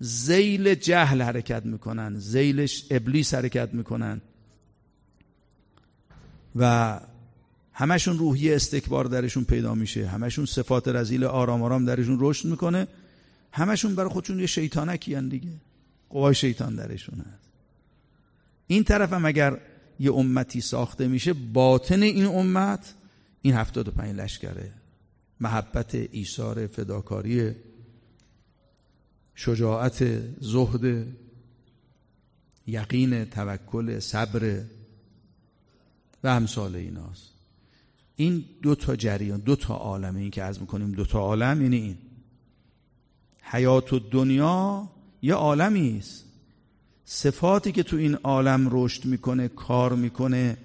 زیل 0.00 0.74
جهل 0.74 1.22
حرکت 1.22 1.66
می‌کنن 1.66 2.18
زیلش 2.18 2.84
ابلیس 2.90 3.34
حرکت 3.34 3.74
می‌کنن. 3.74 4.20
و 6.56 7.00
همشون 7.72 8.18
روحی 8.18 8.54
استکبار 8.54 9.04
درشون 9.04 9.44
پیدا 9.44 9.74
میشه. 9.74 10.06
همشون 10.06 10.46
صفات 10.46 10.88
رزیل 10.88 11.24
آرام 11.24 11.62
آرام 11.62 11.84
درشون 11.84 12.16
رشد 12.20 12.48
می‌کنه. 12.48 12.86
همشون 13.52 13.94
برای 13.94 14.10
خودشون 14.10 14.40
یه 14.40 14.46
شیطانکی 14.46 15.20
دیگه. 15.20 15.52
قوای 16.10 16.34
شیطان 16.34 16.74
درشون 16.74 17.18
هست. 17.18 17.49
این 18.70 18.84
طرف 18.84 19.12
هم 19.12 19.24
اگر 19.24 19.60
یه 20.00 20.12
امتی 20.12 20.60
ساخته 20.60 21.08
میشه 21.08 21.32
باطن 21.32 22.02
این 22.02 22.26
امت 22.26 22.94
این 23.42 23.54
هفتاد 23.54 23.88
و 23.88 23.90
پنج 23.90 24.16
لشکره. 24.16 24.72
محبت 25.40 25.94
ایثار 25.94 26.66
فداکاری 26.66 27.54
شجاعت 29.34 30.04
زهد 30.40 31.06
یقین 32.66 33.24
توکل 33.24 33.98
صبر 33.98 34.62
و 36.24 36.28
امثال 36.28 36.76
ایناست. 36.76 37.34
این 38.16 38.44
دو 38.62 38.74
تا 38.74 38.96
جریان 38.96 39.40
دو 39.40 39.56
تا 39.56 39.74
عالمه 39.74 40.20
این 40.20 40.30
که 40.30 40.42
از 40.42 40.60
می‌کنیم 40.60 40.92
دو 40.92 41.04
تا 41.04 41.18
عالم 41.18 41.62
یعنی 41.62 41.76
این. 41.76 41.98
حیات 43.40 43.92
و 43.92 43.98
دنیا 43.98 44.88
یه 45.22 45.34
عالمی 45.34 45.98
است 45.98 46.29
صفاتی 47.12 47.72
که 47.72 47.82
تو 47.82 47.96
این 47.96 48.14
عالم 48.14 48.68
رشد 48.70 49.04
می‌کنه 49.04 49.48
کار 49.48 49.94
می‌کنه 49.94 50.56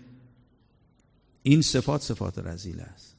این 1.43 1.61
صفات 1.61 2.01
صفات 2.01 2.39
رزیل 2.39 2.79
است. 2.79 3.15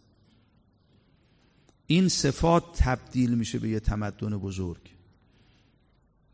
این 1.86 2.08
صفات 2.08 2.62
تبدیل 2.76 3.34
میشه 3.34 3.58
به 3.58 3.68
یه 3.68 3.80
تمدن 3.80 4.38
بزرگ. 4.38 4.80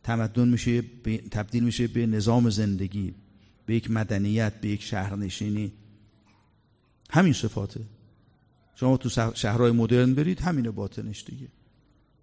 تمدن 0.03 0.49
میشه 0.49 0.83
تبدیل 1.31 1.65
میشه 1.65 1.87
به 1.87 2.07
نظام 2.07 2.51
زندگی 2.51 3.15
به 3.67 3.75
یک 3.75 3.91
مدنیت 3.91 4.61
به 4.61 4.69
یک 4.69 4.83
شهرنشینی. 4.83 5.73
همین 7.11 7.33
صفاته. 7.33 7.81
شما 8.75 8.97
تو 8.97 9.33
شهرهای 9.35 9.73
مدرن 9.73 10.15
برید 10.15 10.41
همین 10.41 10.71
باطنش 10.71 11.25
دیگه. 11.25 11.49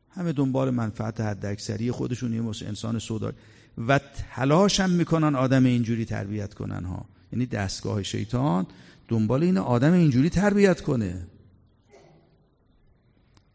همه 0.10 0.34
دنبال 0.34 0.70
منفعت 0.70 1.22
حد 1.22 1.46
اکثری 1.46 1.92
خودشون 1.92 2.34
یه 2.34 2.68
انسان 2.68 3.00
سودا 3.00 3.34
و 3.78 4.00
تلاش 4.36 4.80
هم 4.80 4.90
می‌کنن 4.90 5.36
آدم 5.36 5.66
اینجوری 5.66 6.06
تربیت 6.06 6.54
کنن 6.54 6.86
ها. 6.86 7.06
یعنی 7.34 7.46
دستگاه 7.46 8.04
شیطان 8.04 8.68
دنبال 9.08 9.44
این 9.44 9.58
آدم 9.58 9.94
اینجوری 9.94 10.30
تربیت 10.30 10.82
کنه. 10.82 11.28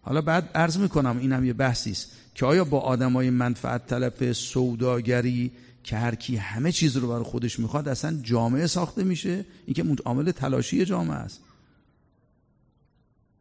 حالا 0.03 0.22
بعد 0.22 0.50
عرض 0.55 0.79
می‌کنم 0.79 1.18
اینم 1.18 1.44
یه 1.44 1.53
بحثی 1.53 1.90
است 1.90 2.12
که 2.35 2.46
آیا 2.46 2.64
با 2.64 2.81
آدمای 2.81 3.31
منفعت 3.31 3.87
طلب 3.87 4.33
سوداگری 4.33 5.53
که 5.85 5.96
هر 5.96 6.14
کی 6.14 6.37
همه 6.37 6.72
چیز 6.72 6.96
رو 6.96 7.09
برای 7.09 7.24
خودش 7.24 7.59
می‌خواد 7.59 7.88
اصلا 7.88 8.20
جامعه 8.22 8.66
ساخته 8.66 9.05
میشه؟ 9.05 9.44
این 9.66 9.74
که 9.74 10.03
عامل 10.05 10.31
تلاشی 10.31 10.85
جامعه 10.85 11.16
است. 11.16 11.40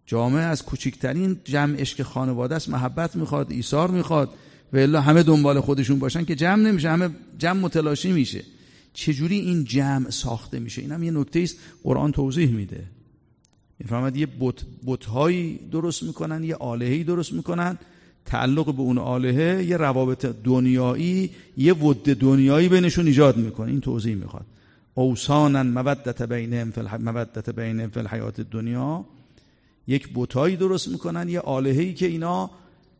جامعه 0.05 0.43
از 0.43 0.63
کوچکترین 0.63 1.39
جمع 1.43 1.77
عشق 1.77 2.03
خانواده 2.03 2.55
است 2.55 2.69
محبت 2.69 3.15
می‌خواد 3.15 3.51
ایثار 3.51 3.91
می‌خواد. 3.91 4.29
و 4.73 4.77
الا 4.77 5.01
همه 5.01 5.23
دنبال 5.23 5.59
خودشون 5.59 5.99
باشن 5.99 6.25
که 6.25 6.35
جمع 6.35 6.63
نمیشه 6.63 6.89
همه 6.89 7.09
جمع 7.37 7.59
متلاشی 7.59 8.11
میشه. 8.11 8.43
چجوری 8.93 9.39
این 9.39 9.63
جمع 9.63 10.09
ساخته 10.09 10.59
میشه؟ 10.59 10.81
این 10.81 10.91
هم 10.91 11.03
یه 11.03 11.11
نکته 11.11 11.39
است. 11.39 11.57
قرآن 11.83 12.11
توضیح 12.11 12.49
میده. 12.51 12.83
می‌فهمد 13.79 14.17
یه 14.17 14.27
بت 14.39 14.55
بتهایی 14.85 15.59
درست 15.71 16.03
می‌کنن 16.03 16.43
یه 16.43 16.55
آلههی 16.55 17.03
درست 17.03 17.33
می‌کنن 17.33 17.77
تعلق 18.25 18.75
به 18.75 18.81
اون 18.81 18.97
آلهه 18.97 19.63
یه 19.63 19.77
روابط 19.77 20.25
دنیایی 20.25 21.29
یه 21.57 21.73
ود 21.73 22.03
دنیایی 22.03 22.69
بینشون 22.69 23.07
ایجاد 23.07 23.37
می‌کنه. 23.37 23.71
این 23.71 23.81
توضیح 23.81 24.15
می‌خواد. 24.15 24.45
اوسانا 24.93 25.63
مودت 25.63 26.21
بینهم 26.21 26.71
فی 26.71 26.81
مودت 26.81 27.49
بینهم 27.49 27.89
فی 27.89 27.99
الحیات 27.99 28.41
دنیا 28.41 29.05
یک 29.87 30.09
بتایی 30.15 30.55
درست 30.55 30.87
می‌کنن 30.87 31.29
یه 31.29 31.39
آلهه‌ای 31.39 31.93
که 31.93 32.05
اینا 32.05 32.49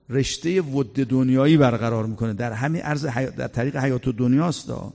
رشته 0.10 0.62
ود 0.62 0.94
دنیایی 0.94 1.58
برقرار 1.58 2.06
می‌کنه. 2.06 2.34
در 2.34 2.52
همین 2.54 2.82
عرض 2.82 3.06
در 3.06 3.48
طریق 3.48 3.76
حیات 3.76 4.10
دنیاست 4.10 4.68
دا. 4.68 4.94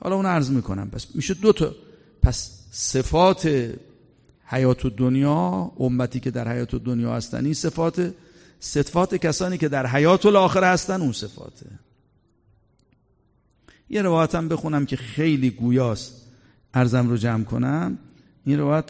حالا 0.00 0.16
اون 0.16 0.26
عرض 0.26 0.50
می‌کنم. 0.50 0.90
پس 0.90 1.06
میشه 1.14 1.34
دو 1.34 1.52
تا. 1.52 1.74
پس 2.22 2.50
صفات 2.70 3.70
حیات 4.44 4.86
دنیا 4.86 5.72
امتی 5.80 6.20
که 6.20 6.30
در 6.30 6.52
حیات 6.52 6.74
دنیا 6.74 7.14
هستن 7.14 7.44
این 7.44 7.54
صفات 7.54 8.14
صفات 8.60 9.14
کسانی 9.14 9.58
که 9.58 9.68
در 9.68 9.86
حیات 9.86 10.26
الاخره 10.26 10.66
هستن 10.66 11.00
اون 11.00 11.12
صفاته 11.12 11.66
یه 13.90 14.02
روایتم 14.02 14.48
بخونم 14.48 14.86
که 14.86 14.96
خیلی 14.96 15.50
گویاست. 15.50 16.22
ارزم 16.74 17.08
رو 17.08 17.16
جمع 17.16 17.44
کنم. 17.44 17.98
این 18.44 18.58
روایت 18.58 18.84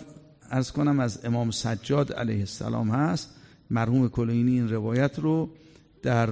ارز 0.51 0.71
کنم 0.71 1.01
از 1.01 1.25
امام 1.25 1.51
سجاد 1.51 2.13
علیه 2.13 2.39
السلام 2.39 2.91
هست. 2.91 3.31
مرحوم 3.71 4.09
کلینی 4.09 4.53
این 4.53 4.69
روایت 4.69 5.19
رو 5.19 5.51
در 6.03 6.29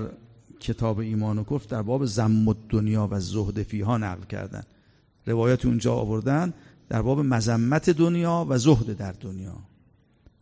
کتاب 0.60 0.98
ایمان 0.98 1.38
و 1.38 1.44
کفر 1.44 1.66
در 1.68 1.82
باب 1.82 2.06
زم 2.06 2.52
دنیا 2.68 3.08
و 3.10 3.20
زهد 3.20 3.62
فیها 3.62 3.98
نقل 3.98 4.24
کردن. 4.24 4.62
روایت 5.26 5.66
اونجا 5.66 5.94
آوردن 5.94 6.52
در 6.88 7.02
باب 7.02 7.20
مذمت 7.20 7.90
دنیا 7.90 8.46
و 8.48 8.58
زهد 8.58 8.96
در 8.96 9.12
دنیا. 9.12 9.56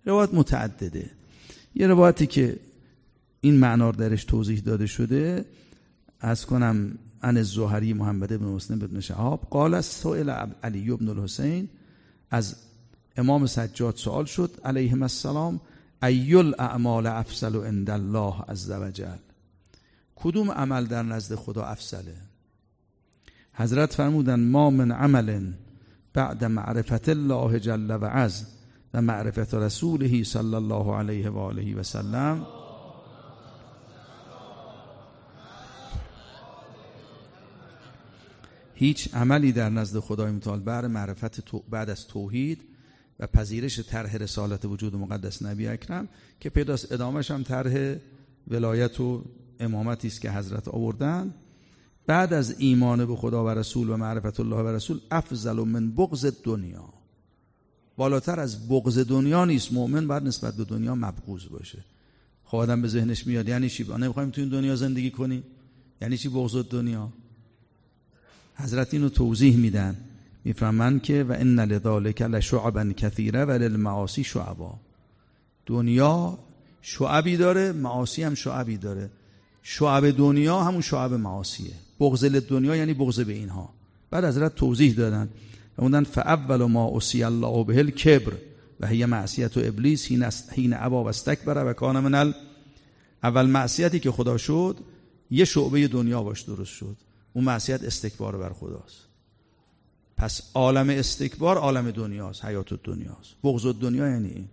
روایت 0.04 0.34
متعدده. 0.34 1.10
یه 1.74 1.86
روایتی 1.86 2.26
که 2.26 2.58
این 3.40 3.54
معنار 3.54 3.92
درش 3.92 4.24
توضیح 4.24 4.60
داده 4.60 4.86
شده 4.86 5.44
از 6.20 6.46
کنم 6.46 6.98
ان 7.22 7.36
الزهری 7.36 7.92
محمد 7.92 8.40
بن 8.40 8.46
مسلم 8.46 8.78
بن 8.78 9.00
شهاب 9.00 9.46
قال 9.50 9.80
سئل 9.80 10.30
علی 10.62 10.96
بن 10.96 11.08
الحسین 11.08 11.68
از 12.30 12.56
امام 13.16 13.46
سجاد 13.46 13.96
سوال 13.96 14.24
شد 14.24 14.50
علیهم 14.64 15.02
السلام 15.02 15.60
ایل 16.02 16.54
اعمال 16.58 17.06
افضل 17.06 17.66
عند 17.66 17.90
الله 17.90 18.44
عز 18.48 18.70
وجل 18.70 19.18
کدوم 20.16 20.50
عمل 20.50 20.86
در 20.86 21.02
نزد 21.02 21.34
خدا 21.34 21.64
افضله؟ 21.64 22.16
حضرت 23.54 23.92
فرمودن 23.94 24.40
ما 24.40 24.70
من 24.70 24.92
عمل 24.92 25.52
بعد 26.14 26.44
معرفت 26.44 27.08
الله 27.08 27.58
جل 27.58 27.90
و 27.90 28.04
عز 28.04 28.46
و 28.94 29.02
معرفت 29.02 29.54
رسوله 29.54 30.24
صلی 30.24 30.54
الله 30.54 30.96
علیه 30.96 31.30
و 31.30 31.38
آله 31.38 31.76
و 31.76 31.82
سلم. 31.82 32.46
هیچ 38.74 39.14
عملی 39.14 39.52
در 39.52 39.68
نزد 39.68 39.98
خدای 39.98 40.30
متعال 40.32 40.60
بعد 40.60 40.84
معرفت 40.84 41.54
بعد 41.70 41.90
از 41.90 42.06
توحید 42.06 42.71
و 43.22 43.26
پذیرش 43.26 43.80
طرح 43.80 44.16
رسالت 44.16 44.64
وجود 44.64 44.96
مقدس 44.96 45.42
نبی 45.42 45.66
اکرم 45.66 46.08
که 46.40 46.50
پیداست 46.50 46.92
ادامش 46.92 47.30
هم 47.30 47.42
طرح 47.42 47.96
ولایت 48.48 49.00
و 49.00 49.24
امامتی 49.60 50.08
است 50.08 50.20
که 50.20 50.32
حضرت 50.32 50.68
آوردن. 50.68 51.34
بعد 52.06 52.32
از 52.32 52.54
ایمان 52.58 53.06
به 53.06 53.16
خدا 53.16 53.44
و 53.44 53.48
رسول 53.48 53.90
و 53.90 53.96
معرفت 53.96 54.40
الله 54.40 54.56
و 54.56 54.68
رسول 54.68 55.00
افضل 55.10 55.52
من 55.52 55.90
بغض 55.90 56.32
دنیا 56.42 56.84
بالاتر 57.96 58.40
از 58.40 58.68
بغض 58.68 58.98
دنیا 58.98 59.44
نیست. 59.44 59.72
مؤمن 59.72 60.06
باید 60.06 60.22
نسبت 60.22 60.56
به 60.56 60.64
دنیا 60.64 60.94
مبغوض 60.94 61.46
باشه. 61.46 61.84
خب 62.44 62.56
آدم 62.56 62.82
به 62.82 62.88
ذهنش 62.88 63.26
میاد 63.26 63.48
یعنی 63.48 63.68
چی؟ 63.68 63.84
نمی‌خوایم 63.84 64.30
تو 64.30 64.40
این 64.40 64.50
دنیا 64.50 64.76
زندگی 64.76 65.10
کنیم؟ 65.10 65.42
یعنی 66.00 66.16
چی 66.16 66.28
بغض 66.28 66.56
دنیا؟ 66.56 67.12
حضرت 68.54 68.94
اینو 68.94 69.08
توضیح 69.08 69.56
میدن. 69.56 69.96
می‌فهمند 70.44 71.02
که 71.02 71.24
و 71.28 71.32
ان 71.32 71.60
لذالک 71.60 72.22
لشعبا 72.22 72.92
کثیره 72.96 73.44
و 73.44 73.50
للمعاصی 73.50 74.24
شعبا. 74.24 74.74
دنیا 75.66 76.38
شعبی 76.82 77.36
داره 77.36 77.72
معاصی 77.72 78.22
هم 78.22 78.34
شعبی 78.34 78.76
داره. 78.76 79.10
شعب 79.62 80.10
دنیا 80.10 80.60
همون 80.60 80.80
شعب 80.80 81.12
معاصیه. 81.12 81.72
بغض 82.00 82.24
دنیا 82.24 82.76
یعنی 82.76 82.94
بغض 82.94 83.20
به 83.20 83.32
اینها. 83.32 83.68
بعد 84.10 84.24
حضرت 84.24 84.54
توضیح 84.54 84.94
دادن. 84.94 85.28
و 85.78 85.82
موندن 85.82 86.04
فاول 86.04 86.64
ما 86.64 86.96
اسی 86.96 87.24
الله 87.24 87.64
به 87.64 87.84
کبر 87.84 88.32
و 88.80 88.86
هی 88.86 89.06
معصیت 89.06 89.56
و 89.56 89.60
ابلیس 89.64 90.12
حین 90.52 90.74
ابا 90.76 91.04
و 91.04 91.08
استکبر 91.08 91.70
و 91.70 91.72
کان 91.72 92.00
من 92.00 92.34
اول 93.22 93.46
معصیتی 93.46 94.00
که 94.00 94.10
خدا 94.10 94.36
شد 94.36 94.76
یه 95.30 95.44
شعبه 95.44 95.88
دنیا 95.88 96.22
باش 96.22 96.42
درست 96.42 96.72
شد. 96.72 96.96
اون 97.32 97.44
معصیت 97.44 97.84
استکبار 97.84 98.36
بر 98.36 98.52
خداست. 98.52 99.11
پس 100.22 100.40
عالم 100.54 100.90
استکبار 100.90 101.56
عالم 101.56 101.90
دنیاست 101.90 102.44
حیات 102.44 102.74
دنیاست. 102.84 103.34
بغض 103.44 103.66
دنیا 103.66 104.08
یعنی 104.08 104.48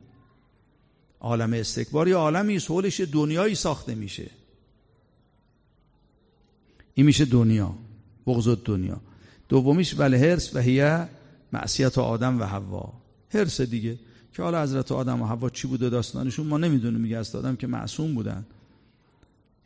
عالم 1.20 1.54
استکبار 1.54 2.08
یا 2.08 2.20
عالمی 2.20 2.56
است 2.56 3.02
دنیایی 3.02 3.56
ساخته 3.56 3.96
میشه. 3.96 4.30
این 6.94 7.06
میشه 7.06 7.26
دنیا 7.26 7.76
بغض 8.28 8.48
دنیا 8.66 9.02
دومیش 9.50 9.96
ولی 10.00 10.18
هرس 10.18 10.56
و 10.56 10.60
هیه 10.60 11.10
معصیت 11.54 11.98
آدم 11.98 12.42
و 12.42 12.44
حوا. 12.44 12.94
هرس 13.30 13.62
دیگه. 13.62 14.00
که 14.34 14.44
حالا 14.44 14.64
حضرت 14.64 14.92
آدم 14.92 15.22
و 15.22 15.26
حوا 15.26 15.50
چی 15.50 15.68
بوده 15.68 15.90
داستانشون؟ 15.90 16.48
ما 16.48 16.58
نمی‌دونیم 16.58 17.02
میگه 17.02 17.18
از 17.18 17.36
آدم 17.36 17.56
که 17.56 17.68
معصوم 17.68 18.16
بودن. 18.16 18.46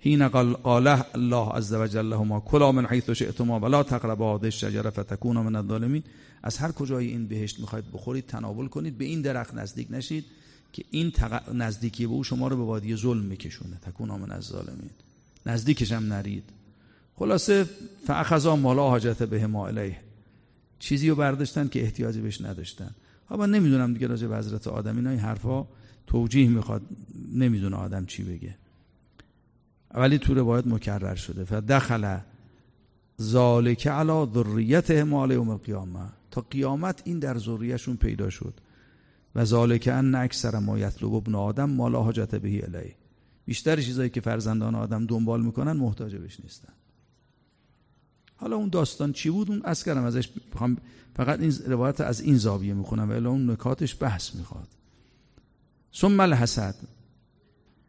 حین 0.06 0.28
قال 0.28 0.56
الله 0.66 1.50
عز 1.50 1.74
وجل 1.74 2.06
لهما 2.06 2.40
کلا 2.40 2.72
من 2.72 2.86
حیث 2.86 3.10
شئتما 3.10 3.60
ولا 3.60 3.84
تقربا 3.84 4.38
هذه 4.38 4.46
الشجره 4.46 4.90
فتكونا 4.90 5.44
من 5.44 5.56
الظالمین. 5.56 6.04
از 6.44 6.58
هر 6.58 6.72
کجای 6.72 7.08
این 7.08 7.28
بهشت 7.28 7.60
می‌خواید 7.60 7.92
بخورید 7.94 8.26
تناول 8.28 8.68
کنید 8.68 8.98
به 8.98 9.06
این 9.06 9.22
درخت 9.22 9.54
نزدیک 9.54 9.88
نشید 9.90 10.26
که 10.74 10.84
این 10.92 11.12
نزدیکی 11.54 12.06
به 12.06 12.14
او 12.14 12.24
شما 12.24 12.48
رو 12.48 12.58
به 12.58 12.64
وادی 12.64 12.96
ظلم 12.96 13.24
میکشونه. 13.24 13.76
تکونا 13.76 14.18
من 14.18 14.32
الظالمین. 14.32 14.90
نزدیکش 15.46 15.92
هم 15.92 16.14
نرید. 16.14 16.44
خلاصه 17.16 17.66
فاخذا 18.08 18.56
مالا 18.56 18.90
حاجت 18.90 19.24
به 19.24 19.48
ما 19.48 19.68
الیه 19.68 19.98
چیزی 20.80 21.10
رو 21.10 21.16
برداشتن 21.16 21.68
که 21.68 21.84
احتیاجی 21.84 22.22
بهش 22.22 22.42
نداشتن. 22.42 22.92
ها 23.30 23.38
من 23.38 23.52
نمی‌دونم 23.52 23.94
دیگه 23.94 24.08
راجع 24.08 24.28
به 24.28 24.38
حضرت 24.38 24.68
آدم 24.68 24.96
اینا 24.96 25.10
این 25.10 25.20
حرفا 25.20 25.66
توجیه 26.08 26.50
می‌خواد. 26.50 26.82
نمی‌دونه 27.36 27.76
آدم 27.76 28.06
چی 28.06 28.24
بگه. 28.24 28.56
ولی 29.94 30.18
تو 30.18 30.34
روایت 30.34 30.68
مکرر 30.68 31.16
شده. 31.16 31.44
فدخل 31.44 32.18
ذالک 33.22 33.88
علی 33.88 34.28
ذریت 34.34 34.92
مال 34.92 35.32
یوم 35.32 35.50
القیامه. 35.50 36.10
تا 36.32 36.42
قیامت 36.42 37.02
این 37.06 37.20
در 37.20 37.38
ذریهشون 37.38 37.98
پیدا 37.98 38.30
شد. 38.30 38.54
و 39.36 39.46
ذالک 39.46 39.90
ان 39.94 40.16
اکثر 40.16 40.60
ما 40.60 40.80
یطلب 40.80 41.14
ابن 41.14 41.36
آدم 41.36 41.70
مالا 41.70 42.04
حاجت 42.04 42.36
بهی 42.36 42.62
الیه. 42.62 42.96
بیشتر 43.46 43.82
چیزایی 43.82 44.10
که 44.10 44.22
فرزندان 44.22 44.76
آدم 44.76 45.06
دنبال 45.06 45.42
می‌کنن 45.42 45.72
محتاج 45.72 46.16
بهش 46.16 46.40
نیستن. 46.44 46.74
حالا 48.36 48.56
اون 48.56 48.70
داستان 48.70 49.14
چی 49.14 49.30
بود؟ 49.30 49.52
اون 49.52 49.62
از 49.64 49.88
ازش 49.88 50.30
فقط 51.16 51.40
این 51.40 51.54
روایت 51.68 52.02
از 52.02 52.22
این 52.22 52.38
زاویه 52.38 52.74
می‌خونم 52.74 53.10
ولی 53.10 53.26
اون 53.26 53.50
نکاتش 53.50 53.98
بحث 54.00 54.36
می‌خواد. 54.36 54.68
ثم 55.96 56.20
الحسد. 56.20 56.76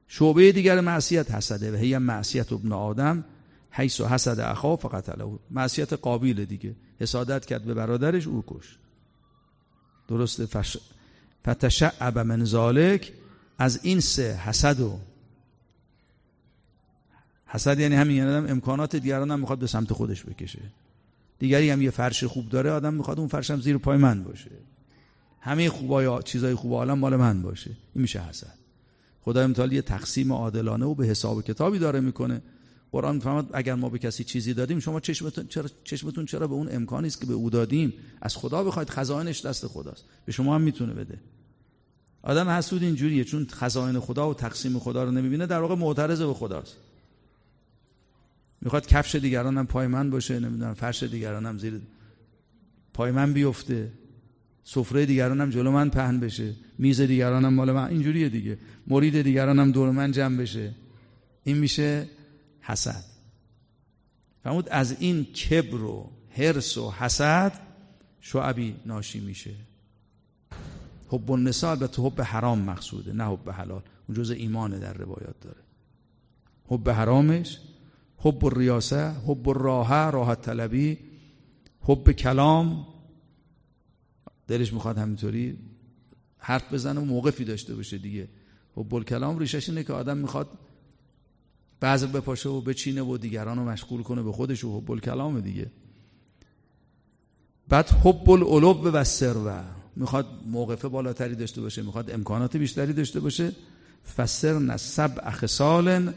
شعبه 0.09 0.53
دیگر 0.53 0.81
معصیت 0.81 1.31
حسده 1.31 1.73
و 1.73 1.77
هی 1.77 1.99
معصیت 1.99 2.53
ابن 2.53 2.73
آدم 2.73 3.25
حیث 3.71 4.01
و 4.01 4.07
حسد 4.07 4.41
اخا 4.41 4.77
فقط 4.77 5.05
معصیت 5.51 5.93
قابیل 5.93 6.45
دیگه. 6.45 6.75
حسادت 7.01 7.47
کرد 7.47 7.65
به 7.65 7.75
برادرش 7.75 8.27
او 8.27 8.45
کش 8.47 8.79
درسته 10.09 10.47
فش... 10.47 10.77
فتشعب 11.49 12.19
من 12.19 12.45
ذالک 12.45 13.13
از 13.59 13.81
این 13.83 14.01
سه 14.01 14.35
حسد 14.35 14.81
و 14.81 14.99
حسد 17.47 17.81
یعنی 17.81 17.95
همین 17.95 18.17
یعنی 18.17 18.31
آدم 18.31 18.51
امکانات 18.51 18.97
دیگران 18.97 19.31
هم 19.31 19.41
می‌خواد 19.41 19.59
به 19.59 19.67
سمت 19.67 19.93
خودش 19.93 20.25
بکشه. 20.25 20.63
دیگری 21.39 21.71
هم 21.71 21.83
یه 21.83 21.91
فرش 21.91 22.25
خوب 22.25 22.49
داره 22.49 22.71
آدم 22.71 22.95
می‌خواد 22.95 23.19
اون 23.19 23.29
فرش 23.29 23.51
هم 23.51 23.61
زیر 23.61 23.79
پای 23.79 23.97
من 23.97 24.25
باشه. 24.25 24.51
همه 25.41 25.69
خوبای 25.69 26.23
چیزای 26.25 26.55
خوب 26.55 26.73
عالم 26.73 26.99
مال 26.99 27.17
من 27.17 27.43
باشه. 27.43 27.71
این 27.71 28.03
میشه 28.03 28.21
حسد. 28.21 28.64
خدای 29.25 29.47
متعال 29.47 29.73
یه 29.73 29.83
تقسیم 29.83 30.33
عادلانه 30.33 30.87
و 30.87 30.95
به 30.95 31.07
حساب 31.07 31.43
کتابی 31.43 31.79
داره 31.79 32.01
می‌کنه. 32.01 32.43
قرآن 32.93 33.21
فرمود 33.21 33.51
اگر 33.53 33.75
ما 33.75 33.89
به 33.89 33.99
کسی 33.99 34.25
چیزی 34.25 34.55
دادیم 34.55 34.79
شما 34.81 35.01
چشمتون 35.01 35.47
چرا 35.47 35.69
چشمتون 35.85 36.27
چرا 36.27 36.47
به 36.47 36.55
اون 36.55 36.69
امکانی 36.71 37.07
است 37.07 37.21
که 37.21 37.27
به 37.27 37.35
او 37.35 37.51
دادیم 37.51 37.93
از 38.23 38.37
خدا 38.37 38.65
بخواید 38.65 38.91
خزائنش 38.91 39.47
دست 39.47 39.67
خداست. 39.67 40.05
به 40.25 40.33
شما 40.33 40.55
هم 40.55 40.61
می‌تونه 40.61 40.95
بده. 40.95 41.19
آدم 42.23 42.49
حسود 42.49 42.83
اینجوریه 42.83 43.25
چون 43.25 43.47
خزائن 43.51 44.01
خدا 44.01 44.31
و 44.31 44.35
تقسیم 44.35 44.79
خدا 44.79 45.05
رو 45.05 45.11
نمی‌بینه 45.11 45.47
در 45.47 45.61
واقع 45.61 45.75
معترض 45.75 46.23
به 46.23 46.35
خداست. 46.35 46.77
می‌خواد 48.61 48.87
کفش 48.87 49.15
دیگران 49.15 49.59
هم 49.59 49.67
پای 49.67 49.87
من 49.87 50.11
باشه 50.11 50.39
نمی‌دونم 50.39 50.75
فرش 50.75 51.03
دیگران 51.03 51.47
هم 51.47 51.59
زیر 51.59 51.81
پای 52.95 53.11
من 53.11 53.33
بیفته. 53.33 53.93
سفره 54.65 55.07
دیگران 55.07 55.41
هم 55.41 55.51
جلو 55.51 55.71
من 55.71 55.91
پهن 55.91 56.21
بشه 56.21 56.55
میز 56.79 57.01
دیگران 57.01 57.45
هم 57.45 57.55
مال 57.55 57.73
من 57.73 57.89
اینجوریه 57.89 58.29
دیگه. 58.29 58.59
مرید 58.87 59.23
دیگران 59.23 59.59
هم 59.59 59.73
دور 59.73 59.91
من 59.91 60.13
جمع 60.13 60.37
بشه. 60.37 60.75
این 61.45 61.59
میشه 61.59 62.09
حسد. 62.61 63.05
فرمود 64.45 64.69
از 64.69 64.97
این 65.01 65.25
کبر 65.25 65.83
و 65.83 66.11
حرس 66.31 66.79
و 66.79 66.91
حسد 66.91 67.61
شعبی 68.21 68.75
ناشی 68.87 69.21
میشه. 69.21 69.55
حب 71.09 71.31
النساء 71.31 71.71
البته 71.71 72.03
حب 72.03 72.21
حرام 72.21 72.59
مقصوده 72.59 73.13
نه 73.13 73.25
حب 73.25 73.51
حلال. 73.51 73.83
اون 74.09 74.19
جز 74.19 74.31
ایمان 74.31 74.79
در 74.79 74.95
روایات 74.95 75.41
داره. 75.41 75.61
حب 76.69 76.91
حرامش 76.91 77.59
حب 78.19 78.45
الریاسه 78.45 79.11
حب 79.11 79.49
الراحه 79.49 80.11
راحت 80.11 80.43
طلبی 80.43 80.99
حب 81.81 82.13
کلام 82.13 82.87
دلش 84.49 84.73
می‌خواد 84.73 84.99
همینطوری 84.99 85.59
حرف 86.39 86.75
بزنه 86.75 87.01
و 87.01 87.05
موقفی 87.05 87.45
داشته 87.45 87.75
باشه 87.75 87.99
دیگه. 87.99 88.29
حب 88.77 88.95
الکلام 88.95 89.39
ریشش 89.39 89.69
اینه 89.69 89.85
که 89.85 89.93
آدم 89.93 90.17
می‌خواد 90.17 90.49
بعض 91.81 92.05
بپاشه 92.05 92.49
و 92.49 92.61
بچینه 92.61 93.03
و 93.03 93.17
دیگران 93.19 93.59
رو 93.59 93.65
مشغول 93.65 94.03
کنه 94.03 94.23
به 94.23 94.33
خودش 94.33 94.65
و 94.65 94.81
حب 94.81 94.91
الکلام 94.91 95.41
دیگه. 95.41 95.71
بعد 97.69 97.89
حب 97.91 98.31
الالوب 98.31 98.91
و 98.93 99.05
سروه 99.05 99.63
می‌خواد 99.97 100.27
موقفه 100.47 100.89
بالاتری 100.89 101.35
داشته 101.35 101.61
باشه 101.61 101.83
می‌خواد 101.83 102.11
امکانات 102.11 102.57
بیشتری 102.57 102.93
داشته 102.93 103.21
باشه. 103.21 103.53
فسرن 104.17 104.77
سبع 104.77 105.31
خصال 105.31 106.13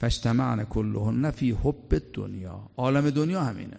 فاجتمعن 0.00 0.64
کلهن 0.64 1.30
فی 1.30 1.50
حب 1.50 2.02
دنیا 2.12 2.70
عالم 2.76 3.10
دنیا 3.10 3.44
همینه. 3.44 3.78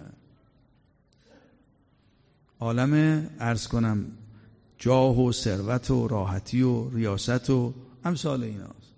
عالم 2.63 3.23
ارز 3.39 3.67
کنم 3.67 4.05
جاه 4.77 5.19
و 5.19 5.31
ثروت 5.31 5.91
و 5.91 6.07
راحتی 6.07 6.61
و 6.61 6.89
ریاست 6.89 7.49
و 7.49 7.73
امثال 8.03 8.43
ایناست 8.43 8.93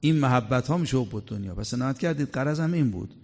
این 0.00 0.18
محبت 0.18 0.66
ها 0.68 0.76
میشه 0.76 0.98
حب 0.98 1.22
دنیا. 1.26 1.54
پس 1.54 1.74
نهایت 1.74 1.98
کردید 1.98 2.28
قرض 2.28 2.60
هم 2.60 2.72
این 2.72 2.90
بود 2.90 3.14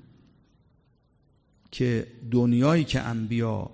که 1.71 2.07
دنیایی 2.31 2.85
که 2.85 3.01
انبیا 3.01 3.71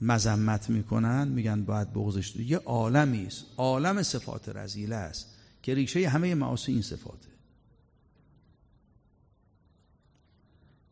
مذمت 0.00 0.70
می‌کنن 0.70 1.28
میگن 1.28 1.64
باید 1.64 1.92
بغضش. 1.92 2.36
یه 2.36 2.58
عالمی 2.58 3.26
است. 3.26 3.44
عالم 3.56 4.02
صفات 4.02 4.48
رزیله 4.48 4.96
است 4.96 5.34
که 5.62 5.74
ریشه 5.74 6.08
همه 6.08 6.34
معاصی 6.34 6.72
این 6.72 6.82
صفاته. 6.82 7.28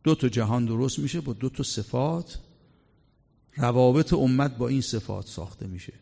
دو 0.03 0.15
تا 0.15 0.29
جهان 0.29 0.65
درست 0.65 0.99
میشه 0.99 1.21
با 1.21 1.33
دو 1.33 1.49
تا 1.49 1.63
صفات. 1.63 2.39
روابط 3.57 4.13
امت 4.13 4.57
با 4.57 4.67
این 4.67 4.81
صفات 4.81 5.27
ساخته 5.27 5.67
میشه. 5.67 5.93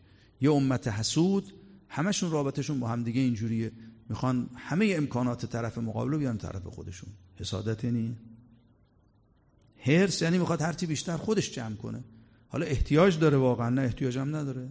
یه 0.41 0.51
امت 0.51 0.87
حسود 0.87 1.53
همشون 1.87 2.31
رابطشون 2.31 2.79
با 2.79 2.87
همدیگه 2.87 3.21
اینجوریه. 3.21 3.71
می‌خوان 4.09 4.49
همه 4.55 4.93
امکانات 4.97 5.45
طرف 5.45 5.77
مقابل 5.77 6.11
رو 6.11 6.17
بیان 6.17 6.37
طرف 6.37 6.67
خودشون. 6.67 7.09
حسادت 7.35 7.83
یعنی 7.83 8.17
هرس 9.77 10.21
یعنی 10.21 10.37
می‌خواد 10.37 10.61
هرچی 10.61 10.85
بیشتر 10.85 11.17
خودش 11.17 11.51
جمع 11.51 11.75
کنه. 11.75 12.03
حالا 12.49 12.65
احتیاج 12.65 13.19
داره 13.19 13.37
واقعا 13.37 13.69
نه 13.69 13.81
احتیاج 13.81 14.17
هم 14.17 14.35
نداره. 14.35 14.69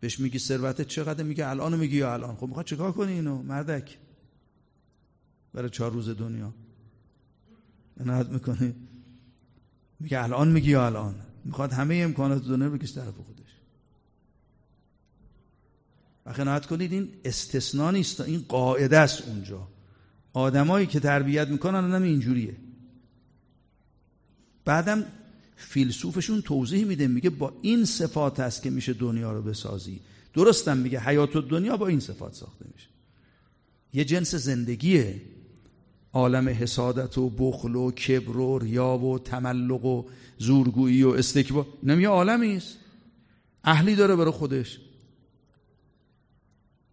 بهش 0.00 0.20
میگی 0.20 0.38
ثروتت 0.38 0.86
چقدر؟ 0.86 1.24
میگه 1.24 1.48
الان 1.48 1.78
میگی 1.78 1.96
یا 1.96 2.12
الان. 2.12 2.36
خب 2.36 2.46
می‌خواد 2.46 2.66
چیکار 2.66 2.92
کنی 2.92 3.12
اینو؟ 3.12 3.42
مردک. 3.42 3.98
برای 5.52 5.70
چهار 5.70 5.92
روز 5.92 6.08
دنیا. 6.08 6.54
عنایت 8.00 8.28
می‌کنه 8.28 8.74
میگه 10.02 10.22
الان 10.22 10.48
میگی 10.48 10.70
یا 10.70 10.86
الان؟ 10.86 11.14
می‌خواد 11.44 11.72
همه 11.72 11.94
امکانات 11.94 12.44
دنیا 12.44 12.66
رو 12.66 12.78
بکش 12.78 12.94
طرف 12.94 13.14
خودش. 13.14 13.42
و 16.26 16.30
قناعت 16.30 16.66
کنید 16.66 16.92
این 16.92 17.08
استثنا 17.24 17.90
نیست. 17.90 18.20
این 18.20 18.44
قاعده 18.48 18.98
است 18.98 19.22
اونجا. 19.22 19.68
آدمایی 20.32 20.86
که 20.86 21.00
تربیت 21.00 21.48
می‌کنن 21.48 21.94
هم 21.94 22.02
اینجوریه. 22.02 22.56
بعدم 24.64 25.04
فیلسوفشون 25.56 26.42
توضیح 26.42 26.84
میده 26.84 27.06
میگه 27.06 27.30
با 27.30 27.52
این 27.62 27.84
صفات 27.84 28.40
است 28.40 28.62
که 28.62 28.70
میشه 28.70 28.92
دنیا 28.92 29.32
رو 29.32 29.42
بسازی. 29.42 30.00
درستم 30.34 30.76
میگه 30.76 31.00
حیات 31.00 31.36
دنیا 31.36 31.76
با 31.76 31.88
این 31.88 32.00
صفات 32.00 32.34
ساخته 32.34 32.64
میشه. 32.74 32.88
یه 33.94 34.04
جنس 34.04 34.34
زندگیه. 34.34 35.20
عالم 36.12 36.48
حسادت 36.48 37.18
و 37.18 37.30
بخل 37.30 37.74
و 37.74 37.90
کبر 37.90 38.36
و 38.36 38.58
ریا 38.58 38.98
و 38.98 39.18
تملق 39.18 39.84
و 39.84 40.04
زورگویی 40.38 41.02
و 41.02 41.08
استکبار. 41.08 41.66
اینم 41.82 42.00
یه 42.00 42.08
عالمی 42.08 42.56
است. 42.56 42.78
اهلی 43.64 43.96
داره 43.96 44.16
برای 44.16 44.30
خودش. 44.30 44.80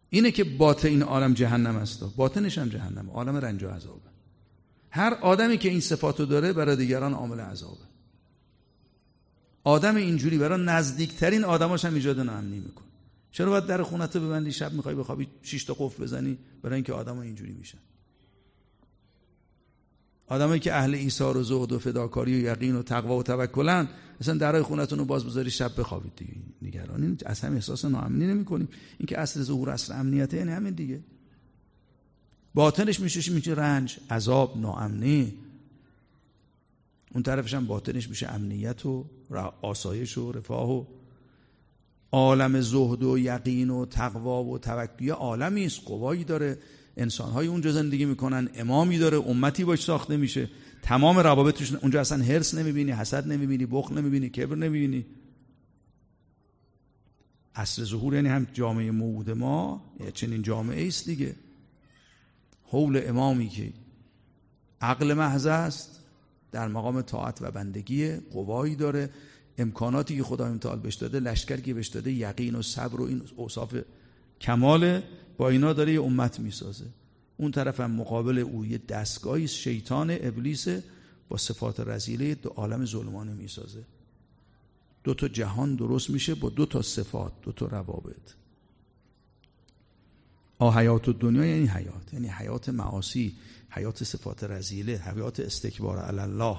اینه 0.09 0.31
که 0.31 0.43
باطن 0.43 0.87
این 0.87 1.01
عالم 1.01 1.33
جهنم 1.33 1.75
است. 1.75 2.03
باطنش 2.15 2.57
هم 2.57 2.69
جهنم. 2.69 3.09
عالم 3.09 3.35
رنج 3.35 3.63
و 3.63 3.69
عذابه. 3.69 4.09
هر 4.91 5.13
آدمی 5.13 5.57
که 5.57 5.69
این 5.69 5.79
صفاتو 5.79 6.25
داره 6.25 6.53
برای 6.53 6.75
دیگران 6.75 7.13
عامل 7.13 7.39
عذابه. 7.39 7.89
آدم 9.63 9.95
اینجوری 9.95 10.37
برای 10.37 10.65
نزدیکترین 10.65 11.43
آدماش 11.43 11.85
هم 11.85 11.93
ایجاد 11.93 12.19
ناامنی 12.19 12.59
می‌کنه. 12.59 12.87
چرا 13.31 13.49
باید 13.49 13.65
در 13.65 13.83
خونت 13.83 14.17
ببندی؟ 14.17 14.51
شب 14.51 14.73
می‌خوای 14.73 14.95
بخوابی 14.95 15.27
شش 15.41 15.63
تا 15.63 15.73
قفل 15.79 16.03
بزنی؟ 16.03 16.37
برای 16.61 16.75
اینکه 16.75 16.93
آدم 16.93 17.19
اینجوری 17.19 17.53
میشن. 17.53 17.77
آدمایی 20.29 20.59
که 20.59 20.73
اهل 20.73 20.95
ایثار 20.95 21.37
و 21.37 21.43
زهد 21.43 21.71
و 21.71 21.79
فداکاری 21.79 22.35
و 22.35 22.39
یقین 22.39 22.75
و 22.75 22.83
تقوا 22.83 23.17
و 23.17 23.23
توکلن 23.23 23.87
مثلا 24.21 24.37
درای 24.37 24.61
خونتون 24.61 24.99
رو 24.99 25.05
باز 25.05 25.25
بذاری 25.25 25.51
شب 25.51 25.79
بخوابید 25.79 26.15
دیگه. 26.15 26.33
نگرانی 26.61 27.17
از 27.25 27.41
هم 27.41 27.53
احساس 27.53 27.85
ناامنی 27.85 28.27
نمی‌کنیم. 28.27 28.67
این 28.97 29.07
که 29.07 29.19
اصل 29.19 29.41
ظهور 29.41 29.69
اصل 29.69 29.93
امنیته 29.93 30.37
یعنی 30.37 30.51
همین 30.51 30.73
دیگه. 30.73 30.99
باطنش 32.53 32.99
میشه 32.99 33.31
میشه 33.31 33.53
رنج 33.53 33.99
عذاب 34.09 34.57
ناامنی. 34.57 35.33
اون 37.13 37.23
طرفش 37.23 37.53
هم 37.53 37.67
باطنش 37.67 38.09
میشه 38.09 38.27
امنیت 38.27 38.85
و 38.85 39.05
آسایش 39.61 40.17
و 40.17 40.31
رفاه 40.31 40.71
و 40.71 40.85
عالم 42.11 42.61
زهد 42.61 43.03
و 43.03 43.17
یقین 43.17 43.69
و 43.69 43.85
تقوا 43.85 44.43
و 44.43 44.57
توکلی. 44.57 45.09
عالمی 45.09 45.65
است. 45.65 45.81
قوایی 45.85 46.23
داره. 46.23 46.57
انسانهای 46.97 47.47
اونجا 47.47 47.71
زندگی 47.71 48.05
می‌کنن 48.05 48.49
امامی 48.55 48.97
داره 48.97 49.17
امتی 49.17 49.63
باش 49.63 49.83
ساخته 49.83 50.17
میشه. 50.17 50.49
تمام 50.81 51.17
روابطش 51.17 51.73
اونجا 51.73 52.01
اصلا 52.01 52.23
هرس 52.23 52.55
نمی‌بینی 52.55 52.91
حسد 52.91 53.27
نمی‌بینی 53.27 53.65
بخل 53.65 53.97
نمی‌بینی 53.97 54.29
کبر 54.29 54.55
نمی‌بینی. 54.55 55.05
اصل 57.55 57.83
ظهور 57.83 58.15
یعنی 58.15 58.29
هم 58.29 58.47
جامعه 58.53 58.91
موعود 58.91 59.29
ما 59.29 59.81
چنین 60.13 60.41
جامعه 60.41 60.87
است 60.87 61.05
دیگه. 61.05 61.35
حول 62.63 63.01
امامی 63.05 63.49
که 63.49 63.73
عقل 64.81 65.13
محض 65.13 65.45
است 65.45 65.99
در 66.51 66.67
مقام 66.67 67.01
طاعت 67.01 67.41
و 67.41 67.51
بندگی 67.51 68.15
قوایی 68.15 68.75
داره. 68.75 69.09
امکاناتی 69.57 70.17
که 70.17 70.23
خدا 70.23 70.45
امتحال 70.45 70.79
بهش 70.79 70.95
داده 70.95 71.19
لشکر 71.19 71.57
که 71.57 71.73
بهش 71.73 71.87
داده 71.87 72.11
یقین 72.11 72.55
و 72.55 72.61
صبر 72.61 73.01
و 73.01 73.03
این 73.03 73.21
اوصاف 73.35 73.75
کمال 74.41 75.01
با 75.39 75.49
اینا 75.49 75.73
داره 75.73 75.93
یه 75.93 76.01
امت 76.01 76.39
می‌سازه. 76.39 76.85
اون 77.37 77.51
طرف 77.51 77.79
هم 77.79 77.91
مقابل 77.91 78.37
او 78.37 78.65
یه 78.65 78.77
دستگاهی 78.77 79.47
شیطان 79.47 80.11
ابلیس 80.11 80.67
با 81.29 81.37
صفات 81.37 81.79
رزیله 81.79 82.35
دو 82.35 82.49
عالم 82.49 82.85
ظلمانه 82.85 83.33
می‌سازه. 83.33 83.83
دو 85.03 85.13
تا 85.13 85.27
جهان 85.27 85.75
درست 85.75 86.09
میشه 86.09 86.35
با 86.35 86.49
دو 86.49 86.65
تا 86.65 86.81
صفات 86.81 87.31
دو 87.41 87.51
تا 87.51 87.65
روابط. 87.65 88.33
آ 90.59 90.71
حیات 90.71 91.09
دنیا 91.09 91.45
یعنی 91.45 91.67
حیات 91.67 92.13
یعنی 92.13 92.27
حیات 92.27 92.69
معاصی 92.69 93.35
حیات 93.69 94.03
صفات 94.03 94.43
رزیله 94.43 94.97
حیات 94.97 95.39
استکبار 95.39 95.99
علی 95.99 96.19
الله. 96.19 96.57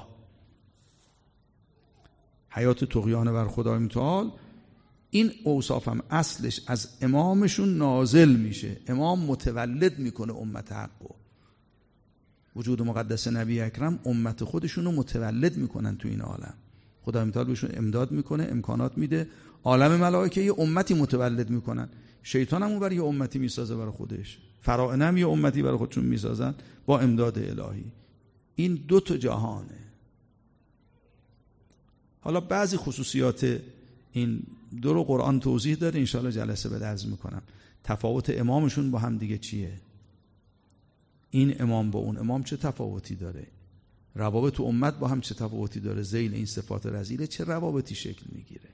حیات 2.50 2.84
تقیان 2.84 3.32
بر 3.32 3.48
خدای 3.48 3.78
متعال 3.78 4.32
این 5.10 5.32
اوصاف 5.44 5.88
هم 5.88 6.02
اصلش 6.10 6.60
از 6.66 6.88
امامشون 7.00 7.78
نازل 7.78 8.36
میشه. 8.36 8.76
امام 8.86 9.24
متولد 9.24 9.98
می‌کنه 9.98 10.32
امت 10.32 10.72
حقو 10.72 11.08
وجود 12.56 12.82
مقدس 12.82 13.28
نبی 13.28 13.60
اکرم 13.60 13.98
امت 14.04 14.44
خودشون 14.44 14.84
رو 14.84 14.92
متولد 14.92 15.56
می‌کنن 15.56 15.96
تو 15.96 16.08
این 16.08 16.20
عالم. 16.20 16.54
خدا 17.02 17.24
متعال 17.24 17.46
بهشون 17.46 17.70
امداد 17.74 18.12
می‌کنه 18.12 18.48
امکانات 18.50 18.98
میده. 18.98 19.28
عالم 19.64 19.96
ملائکه 19.96 20.40
یه 20.40 20.54
امتی 20.58 20.94
متولد 20.94 21.50
می‌کنن. 21.50 21.88
شیطان 22.22 22.62
هم 22.62 22.78
برای 22.78 22.96
یه 22.96 23.04
امتی 23.04 23.38
می‌سازه 23.38 23.76
برای 23.76 23.90
خودش. 23.90 24.38
فرائنم 24.60 25.16
یه 25.16 25.28
امتی 25.28 25.62
برای 25.62 25.76
خودشون 25.76 26.04
می‌سازن 26.04 26.54
با 26.86 27.00
امداد 27.00 27.38
الهی. 27.38 27.84
این 28.54 28.74
دو 28.74 29.00
تا 29.00 29.16
جهانه. 29.16 29.78
حالا 32.20 32.40
بعضی 32.40 32.76
خصوصیات 32.76 33.60
این 34.12 34.42
دو 34.82 34.92
رو 34.92 35.04
قرآن 35.04 35.40
توضیح 35.40 35.74
داره 35.74 36.00
انشاءالله 36.00 36.32
جلسه 36.32 36.68
به 36.68 36.78
درز 36.78 37.06
می‌کنم. 37.06 37.42
تفاوت 37.84 38.30
امامشون 38.30 38.90
با 38.90 38.98
هم 38.98 39.18
دیگه 39.18 39.38
چیه؟ 39.38 39.80
این 41.30 41.62
امام 41.62 41.90
با 41.90 41.98
اون 41.98 42.18
امام 42.18 42.42
چه 42.42 42.56
تفاوتی 42.56 43.14
داره؟ 43.14 43.46
روابط 44.14 44.60
امت 44.60 44.98
با 44.98 45.08
هم 45.08 45.20
چه 45.20 45.34
تفاوتی 45.34 45.80
داره؟ 45.80 46.02
زیل 46.02 46.34
این 46.34 46.46
صفات 46.46 46.86
رزیله 46.86 47.26
چه 47.26 47.44
روابطی 47.44 47.94
شکل 47.94 48.26
می‌گیره؟ 48.32 48.68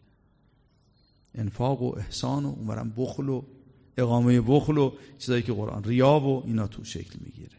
انفاق 1.35 1.83
و 1.83 1.99
احسان 1.99 2.45
و 2.45 2.49
اونورم 2.49 2.93
بخل 2.97 3.29
و 3.29 3.43
اقامه 3.97 4.41
بخل 4.41 4.79
و 4.79 4.93
چیزایی 5.19 5.43
که 5.43 5.53
قرآن 5.53 5.85
ریاب 5.85 6.25
و 6.25 6.43
اینا 6.47 6.67
تو 6.67 6.85
شکل 6.85 7.19
می‌گیره. 7.25 7.57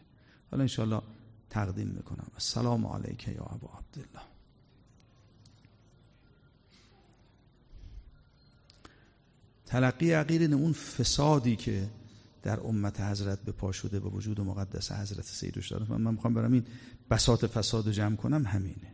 حالا 0.50 0.62
انشاءالله 0.62 1.02
تقدیم 1.50 1.88
می‌کنم. 1.88 2.26
السلام 2.34 2.86
علیک 2.86 3.28
یا 3.28 3.44
ابا 3.44 3.68
عبدالله. 3.78 4.27
تلقی 9.68 10.12
عقیر 10.12 10.54
اون 10.54 10.72
فسادی 10.72 11.56
که 11.56 11.88
در 12.42 12.60
امت 12.60 13.00
حضرت 13.00 13.40
به 13.40 13.52
پا 13.52 13.72
شده 13.72 14.00
به 14.00 14.08
وجود 14.08 14.40
مقدس 14.40 14.92
حضرت 14.92 15.24
سید 15.24 15.60
شده 15.60 15.92
من 15.92 16.14
می‌خوام 16.14 16.34
برم 16.34 16.52
این 16.52 16.64
بساط 17.10 17.44
فساد 17.44 17.86
رو 17.86 17.92
جمع 17.92 18.16
کنم 18.16 18.46
همینه. 18.46 18.92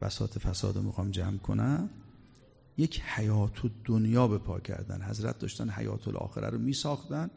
بساط 0.00 0.38
فساد 0.38 0.76
رو 0.76 0.82
می‌خوام 0.82 1.10
جمع 1.10 1.38
کنم. 1.38 1.90
یک 2.76 3.02
حیات 3.02 3.52
دنیا 3.84 4.28
به 4.28 4.38
پا 4.38 4.60
کردن. 4.60 5.02
حضرت 5.02 5.38
داشتن 5.38 5.70
حیات 5.70 6.08
الاخره 6.08 6.48
رو 6.48 6.58
میساختن. 6.58 7.30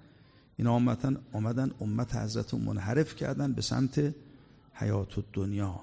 اینا 0.57 0.73
آمدن, 0.73 1.17
آمدن 1.33 1.71
امت 1.81 2.15
حضرت 2.15 2.53
رو 2.53 2.59
منحرف 2.59 3.15
کردن 3.15 3.53
به 3.53 3.61
سمت 3.61 4.15
حیات 4.73 5.23
دنیا 5.33 5.79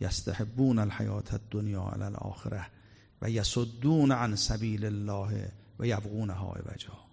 یستحبون 0.00 0.78
الحیات 0.78 1.34
الدنیا 1.34 1.82
علی 1.82 2.02
الاخره 2.02 2.66
و 3.22 3.30
یسدون 3.30 4.12
عن 4.12 4.36
سبیل 4.36 4.84
الله 4.84 5.52
و 5.78 5.86
یبغونها 5.86 6.52
عوجا 6.52 7.06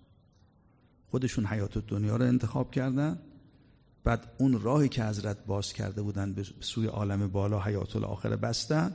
خودشون 1.07 1.45
حیات 1.45 1.77
دنیا 1.77 2.15
رو 2.15 2.25
انتخاب 2.25 2.71
کردن. 2.71 3.19
بعد 4.03 4.31
اون 4.37 4.61
راهی 4.61 4.89
که 4.89 5.05
حضرت 5.05 5.45
باز 5.45 5.73
کرده 5.73 6.01
بودن 6.01 6.33
به 6.33 6.43
سوی 6.59 6.87
عالم 6.87 7.27
بالا 7.27 7.59
حیات 7.59 7.95
الاخره 7.95 8.35
بستن. 8.35 8.93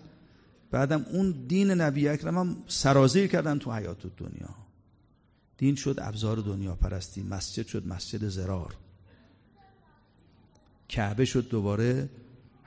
بعدم 0.71 1.07
اون 1.13 1.31
دین 1.49 1.71
نبی 1.71 2.09
اکرم 2.09 2.39
هم 2.39 2.57
سرازیر 2.67 3.27
کردن 3.27 3.59
تو 3.59 3.73
حیات 3.73 4.17
دنیا. 4.17 4.55
دین 5.57 5.75
شد 5.75 5.97
ابزار 5.99 6.37
دنیا 6.37 6.75
پرستی. 6.75 7.23
مسجد 7.23 7.67
شد 7.67 7.87
مسجد 7.87 8.29
زرار. 8.29 8.75
کعبه 10.89 11.25
شد 11.25 11.49
دوباره 11.49 12.09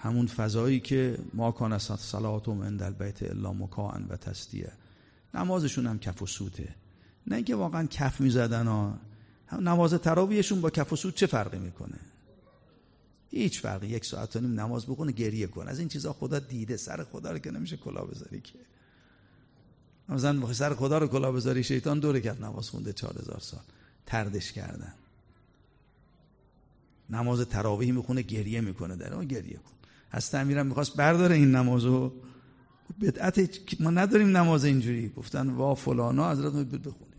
همون 0.02 0.28
فضایی 0.28 0.80
که 0.80 1.18
ما 1.34 1.52
کان 1.52 1.78
صلاتم 1.78 2.62
عند 2.62 2.84
البیت 2.84 3.24
الا 3.24 3.54
مکان 3.54 4.06
و 4.10 4.16
تسدیه 4.16 4.72
نمازشون 5.34 5.88
هم 5.88 5.99
کف 5.99 6.22
و 6.22 6.26
سوته. 6.26 6.76
نه 7.28 7.36
اینکه 7.36 7.56
واقعا 7.56 7.88
کف 7.88 8.22
می‌زدن 8.22 8.68
ها. 8.68 8.97
نماز 9.62 9.93
تراویشون 9.93 10.62
با 10.62 10.70
کف 10.70 10.93
و 10.93 10.95
سوت 10.95 11.16
چه 11.16 11.26
فرقی 11.26 11.60
می‌کنه؟ 11.60 11.99
هیچ 13.30 13.62
فرقی. 13.62 13.88
یک 13.88 14.06
ساعت 14.06 14.36
و 14.36 14.39
نیم 14.39 14.60
نماز 14.60 14.86
بکنه 14.86 15.12
گریه 15.12 15.47
کن. 15.47 15.68
از 15.68 15.80
این 15.80 15.88
چیزا 15.88 16.14
خدا 16.14 16.39
دیده. 16.39 16.78
سر 16.78 17.04
خدا 17.04 17.32
رو 17.32 17.39
که 17.39 17.52
نمیشه 17.52 17.78
کلا 17.78 18.02
بذاری 18.02 18.41
که. 18.41 18.60
مثلا 20.10 20.54
سر 20.54 20.76
خدا 20.76 20.97
رو 20.97 21.08
کلا 21.08 21.32
بذاری 21.32 21.64
شیطان 21.64 21.99
دوره 21.99 22.22
کرد 22.22 22.43
نماز 22.43 22.70
خونده 22.70 22.93
چهار 22.93 23.20
هزار 23.20 23.39
سال. 23.39 23.62
تردش 24.06 24.52
کردن. 24.52 24.93
نماز 27.10 27.41
تراویح 27.41 27.91
می‌خونه 27.91 28.22
گریه 28.22 28.62
می‌کنه 28.62 28.95
در 28.95 29.14
اون 29.14 29.26
گریه 29.26 29.58
کن. 29.58 29.80
از 30.12 30.36
امیرم 30.36 30.68
می‌خواست 30.68 30.97
برداره 30.97 31.36
این 31.36 31.51
نمازو 31.55 32.14
بدعت 33.01 33.59
ما 33.80 33.89
نداریم 33.89 34.38
نماز 34.38 34.66
اینجوری. 34.66 35.09
گفتن 35.09 35.49
وا 35.49 35.76
فلانا 35.76 36.32
حضرت 36.32 36.53
بخونید. 36.53 37.12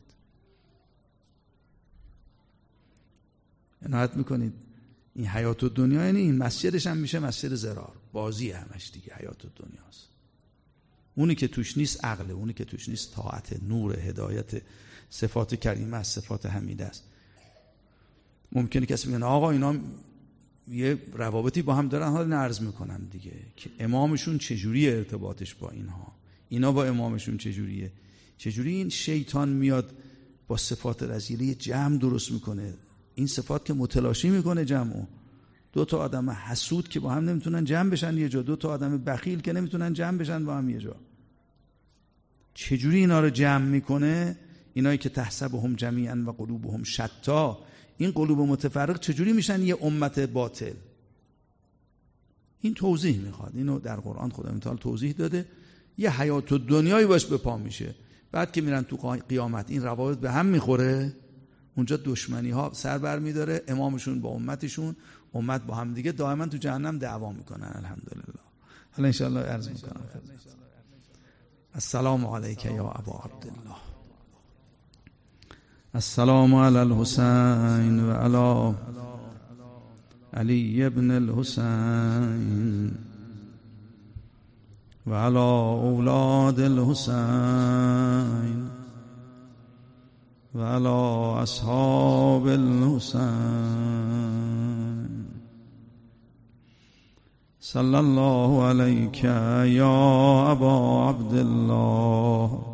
عنایت 3.86 4.16
می‌کنید. 4.16 4.52
این 5.14 5.26
حیات 5.26 5.64
دنیا 5.64 6.04
یعنی 6.04 6.20
این 6.20 6.38
مسجدش 6.38 6.86
هم 6.86 6.96
میشه 6.96 7.18
مسجد 7.18 7.54
زرار. 7.54 7.92
بازی 8.12 8.50
همش 8.50 8.90
دیگه 8.94 9.14
حیات 9.14 9.44
و 9.44 9.48
دنیاست 9.56 10.08
اونی 11.14 11.34
که 11.34 11.48
توش 11.48 11.78
نیست 11.78 12.04
عقله 12.04 12.32
اونی 12.32 12.52
که 12.52 12.64
توش 12.64 12.88
نیست 12.88 13.14
طاعت 13.14 13.62
نور 13.62 13.98
هدایت 13.98 14.62
صفات 15.10 15.54
کریمه 15.54 15.96
است 15.96 16.20
صفات 16.20 16.46
حمیده 16.46 16.84
است. 16.84 17.04
ممکنه 18.52 18.86
کسی 18.86 19.08
بگه 19.08 19.24
آقا 19.24 19.50
اینا 19.50 19.74
یه 20.68 20.98
روابطی 21.12 21.62
با 21.62 21.74
هم 21.74 21.88
دارن 21.88 22.08
حالا 22.08 22.26
نرز 22.26 22.62
می‌کنم 22.62 23.08
دیگه. 23.10 23.32
که 23.56 23.70
امامشون 23.78 24.38
چجوری 24.38 24.90
ارتباطش 24.90 25.54
با 25.54 25.70
اینها؟ 25.70 26.12
اینا 26.48 26.72
با 26.72 26.84
امامشون 26.84 27.36
چجوریه؟ 27.36 27.92
چجوری 28.38 28.74
این 28.74 28.88
شیطان 28.88 29.48
میاد 29.48 29.92
با 30.48 30.56
صفات 30.56 31.02
رزیله 31.02 31.54
جمع 31.54 31.98
درست 31.98 32.32
می‌کنه؟ 32.32 32.74
این 33.14 33.26
صفات 33.26 33.64
که 33.64 33.72
متلاشی 33.72 34.28
می‌کنه 34.28 34.64
جمعو. 34.64 35.04
دو 35.72 35.84
تا 35.84 35.98
آدم 35.98 36.30
حسود 36.30 36.88
که 36.88 37.00
با 37.00 37.10
هم 37.10 37.28
نمی‌تونن 37.28 37.64
جمع 37.64 37.90
بشن 37.90 38.18
یه 38.18 38.28
جا. 38.28 38.42
دو 38.42 38.56
تا 38.56 38.68
آدم 38.68 38.98
بخیل 38.98 39.40
که 39.40 39.52
نمی‌تونن 39.52 39.92
جمع 39.92 40.18
بشن 40.18 40.44
با 40.44 40.56
هم 40.56 40.70
یه 40.70 40.78
جا. 40.78 40.96
چجوری 42.54 42.98
اینا 42.98 43.20
رو 43.20 43.30
جمع 43.30 43.64
می‌کنه؟ 43.64 44.36
اینایی 44.74 44.98
که 44.98 45.08
تحسبهم 45.08 45.74
جمیعا 45.74 46.24
و 46.26 46.30
قلوبهم 46.30 46.82
شتا. 46.82 47.58
این 48.02 48.10
قلوب 48.10 48.40
متفرق 48.40 49.00
چجوری 49.00 49.32
میشن 49.32 49.62
یه 49.62 49.76
امت 49.80 50.18
باطل؟ 50.18 50.74
این 52.60 52.74
توضیح 52.74 53.18
می‌خواد. 53.18 53.52
اینو 53.54 53.78
در 53.78 53.96
قرآن 53.96 54.30
خدا 54.30 54.52
متعال 54.52 54.76
توضیح 54.76 55.12
داده. 55.12 55.46
یه 55.98 56.20
حیات 56.20 56.52
و 56.52 56.58
دنیایی 56.58 57.06
باش 57.06 57.26
به 57.26 57.36
پا 57.36 57.56
میشه. 57.56 57.94
بعد 58.32 58.52
که 58.52 58.60
میرن 58.60 58.82
تو 58.82 58.96
قیامت 59.28 59.70
این 59.70 59.82
روابط 59.82 60.18
به 60.18 60.30
هم 60.30 60.46
می‌خوره. 60.46 61.12
اونجا 61.76 61.96
دشمنی 61.96 62.50
ها 62.50 62.70
سر 62.74 62.98
بر 62.98 63.18
میداره 63.18 63.62
امامشون 63.68 64.20
با 64.20 64.28
امتشون. 64.28 64.96
امت 65.34 65.62
با 65.62 65.74
هم 65.74 65.94
دیگه 65.94 66.12
دائما 66.12 66.46
تو 66.46 66.56
جهنم 66.56 66.98
دعوا 66.98 67.32
می‌کنن. 67.32 67.72
الحمدلله. 67.74 68.24
حالا 68.92 69.06
انشاءالله 69.06 69.40
عرض 69.40 69.68
می‌کنم 69.68 70.00
السلام 71.74 72.26
علیک 72.26 72.64
یا 72.64 72.90
ابا 72.90 73.12
عبدالله. 73.12 73.91
السلام 75.96 76.54
على 76.54 76.82
الحسين 76.82 78.04
وعلى 78.08 78.74
علي 80.34 80.88
بن 80.88 81.10
الحسين 81.10 82.94
وعلى 85.06 85.38
أولاد 85.38 86.60
الحسين 86.60 87.88
وعلى 90.54 90.88
أصحاب 91.42 92.46
الحسين 92.46 93.32
صلى 97.60 98.00
الله 98.00 98.62
عليك 98.64 99.24
يا 99.24 100.52
أبا 100.52 100.72
عبد 101.08 101.32
الله 101.32 102.71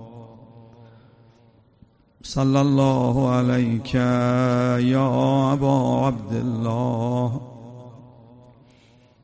صلى 2.28 2.60
الله 2.60 3.28
عليك 3.30 3.94
يا 3.94 5.52
أبا 5.52 6.06
عبد 6.06 6.32
الله 6.32 7.40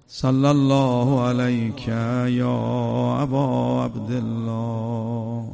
صلى 0.08 0.50
الله 0.50 1.20
عليك 1.20 1.88
يا 1.88 3.22
أبا 3.22 3.46
عبد 3.82 4.10
الله 4.10 5.48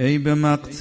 ای 0.00 0.18
به 0.18 0.34
مقتل 0.34 0.78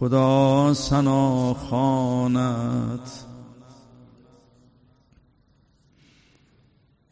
خدا 0.00 0.72
سنا 0.72 1.54
خانت. 1.70 3.25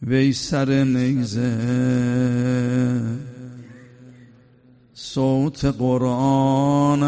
وی 0.06 0.32
سر 0.32 0.84
نیزه 0.84 1.58
صوت 4.94 5.64
قرآنت. 5.64 7.04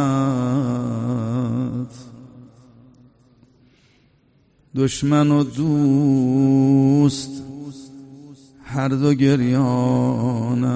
دشمن 4.77 5.31
و 5.31 5.45
دوست 5.45 7.43
هر 8.65 8.89
دو 8.89 9.15
گریانت. 9.15 10.67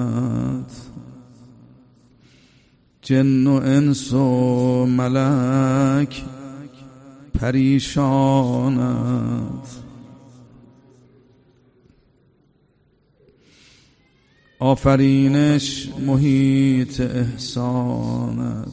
جن 3.01 3.47
و 3.47 3.53
انس 3.53 4.13
و 4.13 4.85
ملک 4.85 6.23
پریشانت. 7.39 8.81
آفرینش 14.61 15.89
محیط 16.05 17.01
احسانت. 17.01 18.67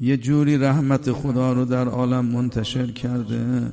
یه 0.00 0.16
جوری 0.16 0.58
رحمت 0.58 1.12
خدا 1.12 1.52
رو 1.52 1.64
در 1.64 1.88
عالم 1.88 2.24
منتشر 2.24 2.86
کرده. 2.86 3.72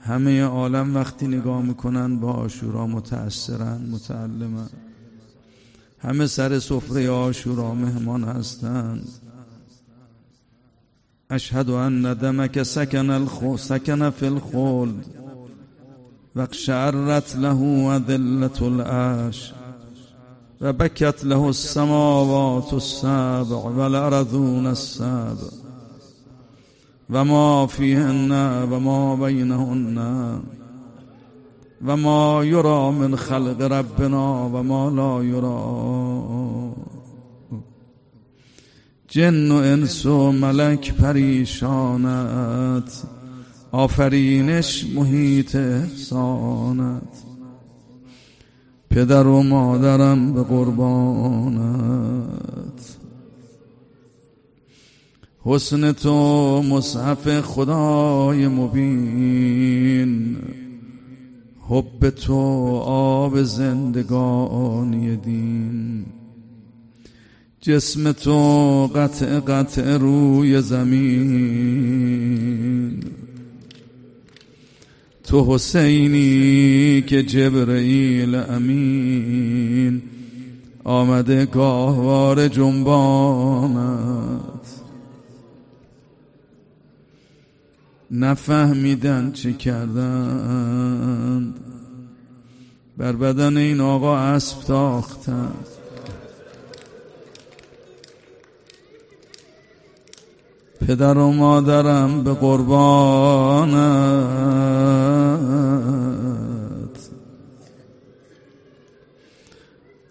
همه 0.00 0.42
عالم 0.42 0.94
وقتی 0.94 1.26
نگاه 1.26 1.62
می‌کنن 1.62 2.18
با 2.18 2.32
آشورا 2.32 2.86
متأثرن 2.86 3.88
متعلمن. 3.92 4.68
همه 5.98 6.26
سر 6.26 6.58
سفره 6.58 7.10
آشورا 7.10 7.74
مهمان 7.74 8.24
هستند 8.24 9.08
اشهد 11.30 11.70
ان 11.70 12.14
دمک 12.14 12.62
سکن 12.62 13.10
الخو 13.10 13.56
سکن 13.56 14.10
فی 14.10 14.26
الخلد. 14.26 15.17
واقشعرت 16.38 17.36
له 17.36 17.60
أذلة 17.96 18.58
العرش 18.60 19.52
وبكت 20.60 21.24
له 21.24 21.48
السماوات 21.48 22.72
السبع 22.72 23.56
والأرضون 23.56 24.66
السبع 24.66 25.50
وما 27.10 27.66
فيهن 27.66 28.32
وما 28.72 29.14
بينهن 29.14 29.98
وما 31.86 32.42
يرى 32.42 32.92
من 32.92 33.16
خلق 33.16 33.60
ربنا 33.60 34.30
وما 34.30 34.90
لا 34.90 35.22
يرى 35.22 35.62
جن 39.10 39.50
و 39.50 39.58
انس 39.58 40.06
و 40.06 40.32
ملک 40.32 40.92
پریشانت 40.92 42.90
آفرینش 43.72 44.86
محیط 44.94 45.56
احسانت. 45.56 47.02
پدر 48.90 49.26
و 49.26 49.42
مادرم 49.42 50.32
به 50.32 50.42
قربانت. 50.42 51.68
حسن 55.40 55.92
تو 55.92 56.62
مصحف 56.62 57.40
خدای 57.40 58.48
مبین. 58.48 60.36
حب 61.68 62.10
تو 62.10 62.36
آب 62.84 63.42
زندگانی 63.42 65.16
دین. 65.16 66.04
جسم 67.60 68.12
تو 68.12 68.86
قطع 68.86 69.40
قطع 69.40 69.96
روی 69.96 70.62
زمین. 70.62 72.07
تو 75.28 75.54
حسینی 75.54 77.02
که 77.02 77.22
جبرئیل 77.22 78.34
امین. 78.34 80.02
آمده 80.84 81.46
گاهوار 81.46 82.48
جنبانت. 82.48 84.08
نفهمیدن 88.10 89.32
چه 89.32 89.52
کردن 89.52 91.54
بر 92.96 93.12
بدن 93.12 93.56
این 93.56 93.80
آقا 93.80 94.18
اسب 94.18 94.62
تاختند. 94.62 95.66
پدر 100.86 101.18
و 101.18 101.32
مادرم 101.32 102.24
به 102.24 102.34
قربانت. 102.34 103.78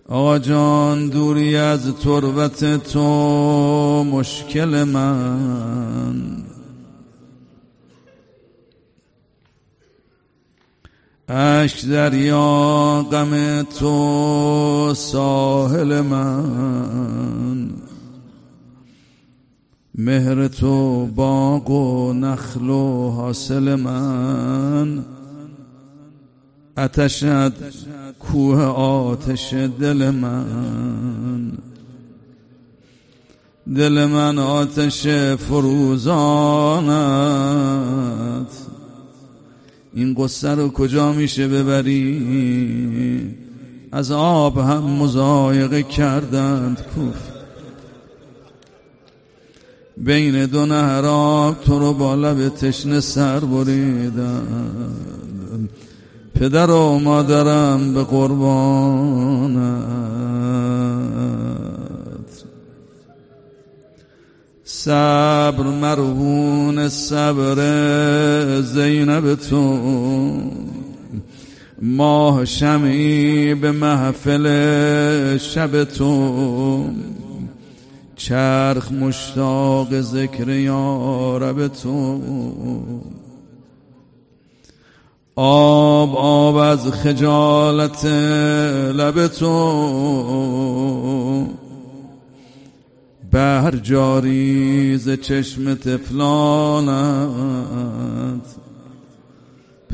آقا 0.09 0.39
جان 0.39 1.09
دوری 1.09 1.55
از 1.55 1.95
تربت 1.95 2.84
تو 2.84 4.03
مشکل 4.03 4.84
من. 4.84 6.43
اشک 11.30 11.86
دریا 11.86 13.05
غم 13.11 13.63
تو 13.63 14.93
ساحل 14.95 16.01
من. 16.01 17.47
مهر 19.98 20.48
تو 20.48 21.06
باغ 21.06 21.70
و 21.70 22.14
نخل 22.14 22.70
و 22.70 23.10
حاصل 23.12 23.76
من. 23.76 25.06
اتشد 26.78 27.54
کوه 28.20 28.62
آتش 28.64 29.54
دل 29.54 30.10
من. 30.10 31.52
دل 33.76 34.06
من 34.06 34.39
آتش 34.39 35.08
فروزانت. 35.38 36.88
این 39.93 40.14
قصه 40.14 40.50
رو 40.50 40.70
کجا 40.70 41.12
میشه 41.12 41.48
ببری؟ 41.48 43.36
از 43.91 44.12
آب 44.12 44.58
هم 44.58 44.84
مزایقه 44.84 45.84
کردند 45.84 46.82
کوف 46.95 47.37
بین 50.06 50.45
دو 50.45 50.66
نهراب 50.66 51.62
تو 51.66 51.80
رو 51.80 51.93
با 51.93 52.16
لب 52.16 52.50
تشنه 52.50 53.00
سر 53.00 53.39
بریدن 53.39 54.89
پدر 56.39 56.72
و 56.72 57.00
مادرم 57.00 57.93
به 57.93 58.04
قربانت. 58.04 59.68
صبر 64.64 65.64
مرهون 65.64 66.89
صبر 66.89 67.62
زینب 68.62 69.36
تو. 69.36 69.80
ماه 71.82 72.45
شمی 72.45 73.56
به 73.56 73.72
محفل 73.72 74.48
شب 75.38 75.84
تو. 75.84 76.89
چرخ 78.18 78.91
مشتاق 78.91 80.01
ذکر 80.01 80.49
یارب 80.49 81.68
تو. 81.68 82.22
آب 85.36 86.15
آب 86.15 86.55
از 86.55 86.91
خجالت 86.91 88.05
لب 88.95 89.28
تو. 89.28 90.68
بر 93.32 93.72
جاری 93.72 94.97
ز 94.97 95.09
چشم 95.09 95.74
تفلانت 95.74 96.88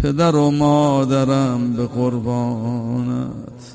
پدر 0.04 0.36
و 0.36 0.52
مادرم 0.52 1.74
به 1.74 1.88
قربانت. 1.88 3.73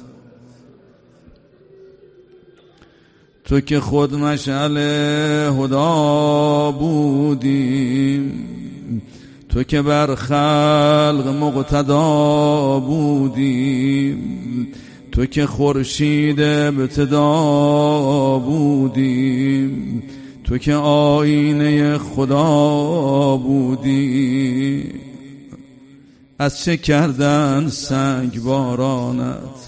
تو 3.49 3.61
که 3.61 3.81
خود 3.81 4.15
مشعل 4.15 4.79
هدا 5.61 6.71
بودی 6.71 8.33
تو 9.49 9.63
که 9.63 9.83
بر 9.83 10.15
خلق 10.15 11.35
مقتدا 11.41 12.81
بودی 12.81 14.17
تو 15.13 15.27
که 15.27 15.47
خورشید 15.47 16.41
ابتدا 16.41 17.29
بودی 18.39 19.71
تو 20.45 20.59
که 20.59 20.75
آینه 20.75 21.99
خدا 21.99 23.37
بودی 23.37 24.85
از 26.39 26.59
چه 26.65 26.77
کردن 26.77 27.69
سنگ 27.69 28.43
بارانت 28.43 29.68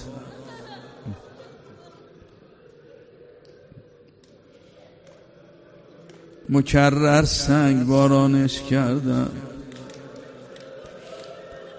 مکرر 6.53 7.24
سنگ 7.24 7.86
بارانش 7.86 8.61
کردن 8.62 9.28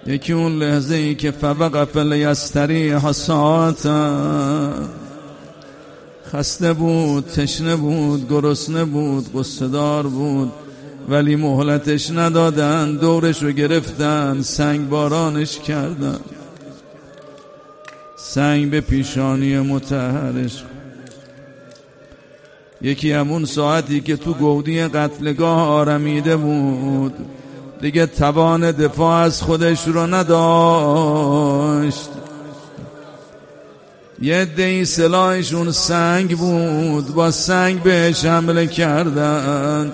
یکی 0.08 0.34
اون 0.34 0.52
لحظه 0.52 0.96
ای 0.96 1.16
که 1.16 1.32
فبق 1.32 1.84
فل 1.84 2.12
یستری 2.12 2.92
حسات 2.92 3.90
خسته 6.34 6.74
بود 6.74 7.26
تشنه 7.26 7.76
بود 7.76 8.30
گرسنه 8.30 8.86
بود 8.86 9.34
قصدار 9.36 10.08
بود 10.08 10.52
ولی 11.10 11.36
مهلتش 11.36 12.12
ندادن 12.12 12.96
دورش 12.96 13.44
رو 13.44 13.52
گرفتن 13.52 14.42
سنگ 14.42 14.90
بارانش 14.90 15.60
کردن. 15.60 16.20
سنگ 18.18 18.70
به 18.72 18.82
پیشانی 18.82 19.60
متحرش 19.60 20.64
یکی 22.84 23.12
همون 23.12 23.46
ساعتی 23.46 24.02
که 24.02 24.16
تو 24.16 24.34
گودی 24.34 24.82
قتلگاه 24.84 25.68
آرمیده 25.68 26.38
بود. 26.38 27.14
دیگه 27.82 28.06
توان 28.06 28.72
دفاع 28.72 29.16
از 29.24 29.42
خودش 29.42 29.88
رو 29.88 30.08
نداشت. 30.16 32.10
یه 34.22 34.46
دی 34.46 34.86
سلاحشون 34.86 35.72
سنگ 35.72 36.38
بود 36.38 37.14
با 37.14 37.32
سنگ 37.32 37.84
بهش 37.84 38.26
حمله 38.26 38.68
کردند 38.68 39.94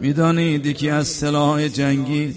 می‌دانید 0.00 0.66
یکی 0.66 0.90
از 0.90 1.08
سلاح 1.08 1.68
جنگی 1.68 2.36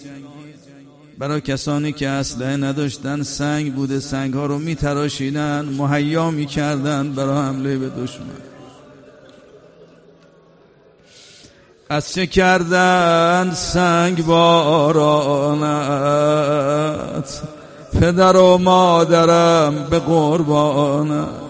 برای 1.17 1.41
کسانی 1.41 1.91
که 1.91 2.09
اسلحه 2.09 2.57
نداشتن 2.57 3.23
سنگ 3.23 3.73
بوده 3.73 3.99
سنگ 3.99 4.33
ها 4.33 4.45
رو 4.45 4.59
میتراشیدن 4.59 5.65
مهیا 5.65 6.31
می‌کردن 6.31 7.13
برای 7.13 7.37
حمله 7.37 7.77
به 7.77 7.89
دشمن. 7.89 8.25
از 11.89 12.13
چه 12.13 12.27
کردن 12.27 13.51
سنگ 13.55 14.25
بارانت؟ 14.25 15.73
پدر 18.01 18.37
و 18.37 18.57
مادرم 18.57 19.87
به 19.89 19.99
قربانت. 19.99 21.42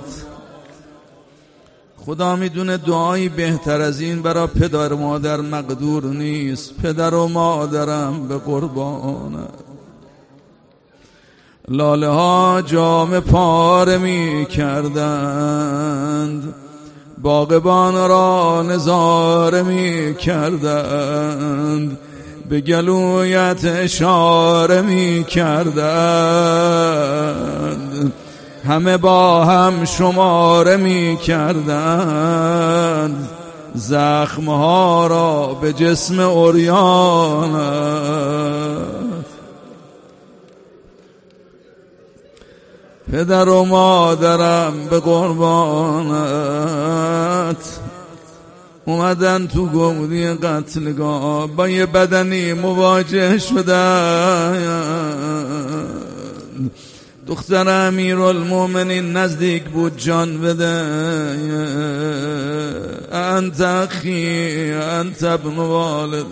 خدا 2.06 2.36
می‌دونه 2.36 2.78
دعایی 2.78 3.30
بهتر 3.30 3.82
از 3.82 4.02
این 4.02 4.22
برا 4.22 4.48
پدر 4.48 4.94
و 4.94 4.98
مادر 4.98 5.42
مقدور 5.42 6.06
نیست. 6.06 6.78
پدر 6.78 7.14
و 7.14 7.28
مادرم 7.28 8.28
به 8.28 8.38
قربانت 8.38 9.50
لاله 11.68 12.08
ها 12.08 12.62
جام 12.66 13.20
پاره 13.20 13.98
می 13.98 14.46
کردند 14.46 15.74
باغبان 17.22 17.94
را 18.10 18.64
نظاره 18.64 19.64
می 19.64 20.16
کردند 20.16 21.98
به 22.50 22.62
گلویت 22.62 23.66
اشاره 23.66 24.82
می 24.82 25.24
کردند 25.24 26.54
همه 28.68 28.98
با 28.98 29.46
هم 29.46 29.86
شماره 29.86 30.78
می 30.78 31.18
کردند 31.18 32.60
زخمها 33.76 35.08
را 35.08 35.58
به 35.62 35.74
جسم 35.74 36.20
اوریانت 36.20 37.64
پدر 43.12 43.50
و 43.50 43.66
مادرم 43.66 44.74
به 44.90 45.00
قربانت 45.00 46.24
اومدن 48.86 49.48
تو 49.48 49.66
گودی 49.66 50.28
قتلگاه 50.28 51.48
با 51.48 51.70
یه 51.70 51.86
بدنی 51.86 52.54
مواجه 52.54 53.38
شدن. 53.38 55.04
دختر 57.28 57.88
امیر 57.88 58.16
نزدیک 59.02 59.64
بود 59.64 59.98
جان 59.98 60.42
بده. 60.42 60.84
انت 63.12 63.62
اخی 63.62 64.72
انت 64.72 65.24
ابن 65.24 65.56
والد. 65.56 66.26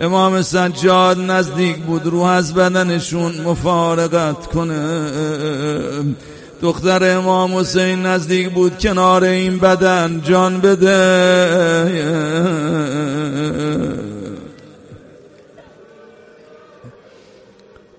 امام 0.00 0.42
سجاد 0.42 1.18
نزدیک 1.18 1.76
بود 1.76 2.06
رو 2.06 2.20
از 2.20 2.54
بدنشون 2.54 3.40
مفارقت 3.40 4.46
کنه. 4.46 5.06
دختر 6.62 7.16
امام 7.16 7.56
حسین 7.56 8.06
نزدیک 8.06 8.50
بود 8.50 8.78
کنار 8.78 9.24
این 9.24 9.58
بدن 9.58 10.22
جان 10.24 10.60
بده. 10.60 10.94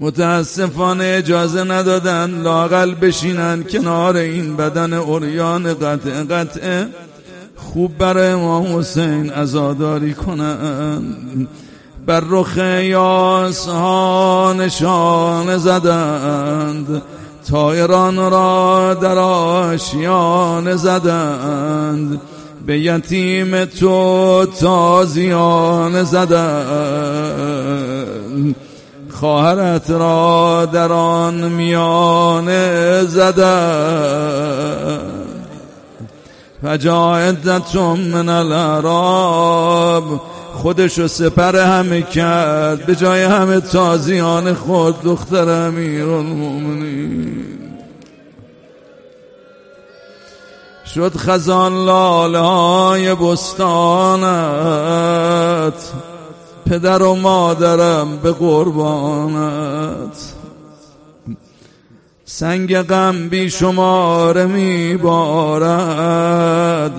متاسفانه 0.05 1.03
اجازه 1.17 1.63
ندادن 1.63 2.41
لاقل 2.41 2.93
بشینن 2.93 3.63
کنار 3.63 4.15
این 4.15 4.55
بدن 4.55 4.93
اوریان 4.93 5.73
قطع 5.73 6.23
قطعه 6.23 6.87
خوب 7.55 7.97
برای 7.97 8.27
امام 8.27 8.79
حسین 8.79 9.33
ازاداری 9.33 10.13
کنن. 10.13 11.01
بر 12.05 12.23
رخ 12.29 12.57
یاس 12.83 13.67
ها 13.67 14.53
نشان 14.57 15.57
زدند. 15.57 17.01
تایران 17.49 18.17
را 18.17 18.93
در 19.01 19.17
آشیان 19.17 20.75
زدند. 20.75 22.21
به 22.65 22.79
یتیم 22.79 23.65
تو 23.65 24.45
تازیان 24.59 26.03
زدند. 26.03 27.45
خواهرت 29.19 29.91
را 29.91 30.65
در 30.65 30.91
آن 30.91 31.33
میان 31.33 32.47
زدند 33.05 34.35
فجاعدتم 36.63 37.97
من 37.97 38.29
العراب 38.29 40.21
خودشو 40.55 41.07
سپر 41.07 41.55
همه 41.55 42.01
کرد. 42.01 42.85
به 42.85 42.95
جای 42.95 43.23
همه 43.23 43.59
تازیان 43.59 44.53
خود 44.53 45.01
دختر 45.01 45.49
امیر 45.49 46.05
شد 50.95 51.17
خزان 51.17 51.85
لاله 51.85 52.39
های 52.39 53.15
بستانت. 53.15 54.23
پدر 56.65 57.03
و 57.03 57.15
مادرم 57.15 58.17
به 58.17 58.31
قربانت. 58.31 60.33
سنگ 62.25 62.81
غم 62.81 63.29
می 64.45 64.97
بارد. 64.97 66.91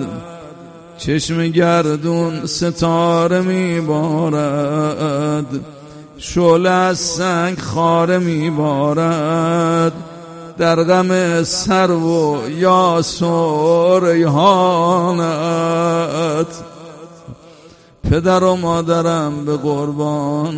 چشم 0.97 1.47
گردون 1.47 2.45
ستاره 2.45 3.41
می 3.41 3.81
بارد. 3.81 5.45
شعله 6.17 6.69
از 6.69 6.99
سنگ 6.99 7.59
خاره 7.59 8.17
می 8.17 8.49
بارد. 8.49 9.93
در 10.57 10.83
غم 10.83 11.43
سر 11.43 11.91
و 11.91 12.49
یاس 12.49 13.21
و 13.21 13.99
ریحانت. 13.99 15.27
پدر 18.09 18.43
و 18.43 18.55
مادرم 18.55 19.45
به 19.45 19.57
قربانت. 19.57 20.57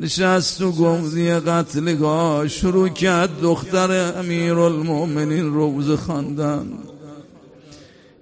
نشست 0.00 0.62
و 0.62 0.72
گمزی 0.72 1.34
قتلگاه 1.34 2.48
شروع 2.48 2.88
کرد. 2.88 3.40
دختر 3.42 4.18
امیر 4.18 4.58
المؤمنین 4.58 5.54
روز 5.54 5.90
خواندن. 5.90 6.66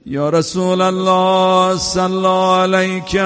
یا 0.06 0.28
رسول 0.28 0.80
الله 0.80 1.78
صلی 1.78 2.26
علیک 2.26 3.16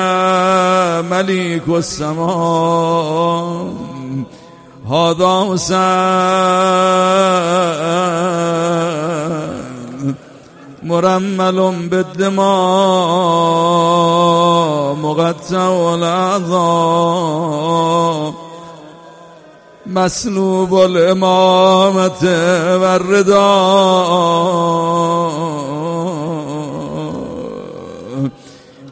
ملیک 1.11 1.69
السما. 1.69 3.27
هادا 4.89 5.55
حسین 5.55 5.77
مرمل 10.87 11.89
بالدماء 11.89 12.47
مقطع 14.95 15.71
الاعظام 15.93 17.27
مسلوب 19.87 20.75
الامامت 20.75 22.23
و 22.81 22.85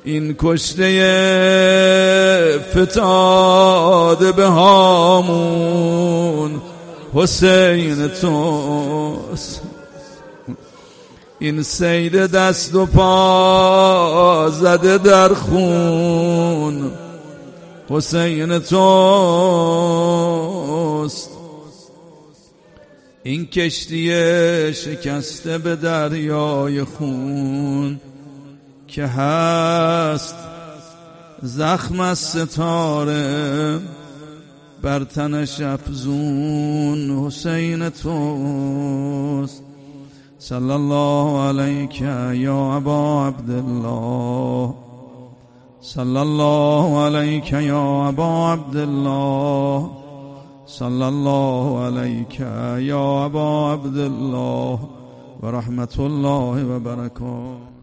این 0.05 0.36
کشته 0.38 0.84
فتاد 2.74 4.34
به 4.34 4.47
هامون 4.47 5.95
حسین 7.14 8.09
توست. 8.09 9.73
این 11.45 11.62
سید 11.62 12.16
دست 12.16 12.74
و 12.74 12.86
پا 12.86 14.51
زده 14.51 14.99
در 14.99 15.28
خون. 15.34 16.90
حسین 17.88 18.59
توست. 18.59 18.80
این 23.22 23.47
کشتی 23.47 24.09
شکسته 24.74 25.59
به 25.59 25.76
دریای 25.76 26.84
خون 26.84 28.01
که 28.88 29.07
هست 29.07 30.36
زخم 31.42 32.01
از 32.01 32.18
ستاره 32.18 33.80
بر 34.82 35.05
تنش 35.05 35.61
افزون. 35.61 37.26
حسین 37.26 37.88
توست. 37.88 39.63
صلی 40.45 40.72
الله 40.72 41.53
یا 42.34 42.57
ابا 42.76 43.26
عبدالله 43.26 44.74
صلی 45.80 46.18
الله 46.18 46.99
علیک 47.05 47.53
یا 47.53 48.09
ابا 48.09 48.53
عبدالله 48.53 49.90
صلی 50.66 51.03
الله 51.03 51.78
علیک 51.86 52.40
یا 52.78 53.24
ابا 53.24 53.72
عبدالله 53.72 54.78
و 55.42 55.47
رحمت 55.47 56.01
الله 56.01 56.64
و 56.64 56.80
برکاته 56.80 57.73